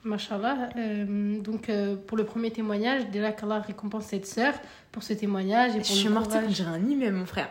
[0.05, 0.71] Machallah.
[0.77, 4.55] Euh, donc, euh, pour le premier témoignage, déjà qu'Allah récompense cette sœur
[4.91, 5.73] pour ce témoignage.
[5.73, 7.51] Et pour Je suis morte quand j'ai un même mon frère.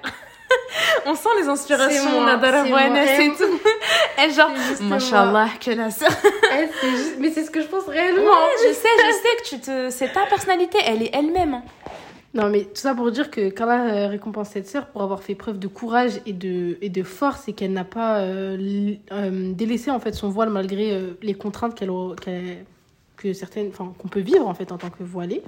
[1.05, 3.59] On sent les inspirations Nadara et tout.
[4.17, 4.51] Elle genre,
[4.81, 6.09] Mashallah, que la sœur.
[7.19, 8.31] Mais c'est ce que je pense réellement.
[8.61, 9.89] je sais, je sais que tu te...
[9.89, 11.55] C'est ta personnalité, elle est elle-même.
[11.55, 11.63] Hein.
[12.33, 15.33] Non, mais tout ça pour dire que Carla euh, récompense cette sœur pour avoir fait
[15.33, 19.89] preuve de courage et de, et de force et qu'elle n'a pas euh, euh, délaissé
[19.89, 21.89] en fait son voile malgré les contraintes qu'elle,
[23.15, 25.41] que certaines, enfin, qu'on peut vivre en fait en tant que voilée.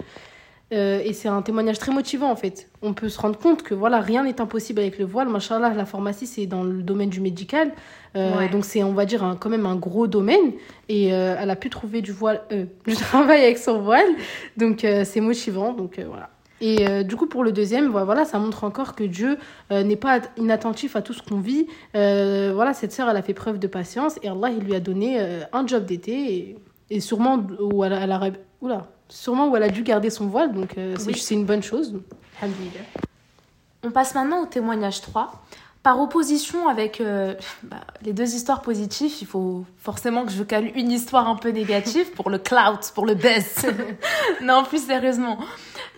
[0.71, 2.69] Euh, et c'est un témoignage très motivant en fait.
[2.81, 5.27] On peut se rendre compte que voilà, rien n'est impossible avec le voile.
[5.27, 7.71] Machallah, la pharmacie c'est dans le domaine du médical.
[8.15, 10.53] Euh, donc c'est, on va dire, quand même un gros domaine.
[10.87, 12.41] Et euh, elle a pu trouver du voile,
[12.87, 14.07] du travail avec son voile.
[14.57, 15.73] Donc c'est motivant.
[15.73, 16.29] Donc voilà.
[16.61, 19.37] Et du coup, pour le deuxième, voilà, ça montre encore que Dieu
[19.71, 21.67] n'est pas inattentif à tout ce qu'on vit.
[21.93, 25.19] voilà, cette sœur, elle a fait preuve de patience et Allah, il lui a donné
[25.53, 26.57] un job d'été et,
[26.89, 28.29] et, sûrement où elle, elle a...
[28.61, 31.99] Oula, sûrement où elle a dû garder son voile, donc euh, c'est une bonne chose.
[33.83, 35.43] On passe maintenant au témoignage 3.
[35.81, 40.71] Par opposition avec euh, bah, les deux histoires positives, il faut forcément que je cale
[40.75, 43.65] une histoire un peu négative pour le clout, pour le buzz.
[44.41, 45.37] non, plus sérieusement.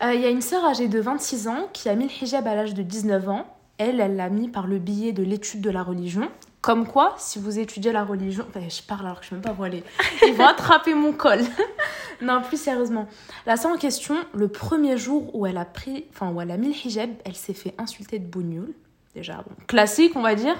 [0.04, 2.48] Euh, il y a une sœur âgée de 26 ans qui a mis le hijab
[2.48, 3.48] à l'âge de 19 ans.
[3.80, 6.30] Elle, elle l'a mis par le biais de l'étude de la religion.
[6.62, 9.56] Comme quoi, si vous étudiez la religion, je parle alors que je ne suis même
[9.56, 9.84] pas voilée,
[10.28, 11.40] ils vont attraper mon col.
[12.22, 13.08] non, plus sérieusement.
[13.48, 16.58] La sœur en question, le premier jour où elle a pris, enfin où elle a
[16.58, 18.74] mis le hijab, elle s'est fait insulter de bougnoul.
[19.16, 20.56] Déjà, classique, on va dire.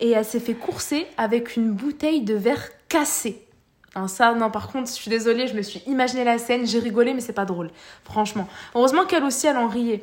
[0.00, 3.46] Et elle s'est fait courser avec une bouteille de verre cassée.
[3.94, 6.78] Hein, ça, non, par contre, je suis désolée, je me suis imaginé la scène, j'ai
[6.78, 7.70] rigolé, mais c'est pas drôle,
[8.04, 8.48] franchement.
[8.74, 10.02] Heureusement qu'elle aussi, elle en riait.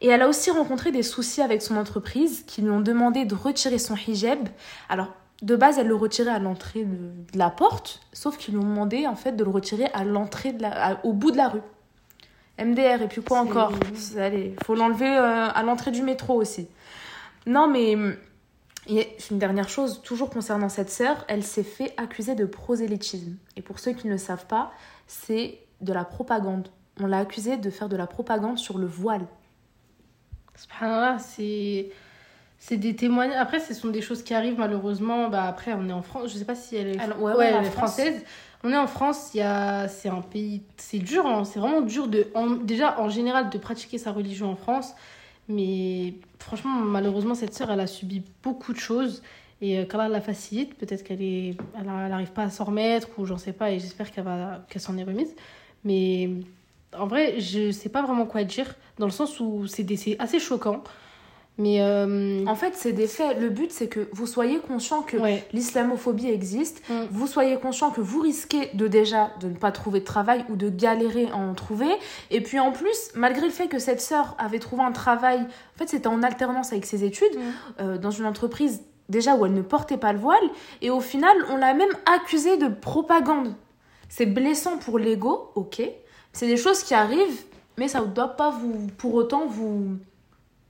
[0.00, 3.34] Et elle a aussi rencontré des soucis avec son entreprise qui lui ont demandé de
[3.34, 4.48] retirer son hijab.
[4.88, 5.08] Alors,
[5.42, 9.06] de base, elle le retirait à l'entrée de, la porte, sauf qu'ils lui ont demandé
[9.06, 11.62] en fait de le retirer à l'entrée de la, au bout de la rue.
[12.58, 13.72] MDR et puis quoi encore
[14.16, 16.68] Allez, faut l'enlever euh, à l'entrée du métro aussi.
[17.46, 17.94] Non, mais
[19.30, 23.36] une dernière chose, toujours concernant cette sœur, elle s'est fait accuser de prosélytisme.
[23.56, 24.72] Et pour ceux qui ne le savent pas,
[25.06, 26.68] c'est de la propagande.
[27.00, 29.26] On l'a accusée de faire de la propagande sur le voile.
[30.56, 31.90] Subhanallah, c'est.
[32.58, 33.38] C'est des témoignages.
[33.38, 35.28] Après, ce sont des choses qui arrivent malheureusement.
[35.28, 36.32] Bah, après, on est en France.
[36.32, 38.24] Je sais pas si elle est, ouais, elle est française.
[38.64, 39.86] On est en France, il y a...
[39.86, 40.62] c'est un pays.
[40.76, 41.44] C'est dur, hein.
[41.44, 42.26] c'est vraiment dur de.
[42.64, 44.94] Déjà, en général, de pratiquer sa religion en France.
[45.48, 49.22] Mais franchement, malheureusement, cette sœur, elle a subi beaucoup de choses.
[49.60, 51.56] Et quand euh, elle la facilite, peut-être qu'elle est...
[51.78, 53.70] elle n'arrive pas à s'en remettre ou j'en sais pas.
[53.70, 54.64] Et j'espère qu'elle va...
[54.68, 55.34] qu'elle s'en est remise.
[55.84, 56.30] Mais
[56.92, 59.86] en vrai, je sais pas vraiment quoi dire, dans le sens où c'est
[60.18, 60.82] assez choquant.
[61.58, 63.38] Mais euh, en fait, c'est des faits.
[63.38, 65.16] Le but, c'est que vous soyez conscient que
[65.54, 66.82] l'islamophobie existe.
[66.90, 67.04] Mm.
[67.10, 70.56] Vous soyez conscient que vous risquez de déjà de ne pas trouver de travail ou
[70.56, 71.88] de galérer à en trouver.
[72.30, 75.78] Et puis en plus, malgré le fait que cette sœur avait trouvé un travail, en
[75.78, 77.40] fait, c'était en alternance avec ses études mm.
[77.80, 80.44] euh, dans une entreprise déjà où elle ne portait pas le voile.
[80.82, 83.54] Et au final, on l'a même accusée de propagande.
[84.10, 85.82] C'est blessant pour l'ego, ok.
[86.36, 87.44] C'est des choses qui arrivent,
[87.78, 89.96] mais ça ne doit pas vous, pour autant vous,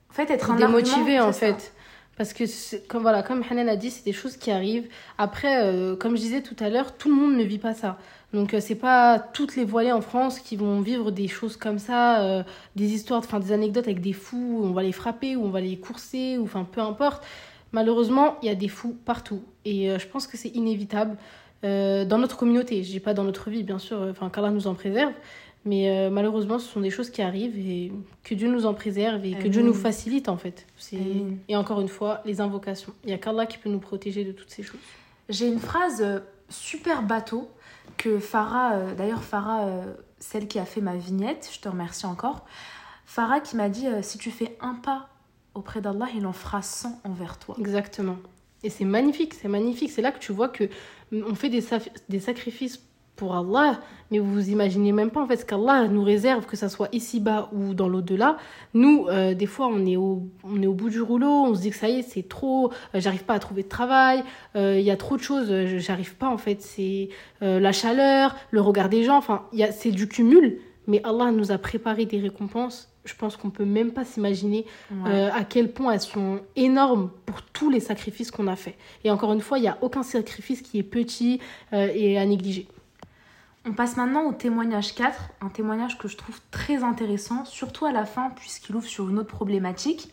[0.09, 1.73] en fait, être un démotivé en fait.
[2.17, 2.45] Parce que,
[2.87, 4.89] comme, voilà, comme Hanan a dit, c'est des choses qui arrivent.
[5.19, 7.99] Après, euh, comme je disais tout à l'heure, tout le monde ne vit pas ça.
[8.33, 11.81] Donc, euh, c'est pas toutes les voilées en France qui vont vivre des choses comme
[11.81, 12.45] ça, euh,
[12.77, 15.51] des histoires, enfin, des anecdotes avec des fous, où on va les frapper, où on
[15.51, 17.25] va les courser, ou enfin, peu importe.
[17.73, 19.43] Malheureusement, il y a des fous partout.
[19.65, 21.17] Et je pense que c'est inévitable.
[21.63, 22.85] dans notre communauté.
[22.85, 25.13] Je dis pas dans notre vie, bien sûr, enfin qu'Allah nous en préserve.
[25.67, 29.33] Mais malheureusement, ce sont des choses qui arrivent et que Dieu nous en préserve et
[29.33, 30.67] que Dieu nous facilite en fait.
[31.49, 32.93] Et encore une fois, les invocations.
[33.03, 34.81] Il n'y a qu'Allah qui peut nous protéger de toutes ces choses.
[35.29, 37.51] J'ai une phrase super bateau
[37.97, 39.83] que Farah, d'ailleurs Farah,
[40.21, 42.45] celle qui a fait ma vignette, je te remercie encore,
[43.05, 45.09] Farah qui m'a dit si tu fais un pas
[45.57, 47.57] auprès d'Allah, il en fera 100 envers toi.
[47.59, 48.17] Exactement.
[48.63, 49.91] Et c'est magnifique, c'est magnifique.
[49.91, 50.69] C'est là que tu vois que
[51.13, 51.65] on fait des,
[52.09, 52.83] des sacrifices
[53.17, 53.81] pour Allah,
[54.11, 56.89] mais vous vous imaginez même pas en fait ce qu'Allah nous réserve, que ça soit
[56.93, 58.37] ici-bas ou dans l'au-delà.
[58.75, 61.63] Nous, euh, des fois, on est, au, on est au bout du rouleau, on se
[61.63, 64.23] dit que ça y est, c'est trop, euh, j'arrive pas à trouver de travail,
[64.55, 66.63] euh, il y a trop de choses, j'arrive pas en fait.
[66.63, 67.09] C'est
[67.41, 72.07] la chaleur, le regard des gens, enfin, c'est du cumul, mais Allah nous a préparé
[72.07, 74.67] des récompenses je pense qu'on peut même pas s'imaginer
[75.07, 78.77] euh, à quel point elles sont énormes pour tous les sacrifices qu'on a fait.
[79.05, 81.41] Et encore une fois, il n'y a aucun sacrifice qui est petit
[81.73, 82.67] euh, et à négliger.
[83.69, 87.91] On passe maintenant au témoignage 4, un témoignage que je trouve très intéressant, surtout à
[87.91, 90.13] la fin puisqu'il ouvre sur une autre problématique.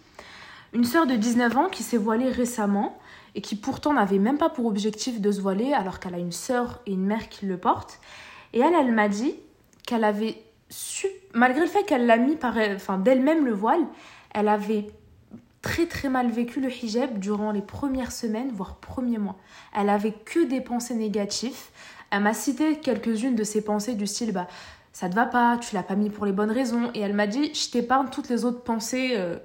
[0.73, 2.97] Une sœur de 19 ans qui s'est voilée récemment
[3.35, 6.31] et qui pourtant n'avait même pas pour objectif de se voiler alors qu'elle a une
[6.31, 7.99] sœur et une mère qui le portent.
[8.53, 9.35] Et elle, elle m'a dit
[9.85, 10.41] qu'elle avait
[11.35, 13.85] malgré le fait qu'elle l'a mis par enfin, d'elle-même le voile,
[14.33, 14.87] elle avait
[15.63, 19.37] très très mal vécu le hijab durant les premières semaines, voire premiers mois.
[19.75, 21.57] Elle avait que des pensées négatives.
[22.11, 24.47] Elle m'a cité quelques-unes de ses pensées du style bah
[24.91, 26.91] ça te va pas, tu l'as pas mis pour les bonnes raisons.
[26.93, 29.37] Et elle m'a dit je t'épargne toutes les autres pensées euh,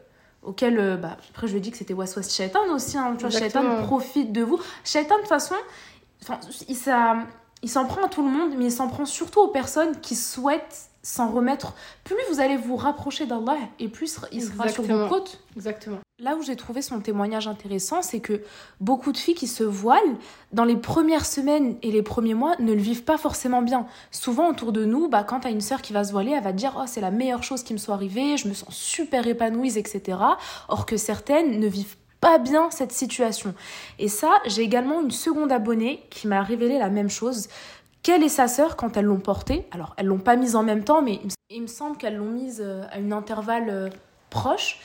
[0.43, 2.99] auxquelles euh, bah après je lui ai dit que c'était waswas shaitan aussi.
[2.99, 4.61] Hein, tu vois, shaitan profite de vous.
[4.85, 5.55] Shaitan de toute façon,
[6.69, 6.77] il,
[7.63, 10.17] il s'en prend à tout le monde, mais il s'en prend surtout aux personnes qui
[10.17, 11.73] souhaitent s'en remettre,
[12.05, 15.41] plus vous allez vous rapprocher d'Allah et plus il sera sur vos côtes.
[15.57, 15.99] Exactement.
[16.21, 18.43] Là où j'ai trouvé son témoignage intéressant, c'est que
[18.81, 20.17] beaucoup de filles qui se voilent,
[20.53, 23.87] dans les premières semaines et les premiers mois, ne le vivent pas forcément bien.
[24.11, 26.53] Souvent autour de nous, bah, quand t'as une sœur qui va se voiler, elle va
[26.53, 29.27] te dire oh, c'est la meilleure chose qui me soit arrivée, je me sens super
[29.27, 30.19] épanouie, etc.
[30.69, 33.55] Or que certaines ne vivent pas bien cette situation.
[33.99, 37.49] Et ça, j'ai également une seconde abonnée qui m'a révélé la même chose
[38.03, 39.67] quelle est sa sœur quand elles l'ont portée?
[39.71, 41.21] Alors, elles l'ont pas mise en même temps, mais
[41.51, 43.89] il me semble qu'elles l'ont mise euh, à un intervalle euh,
[44.31, 44.81] proche.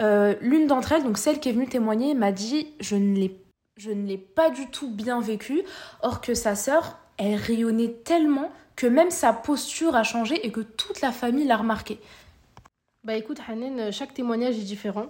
[0.00, 3.38] Euh, l'une d'entre elles, donc celle qui est venue témoigner, m'a dit je ne l'ai
[3.78, 5.62] je ne l'ai pas du tout bien vécu,
[6.02, 10.60] or que sa sœur, elle rayonnait tellement que même sa posture a changé et que
[10.60, 11.98] toute la famille l'a remarqué.
[13.02, 15.06] Bah écoute Hanen, chaque témoignage est différent.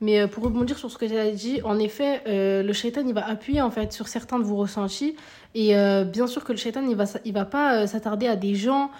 [0.00, 3.62] Mais pour rebondir sur ce que j'ai dit, en effet, le shaitan, il va appuyer
[3.62, 5.16] en fait sur certains de vos ressentis.
[5.54, 8.54] Et euh, bien sûr que le shaitan, il va, il va pas s'attarder à des
[8.54, 8.90] gens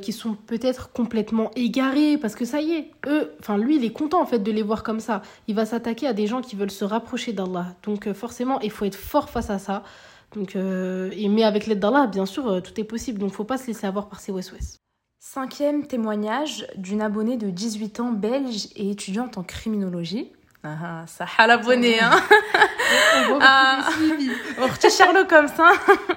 [0.00, 3.92] qui sont peut-être complètement égarés, parce que ça y est, eux, enfin lui, il est
[3.92, 5.20] content en fait de les voir comme ça.
[5.46, 7.66] Il va s'attaquer à des gens qui veulent se rapprocher d'Allah.
[7.82, 9.82] Donc forcément, il faut être fort face à ça.
[10.34, 13.18] Donc, mais avec l'aide d'Allah, bien sûr, tout est possible.
[13.18, 14.80] Donc faut pas se laisser avoir par ces west
[15.26, 20.30] Cinquième témoignage d'une abonnée de 18 ans belge et étudiante en criminologie.
[20.66, 22.10] Ah, ça a l'abonné, hein.
[23.30, 23.86] on ah,
[24.58, 25.72] on Sherlock comme ça.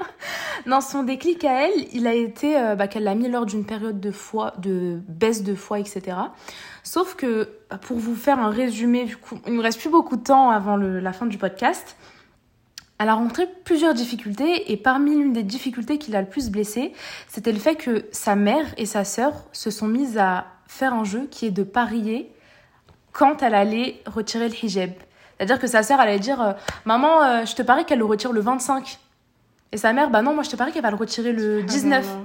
[0.66, 3.66] Dans son déclic à elle, il a été euh, bah, qu'elle l'a mis lors d'une
[3.66, 6.16] période de foi, de baisse de foi, etc.
[6.82, 10.16] Sauf que, bah, pour vous faire un résumé, du coup, il ne reste plus beaucoup
[10.16, 11.98] de temps avant la fin du podcast.
[13.00, 16.94] Elle a rencontré plusieurs difficultés et parmi l'une des difficultés qui l'a le plus blessée,
[17.28, 21.04] c'était le fait que sa mère et sa sœur se sont mises à faire un
[21.04, 22.32] jeu qui est de parier
[23.18, 24.92] quand elle allait retirer le hijab.
[25.38, 26.54] C'est-à-dire que sa sœur allait dire euh,
[26.86, 29.00] Maman, euh, je te parie qu'elle le retire le 25.
[29.72, 32.06] Et sa mère, bah non, moi je te parie qu'elle va le retirer le 19.
[32.08, 32.18] Ah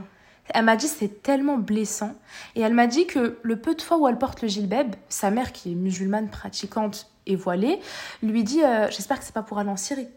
[0.54, 2.14] elle m'a dit c'est tellement blessant.
[2.56, 5.30] Et elle m'a dit que le peu de fois où elle porte le gilbeb, sa
[5.30, 7.80] mère qui est musulmane pratiquante et voilée,
[8.22, 10.08] lui dit euh, J'espère que c'est pas pour aller en Syrie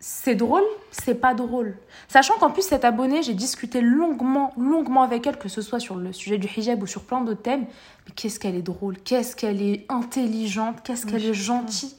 [0.00, 1.76] c'est drôle, c'est pas drôle.
[2.06, 5.96] Sachant qu'en plus, cette abonnée, j'ai discuté longuement, longuement avec elle, que ce soit sur
[5.96, 7.66] le sujet du hijab ou sur plein d'autres thèmes.
[8.06, 11.94] Mais qu'est-ce qu'elle est drôle, qu'est-ce qu'elle est intelligente, qu'est-ce qu'elle est gentille.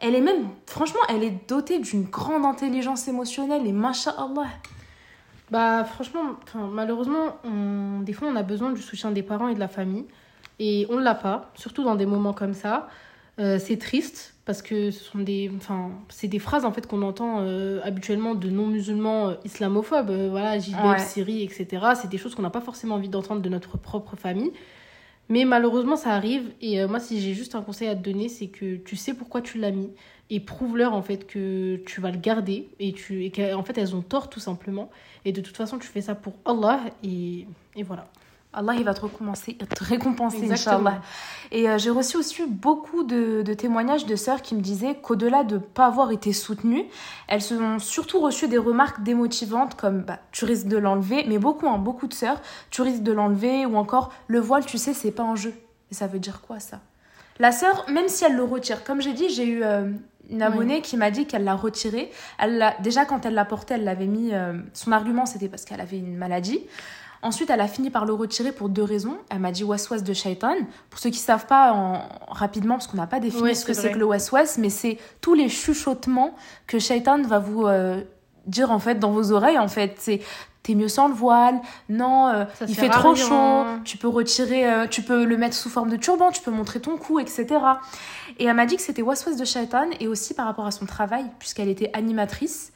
[0.00, 4.48] Elle est même, franchement, elle est dotée d'une grande intelligence émotionnelle et Allah.
[5.50, 6.22] Bah, franchement,
[6.54, 7.36] malheureusement,
[8.00, 10.06] des fois, on a besoin du soutien des parents et de la famille.
[10.58, 12.88] Et on ne l'a pas, surtout dans des moments comme ça.
[13.38, 17.02] Euh, c'est triste parce que ce sont des, enfin, c'est des phrases en fait qu'on
[17.02, 21.86] entend euh, habituellement de non-musulmans euh, islamophobes, voilà, Gilbert, Syrie, etc.
[22.00, 24.52] C'est des choses qu'on n'a pas forcément envie d'entendre de notre propre famille.
[25.28, 26.52] Mais malheureusement, ça arrive.
[26.60, 29.40] Et moi, si j'ai juste un conseil à te donner, c'est que tu sais pourquoi
[29.40, 29.90] tu l'as mis.
[30.28, 32.68] Et prouve-leur en fait que tu vas le garder.
[32.80, 34.90] Et, tu, et qu'en fait, elles ont tort tout simplement.
[35.24, 36.80] Et de toute façon, tu fais ça pour Allah.
[37.02, 37.46] Et,
[37.76, 38.08] et voilà.
[38.54, 40.50] Allah il va te recommencer, te récompenser.
[40.52, 41.00] Inch'Allah.
[41.52, 45.42] Et euh, j'ai reçu aussi beaucoup de, de témoignages de sœurs qui me disaient qu'au-delà
[45.44, 46.84] de ne pas avoir été soutenues,
[47.28, 51.38] elles se ont surtout reçu des remarques démotivantes comme bah, tu risques de l'enlever, mais
[51.38, 54.92] beaucoup, hein, beaucoup de sœurs, tu risques de l'enlever, ou encore le voile, tu sais,
[54.92, 55.54] c'est pas un jeu.
[55.90, 56.80] Et ça veut dire quoi ça?
[57.38, 59.90] La sœur, même si elle le retire, comme j'ai dit, j'ai eu euh,
[60.30, 62.10] une abonnée qui m'a dit qu'elle l'a retiré.
[62.38, 64.30] Elle l'a- déjà, quand elle l'a porté, elle l'avait mis.
[64.32, 66.60] euh, son argument, c'était parce qu'elle avait une maladie.
[67.22, 69.16] Ensuite, elle a fini par le retirer pour deux raisons.
[69.30, 70.56] Elle m'a dit waswas de shaitan.
[70.90, 73.72] Pour ceux qui ne savent pas en, rapidement, parce qu'on n'a pas défini ce que
[73.72, 76.34] c'est que le waswas, mais c'est tous les chuchotements
[76.66, 78.00] que shaitan va vous euh,
[78.46, 79.58] dire en fait dans vos oreilles.
[79.58, 80.20] En fait, c'est
[80.64, 81.60] t'es mieux sans le voile.
[81.88, 83.64] Non, euh, il fait trop chaud.
[83.84, 86.30] Tu peux retirer, euh, tu peux le mettre sous forme de turban.
[86.30, 87.46] Tu peux montrer ton cou, etc.
[88.38, 90.86] Et elle m'a dit que c'était waswas de shaitan et aussi par rapport à son
[90.86, 92.72] travail, puisqu'elle était animatrice.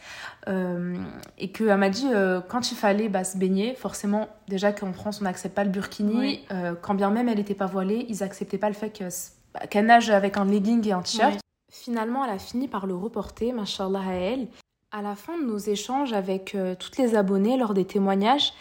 [0.48, 0.94] Euh,
[1.38, 5.18] et qu'elle m'a dit euh, quand il fallait bah, se baigner, forcément, déjà qu'en France
[5.20, 6.44] on n'accepte pas le burkini, Oui.
[6.52, 9.08] euh, quand bien même elle n'était pas voilée, ils acceptaient pas le fait que-
[9.54, 11.40] bah, qu'elle nage avec un legging et un t-shirt.
[11.72, 14.46] Finalement, elle a fini par le reporter, mashallah à elle.
[14.92, 18.52] À la fin de nos échanges avec toutes les abonnées lors des témoignages,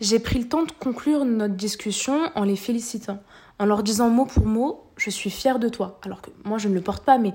[0.00, 3.18] j'ai pris le temps de conclure notre discussion en les félicitant,
[3.58, 5.98] en leur disant mot pour mot Je suis fière de toi.
[6.04, 7.32] Alors que moi, je ne le porte pas, mais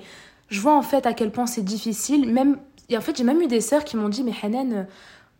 [0.47, 2.31] je vois en fait à quel point c'est difficile.
[2.31, 2.57] Même,
[2.89, 4.87] et en fait, j'ai même eu des sœurs qui m'ont dit Mais Hanan,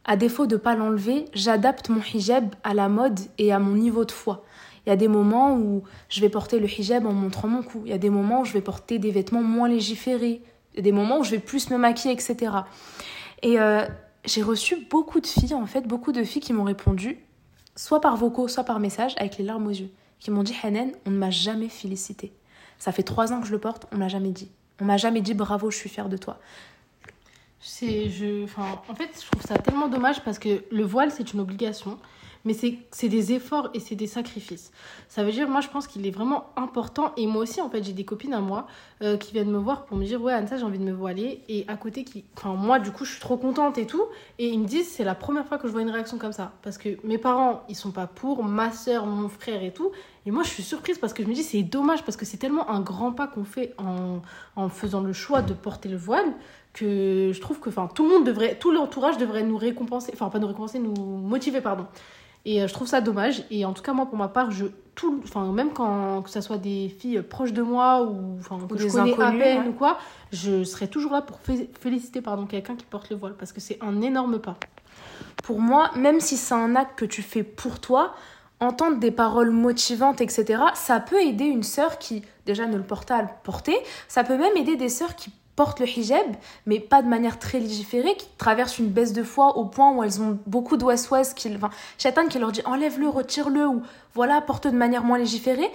[0.05, 4.05] à défaut de pas l'enlever, j'adapte mon hijab à la mode et à mon niveau
[4.05, 4.43] de foi.
[4.85, 7.81] Il y a des moments où je vais porter le hijab en montrant mon cou.
[7.85, 10.41] Il y a des moments où je vais porter des vêtements moins légiférés.
[10.73, 12.51] Il y a des moments où je vais plus me maquiller, etc.
[13.43, 13.85] Et euh,
[14.23, 17.19] j'ai reçu beaucoup de filles, en fait, beaucoup de filles qui m'ont répondu,
[17.75, 20.91] soit par vocaux, soit par message, avec les larmes aux yeux, qui m'ont dit Hanan,
[21.05, 22.31] on ne m'a jamais félicité.
[22.79, 24.49] Ça fait trois ans que je le porte, on m'a jamais dit.
[24.79, 26.39] On m'a jamais dit bravo, je suis fière de toi.
[27.67, 31.33] C'est, je, enfin, en fait, je trouve ça tellement dommage parce que le voile, c'est
[31.33, 31.99] une obligation,
[32.45, 34.71] mais c'est, des efforts et c'est des sacrifices.
[35.09, 37.11] Ça veut dire, moi, je pense qu'il est vraiment important.
[37.17, 38.67] Et moi aussi, en fait, j'ai des copines à moi
[39.03, 41.41] euh, qui viennent me voir pour me dire, ouais, Anissa, j'ai envie de me voiler.
[41.49, 44.05] Et à côté, qui, enfin, moi, du coup, je suis trop contente et tout.
[44.39, 46.53] Et ils me disent, c'est la première fois que je vois une réaction comme ça.
[46.61, 49.91] Parce que mes parents, ils sont pas pour, ma soeur, mon frère et tout.
[50.25, 52.37] Et moi, je suis surprise parce que je me dis, c'est dommage parce que c'est
[52.37, 54.21] tellement un grand pas qu'on fait en,
[54.55, 56.33] en faisant le choix de porter le voile
[56.77, 60.29] que je trouve que enfin tout le monde devrait tout l'entourage devrait nous récompenser enfin
[60.29, 61.85] pas nous récompenser nous motiver pardon
[62.45, 64.65] et euh, je trouve ça dommage et en tout cas moi pour ma part je
[64.95, 68.73] tout enfin même quand que ça soit des filles proches de moi ou enfin que
[68.73, 69.67] Ou je connais à peine ouais.
[69.69, 69.97] ou quoi
[70.31, 73.59] je serai toujours là pour fé- féliciter pardon quelqu'un qui porte le voile parce que
[73.61, 74.55] c'est un énorme pas
[75.43, 78.13] Pour moi, même si c'est un acte que tu fais pour toi,
[78.59, 83.07] entendre des paroles motivantes, etc., ça peut aider une sœur qui, déjà, ne le porte
[83.07, 83.77] pas à le porter.
[84.07, 86.35] Ça peut même aider des sœurs qui portent le hijab,
[86.67, 90.03] mais pas de manière très légiférée, qui traversent une baisse de foi au point où
[90.03, 93.81] elles ont beaucoup d'ouest qui, enfin, Shaitan qui leur dit enlève-le, retire-le, ou
[94.13, 95.69] voilà, porte de manière moins légiférée.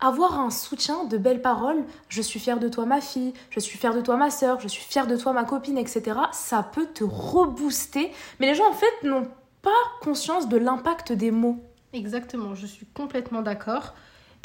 [0.00, 3.78] Avoir un soutien de belles paroles, je suis fière de toi ma fille, je suis
[3.78, 6.18] fière de toi ma sœur, je suis fière de toi ma copine, etc.
[6.32, 8.12] Ça peut te rebooster.
[8.40, 9.28] Mais les gens en fait n'ont
[9.62, 9.70] pas
[10.00, 11.58] conscience de l'impact des mots.
[11.92, 13.94] Exactement, je suis complètement d'accord.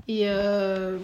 [0.07, 0.97] Et euh,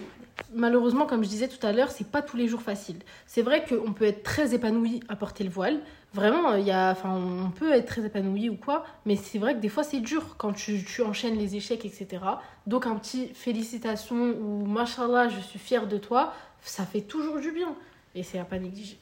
[0.52, 2.96] malheureusement, comme je disais tout à l'heure, c'est pas tous les jours facile.
[3.26, 5.80] C'est vrai qu'on peut être très épanoui à porter le voile.
[6.12, 9.54] Vraiment, il y a, enfin, on peut être très épanoui ou quoi, mais c'est vrai
[9.54, 12.24] que des fois c'est dur quand tu, tu enchaînes les échecs, etc.
[12.66, 17.52] Donc un petit félicitations ou machallah, je suis fière de toi, ça fait toujours du
[17.52, 17.74] bien.
[18.14, 18.98] Et c'est à pas négliger.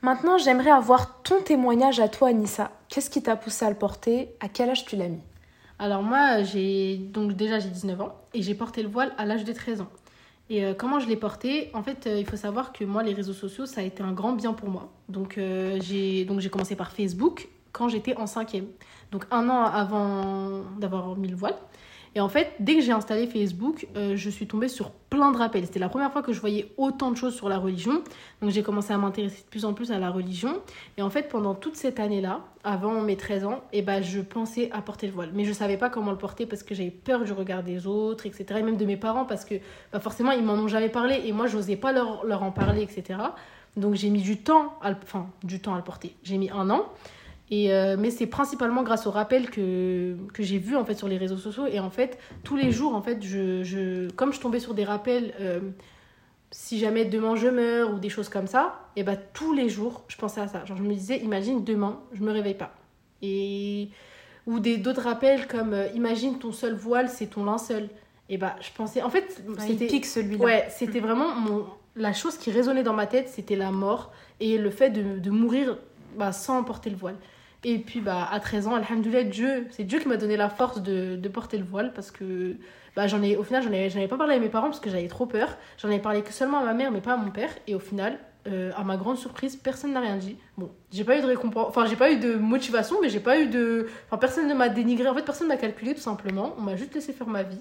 [0.00, 2.70] Maintenant, j'aimerais avoir ton témoignage à toi, Anissa.
[2.88, 4.34] Qu'est-ce qui t'a poussé à le porter?
[4.40, 5.22] À quel âge tu l'as mis?
[5.78, 9.44] Alors moi, j'ai donc déjà j'ai 19 ans et j'ai porté le voile à l'âge
[9.44, 9.88] de 13 ans.
[10.50, 11.70] Et euh, comment je l'ai porté?
[11.72, 14.12] En fait, euh, il faut savoir que moi, les réseaux sociaux, ça a été un
[14.12, 14.92] grand bien pour moi.
[15.08, 18.66] Donc euh, j'ai commencé par Facebook quand j'étais en cinquième.
[19.10, 21.56] Donc un an avant d'avoir mis le voile.
[22.14, 25.36] Et en fait, dès que j'ai installé Facebook, euh, je suis tombée sur plein de
[25.36, 25.66] rappels.
[25.66, 28.02] C'était la première fois que je voyais autant de choses sur la religion.
[28.40, 30.60] Donc j'ai commencé à m'intéresser de plus en plus à la religion.
[30.96, 34.70] Et en fait, pendant toute cette année-là, avant mes 13 ans, eh ben, je pensais
[34.72, 35.30] à porter le voile.
[35.34, 37.86] Mais je ne savais pas comment le porter parce que j'avais peur du regard des
[37.86, 38.44] autres, etc.
[38.58, 39.56] Et même de mes parents parce que
[39.92, 41.20] bah, forcément, ils m'en ont jamais parlé.
[41.24, 43.18] Et moi, je n'osais pas leur, en parler, etc.
[43.76, 46.14] Donc j'ai mis du temps à enfin, du temps à le porter.
[46.22, 46.86] J'ai mis un an.
[47.50, 51.08] Et euh, mais c'est principalement grâce aux rappels que, que j'ai vus en fait sur
[51.08, 51.66] les réseaux sociaux.
[51.66, 54.84] Et en fait tous les jours en fait je, je comme je tombais sur des
[54.84, 55.60] rappels euh,
[56.50, 60.04] si jamais demain je meurs ou des choses comme ça et bah tous les jours
[60.08, 60.64] je pensais à ça.
[60.64, 62.74] Genre je me disais imagine demain je me réveille pas.
[63.20, 63.90] Et
[64.46, 67.90] ou des d'autres rappels comme euh, imagine ton seul voile c'est ton linceul.
[68.30, 70.42] Et bah je pensais en fait c'était pique celui-là.
[70.42, 71.66] Ouais, c'était vraiment mon...
[71.94, 75.30] la chose qui résonnait dans ma tête, c'était la mort et le fait de, de
[75.30, 75.76] mourir
[76.16, 77.16] bah, sans porter le voile.
[77.64, 80.82] Et puis bah, à 13 ans, alhamdoulilah, Dieu, c'est Dieu qui m'a donné la force
[80.82, 82.56] de, de, porter le voile parce que
[82.94, 85.08] bah, j'en ai, au final, j'en avais, pas parlé à mes parents parce que j'avais
[85.08, 85.56] trop peur.
[85.78, 87.50] J'en avais parlé que seulement à ma mère, mais pas à mon père.
[87.66, 90.36] Et au final, euh, à ma grande surprise, personne n'a rien dit.
[90.58, 93.40] Bon, j'ai pas eu de récompense, enfin, j'ai pas eu de motivation, mais j'ai pas
[93.40, 93.88] eu de.
[94.06, 95.08] Enfin, personne ne m'a dénigré.
[95.08, 96.54] En fait, personne m'a calculé tout simplement.
[96.58, 97.60] On m'a juste laissé faire ma vie.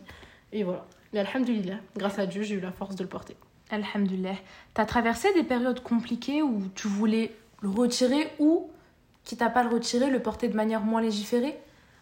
[0.51, 0.85] Et voilà.
[1.13, 3.35] Mais alhamdoulilah, grâce à Dieu, j'ai eu la force de le porter.
[3.71, 4.35] Alhamdoulilah.
[4.73, 7.31] T'as traversé des périodes compliquées où tu voulais
[7.61, 8.69] le retirer ou,
[9.23, 11.57] quitte à pas le retirer, le porter de manière moins légiférée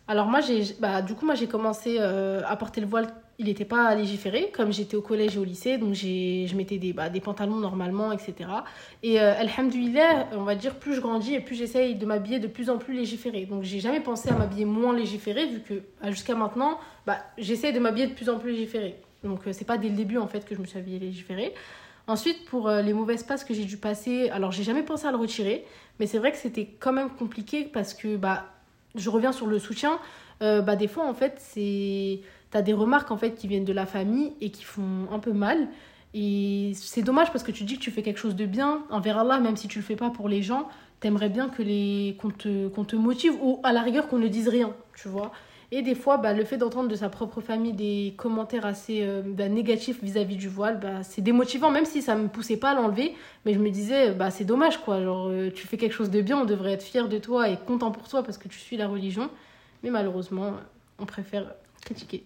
[0.07, 0.75] Alors, moi, j'ai.
[0.79, 3.07] Bah, du coup, moi, j'ai commencé euh, à porter le voile
[3.41, 6.93] il n'était pas légiféré, comme j'étais au collège et au lycée, donc je mettais des,
[6.93, 8.35] bah, des pantalons normalement, etc.
[9.01, 12.45] Et euh, alhamdoulilah, on va dire, plus je grandis et plus j'essaye de m'habiller de
[12.45, 13.45] plus en plus légiféré.
[13.47, 16.77] Donc j'ai jamais pensé à m'habiller moins légiféré, vu que bah, jusqu'à maintenant,
[17.07, 19.01] bah, j'essaye de m'habiller de plus en plus légiféré.
[19.23, 21.55] Donc euh, c'est pas dès le début en fait que je me suis habillée légiférée.
[22.11, 25.11] Ensuite, pour euh, les mauvaises passes que j'ai dû passer, alors j'ai jamais pensé à
[25.11, 25.63] le retirer,
[25.97, 28.47] mais c'est vrai que c'était quand même compliqué parce que bah,
[28.95, 29.97] je reviens sur le soutien.
[30.41, 32.19] Euh, bah, des fois, en fait, c'est
[32.51, 35.19] tu as des remarques en fait qui viennent de la famille et qui font un
[35.19, 35.69] peu mal.
[36.13, 39.17] Et c'est dommage parce que tu dis que tu fais quelque chose de bien envers
[39.17, 40.67] Allah, même si tu le fais pas pour les gens,
[40.99, 44.27] t'aimerais bien que les qu'on te, qu'on te motive ou à la rigueur qu'on ne
[44.27, 45.31] dise rien, tu vois.
[45.73, 49.21] Et des fois, bah, le fait d'entendre de sa propre famille des commentaires assez euh,
[49.25, 52.75] bah, négatifs vis-à-vis du voile, bah, c'est démotivant, même si ça me poussait pas à
[52.75, 53.15] l'enlever.
[53.45, 55.01] Mais je me disais, bah, c'est dommage, quoi.
[55.01, 57.57] Genre, euh, tu fais quelque chose de bien, on devrait être fier de toi et
[57.57, 59.29] content pour toi parce que tu suis la religion.
[59.83, 60.53] Mais malheureusement,
[60.99, 62.23] on préfère critiquer.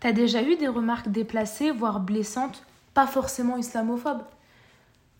[0.00, 4.22] T'as déjà eu des remarques déplacées, voire blessantes, pas forcément islamophobes?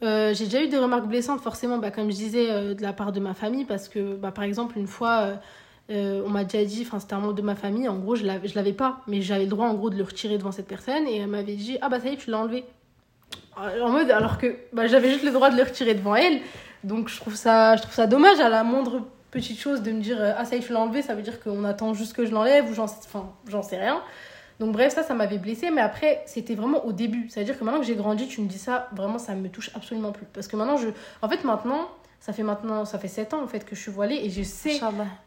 [0.05, 2.93] Euh, j'ai déjà eu des remarques blessantes, forcément, bah, comme je disais, euh, de la
[2.93, 5.35] part de ma famille, parce que, bah, par exemple, une fois, euh,
[5.89, 8.49] on m'a déjà dit, enfin, c'était un membre de ma famille, en gros, je l'avais,
[8.49, 11.07] je l'avais pas, mais j'avais le droit, en gros, de le retirer devant cette personne,
[11.07, 12.65] et elle m'avait dit, ah bah ça y est, tu l'as enlevé.
[13.57, 16.41] En mode, alors que bah, j'avais juste le droit de le retirer devant elle,
[16.85, 20.01] donc je trouve ça, je trouve ça dommage à la moindre petite chose de me
[20.01, 22.25] dire, ah ça y est, tu l'as enlevé, ça veut dire qu'on attend juste que
[22.25, 22.87] je l'enlève, ou j'en,
[23.47, 24.01] j'en sais rien.
[24.61, 25.71] Donc bref, ça, ça m'avait blessé.
[25.71, 27.29] Mais après, c'était vraiment au début.
[27.29, 30.13] C'est-à-dire que maintenant que j'ai grandi, tu me dis ça, vraiment, ça me touche absolument
[30.13, 30.27] plus.
[30.33, 30.89] Parce que maintenant, je...
[31.23, 31.89] En fait, maintenant,
[32.21, 34.43] ça fait maintenant, ça fait 7 ans en fait que je suis voilée et je
[34.43, 34.81] sais,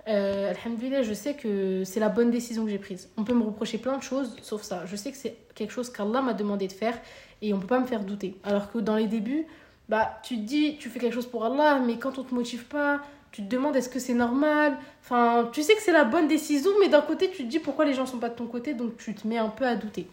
[0.08, 3.10] euh, alhamdoulilah, je sais que c'est la bonne décision que j'ai prise.
[3.18, 4.86] On peut me reprocher plein de choses, sauf ça.
[4.86, 7.00] Je sais que c'est quelque chose qu'Allah m'a demandé de faire
[7.42, 8.38] et on peut pas me faire douter.
[8.44, 9.46] Alors que dans les débuts,
[9.90, 12.66] bah, tu te dis, tu fais quelque chose pour Allah, mais quand on te motive
[12.66, 13.02] pas,
[13.32, 14.78] tu te demandes est-ce que c'est normal?
[15.04, 17.86] Enfin, tu sais que c'est la bonne décision, mais d'un côté, tu te dis pourquoi
[17.86, 20.08] les gens sont pas de ton côté, donc tu te mets un peu à douter.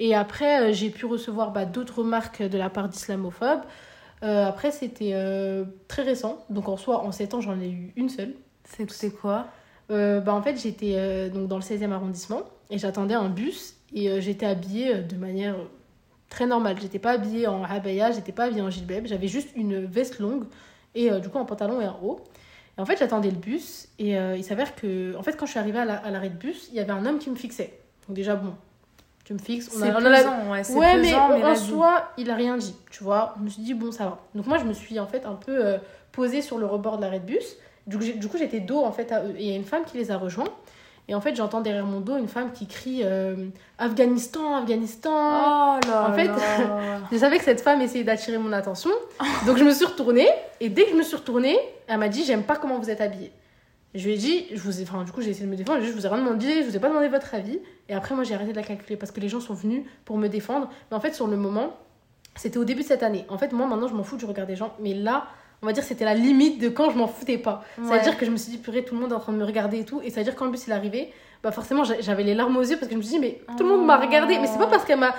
[0.00, 3.62] Et après, euh, j'ai pu recevoir bah, d'autres remarques de la part d'islamophobes.
[4.26, 7.92] Euh, après, c'était euh, très récent, donc en soi, en 7 ans, j'en ai eu
[7.96, 8.34] une seule.
[8.64, 9.46] C'est quoi?
[9.88, 14.46] Bah, En fait, j'étais donc dans le 16e arrondissement et j'attendais un bus et j'étais
[14.46, 15.54] habillée de manière
[16.28, 16.76] très normale.
[16.80, 20.46] J'étais pas habillée en abaya, j'étais pas habillée en gilbeb, j'avais juste une veste longue
[20.96, 22.24] et du coup un pantalon et un haut.
[22.76, 25.52] Et en fait, j'attendais le bus et euh, il s'avère que, en fait, quand je
[25.52, 27.78] suis arrivée à l'arrêt de bus, il y avait un homme qui me fixait.
[28.06, 28.54] Donc déjà, bon,
[29.26, 29.68] tu me fixes.
[29.76, 33.34] On a, pesant, ouais, ouais mais, en soi, il a rien dit, tu vois.
[33.36, 34.18] Je me suis dit, bon, ça va.
[34.36, 35.78] Donc moi, je me suis en fait un peu euh,
[36.12, 37.56] posée sur le rebord de l'arrêt de bus.
[37.88, 37.98] Du
[38.28, 39.34] coup, j'étais dos en fait à eux.
[39.36, 40.46] Et il y a une femme qui les a rejoints.
[41.08, 43.48] Et en fait, j'entends derrière mon dos une femme qui crie euh,
[43.78, 45.10] Afghanistan, Afghanistan.
[45.10, 46.30] Oh là En fait,
[47.10, 48.90] je savais que cette femme essayait d'attirer mon attention.
[49.44, 50.28] Donc, je me suis retournée.
[50.60, 51.58] Et dès que je me suis retournée,
[51.88, 53.32] elle m'a dit J'aime pas comment vous êtes habillée.
[53.94, 55.82] Je lui ai dit, je vous ai, enfin, du coup, j'ai essayé de me défendre.
[55.82, 57.58] Je, vous ai rien demandé, je vous ai pas demandé votre avis.
[57.88, 60.18] Et après, moi, j'ai arrêté de la calculer parce que les gens sont venus pour
[60.18, 60.68] me défendre.
[60.90, 61.76] Mais en fait, sur le moment,
[62.34, 63.24] c'était au début de cette année.
[63.28, 64.74] En fait, moi, maintenant, je m'en fous du regard des gens.
[64.80, 65.28] Mais là,
[65.62, 67.64] on va dire c'était la limite de quand je m'en foutais pas.
[67.76, 69.32] cest à dire que je me suis dit, purée, tout le monde est en train
[69.32, 70.02] de me regarder et tout.
[70.02, 71.12] Et ça veut dire quand le bus il est arrivé,
[71.46, 73.62] bah forcément j'avais les larmes aux yeux parce que je me suis dit, mais tout
[73.62, 74.36] le monde m'a regardé.
[74.40, 75.12] Mais c'est pas parce qu'elle m'a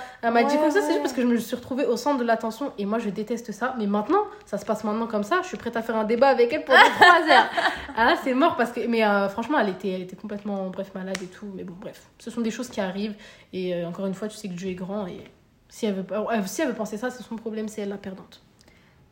[0.44, 2.70] dit comme ça, c'est juste parce que je me suis retrouvée au centre de l'attention.
[2.76, 3.74] Et moi je déteste ça.
[3.78, 5.40] Mais maintenant, ça se passe maintenant comme ça.
[5.40, 6.84] Je suis prête à faire un débat avec elle pour 3
[7.32, 7.50] heures.
[7.96, 8.86] Ah c'est mort parce que.
[8.86, 11.50] Mais euh, franchement, elle était, elle était complètement, bref, malade et tout.
[11.54, 12.02] Mais bon, bref.
[12.18, 13.14] Ce sont des choses qui arrivent.
[13.54, 15.06] Et euh, encore une fois, tu sais que Dieu est grand.
[15.06, 15.24] Et
[15.70, 17.96] si elle veut, euh, si elle veut penser ça, c'est son problème, c'est elle la
[17.96, 18.42] perdante.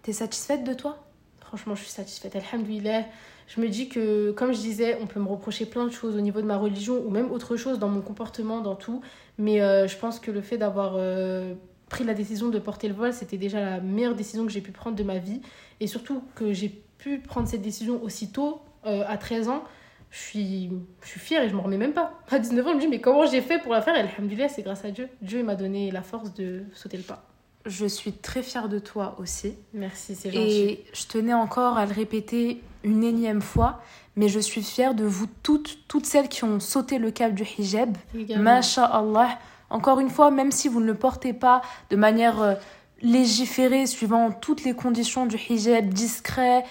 [0.02, 0.98] T'es satisfaite de toi?
[1.40, 2.36] Franchement, je suis satisfaite.
[2.36, 3.04] Alhamdoulilah.
[3.46, 6.20] Je me dis que, comme je disais, on peut me reprocher plein de choses au
[6.20, 9.02] niveau de ma religion ou même autre chose dans mon comportement, dans tout.
[9.38, 11.54] Mais euh, je pense que le fait d'avoir euh,
[11.88, 14.72] pris la décision de porter le voile, c'était déjà la meilleure décision que j'ai pu
[14.72, 15.40] prendre de ma vie.
[15.78, 19.62] Et surtout que j'ai pu prendre cette décision aussitôt, euh, à 13 ans.
[20.10, 20.70] Je suis,
[21.02, 22.20] je suis fière et je m'en remets même pas.
[22.30, 23.94] À 19 ans, je me dis, mais comment j'ai fait pour la faire?
[23.96, 25.08] Et alhamdoulilah, c'est grâce à Dieu.
[25.22, 27.24] Dieu m'a donné la force de sauter le pas
[27.66, 29.54] je suis très fière de toi aussi.
[29.74, 30.48] Merci, c'est gentil.
[30.48, 33.80] Et je tenais encore à le répéter une énième fois,
[34.14, 37.42] mais je suis fière de vous toutes, toutes celles qui ont sauté le cap du
[37.58, 37.96] hijab.
[38.38, 39.38] Masha'Allah.
[39.68, 41.60] Encore une fois, même si vous ne le portez pas
[41.90, 42.54] de manière euh,
[43.02, 46.64] légiférée, suivant toutes les conditions du hijab, discret,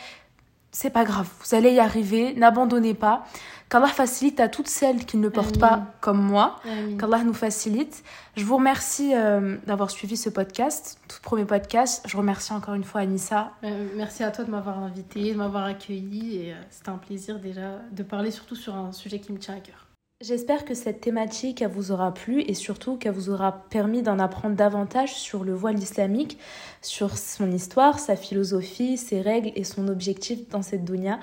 [0.71, 3.25] c'est pas grave, vous allez y arriver, n'abandonnez pas.
[3.69, 6.57] Qu'Allah facilite à toutes celles qui ne le portent pas comme moi.
[6.99, 8.03] Qu'Allah nous facilite.
[8.35, 12.03] Je vous remercie euh, d'avoir suivi ce podcast, tout premier podcast.
[12.07, 13.53] Je remercie encore une fois Anissa.
[13.63, 16.37] Euh, merci à toi de m'avoir invité, de m'avoir accueilli.
[16.37, 19.55] Et euh, c'était un plaisir déjà de parler surtout sur un sujet qui me tient
[19.55, 19.87] à cœur.
[20.21, 24.55] J'espère que cette thématique vous aura plu et surtout qu'elle vous aura permis d'en apprendre
[24.55, 26.37] davantage sur le voile islamique,
[26.81, 31.19] sur son histoire, sa philosophie, ses règles et son objectif dans cette dunya.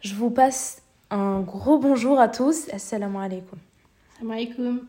[0.00, 2.68] Je vous passe un gros bonjour à tous.
[2.72, 3.58] Assalamu alaikum.
[4.14, 4.80] Assalamu alaikum.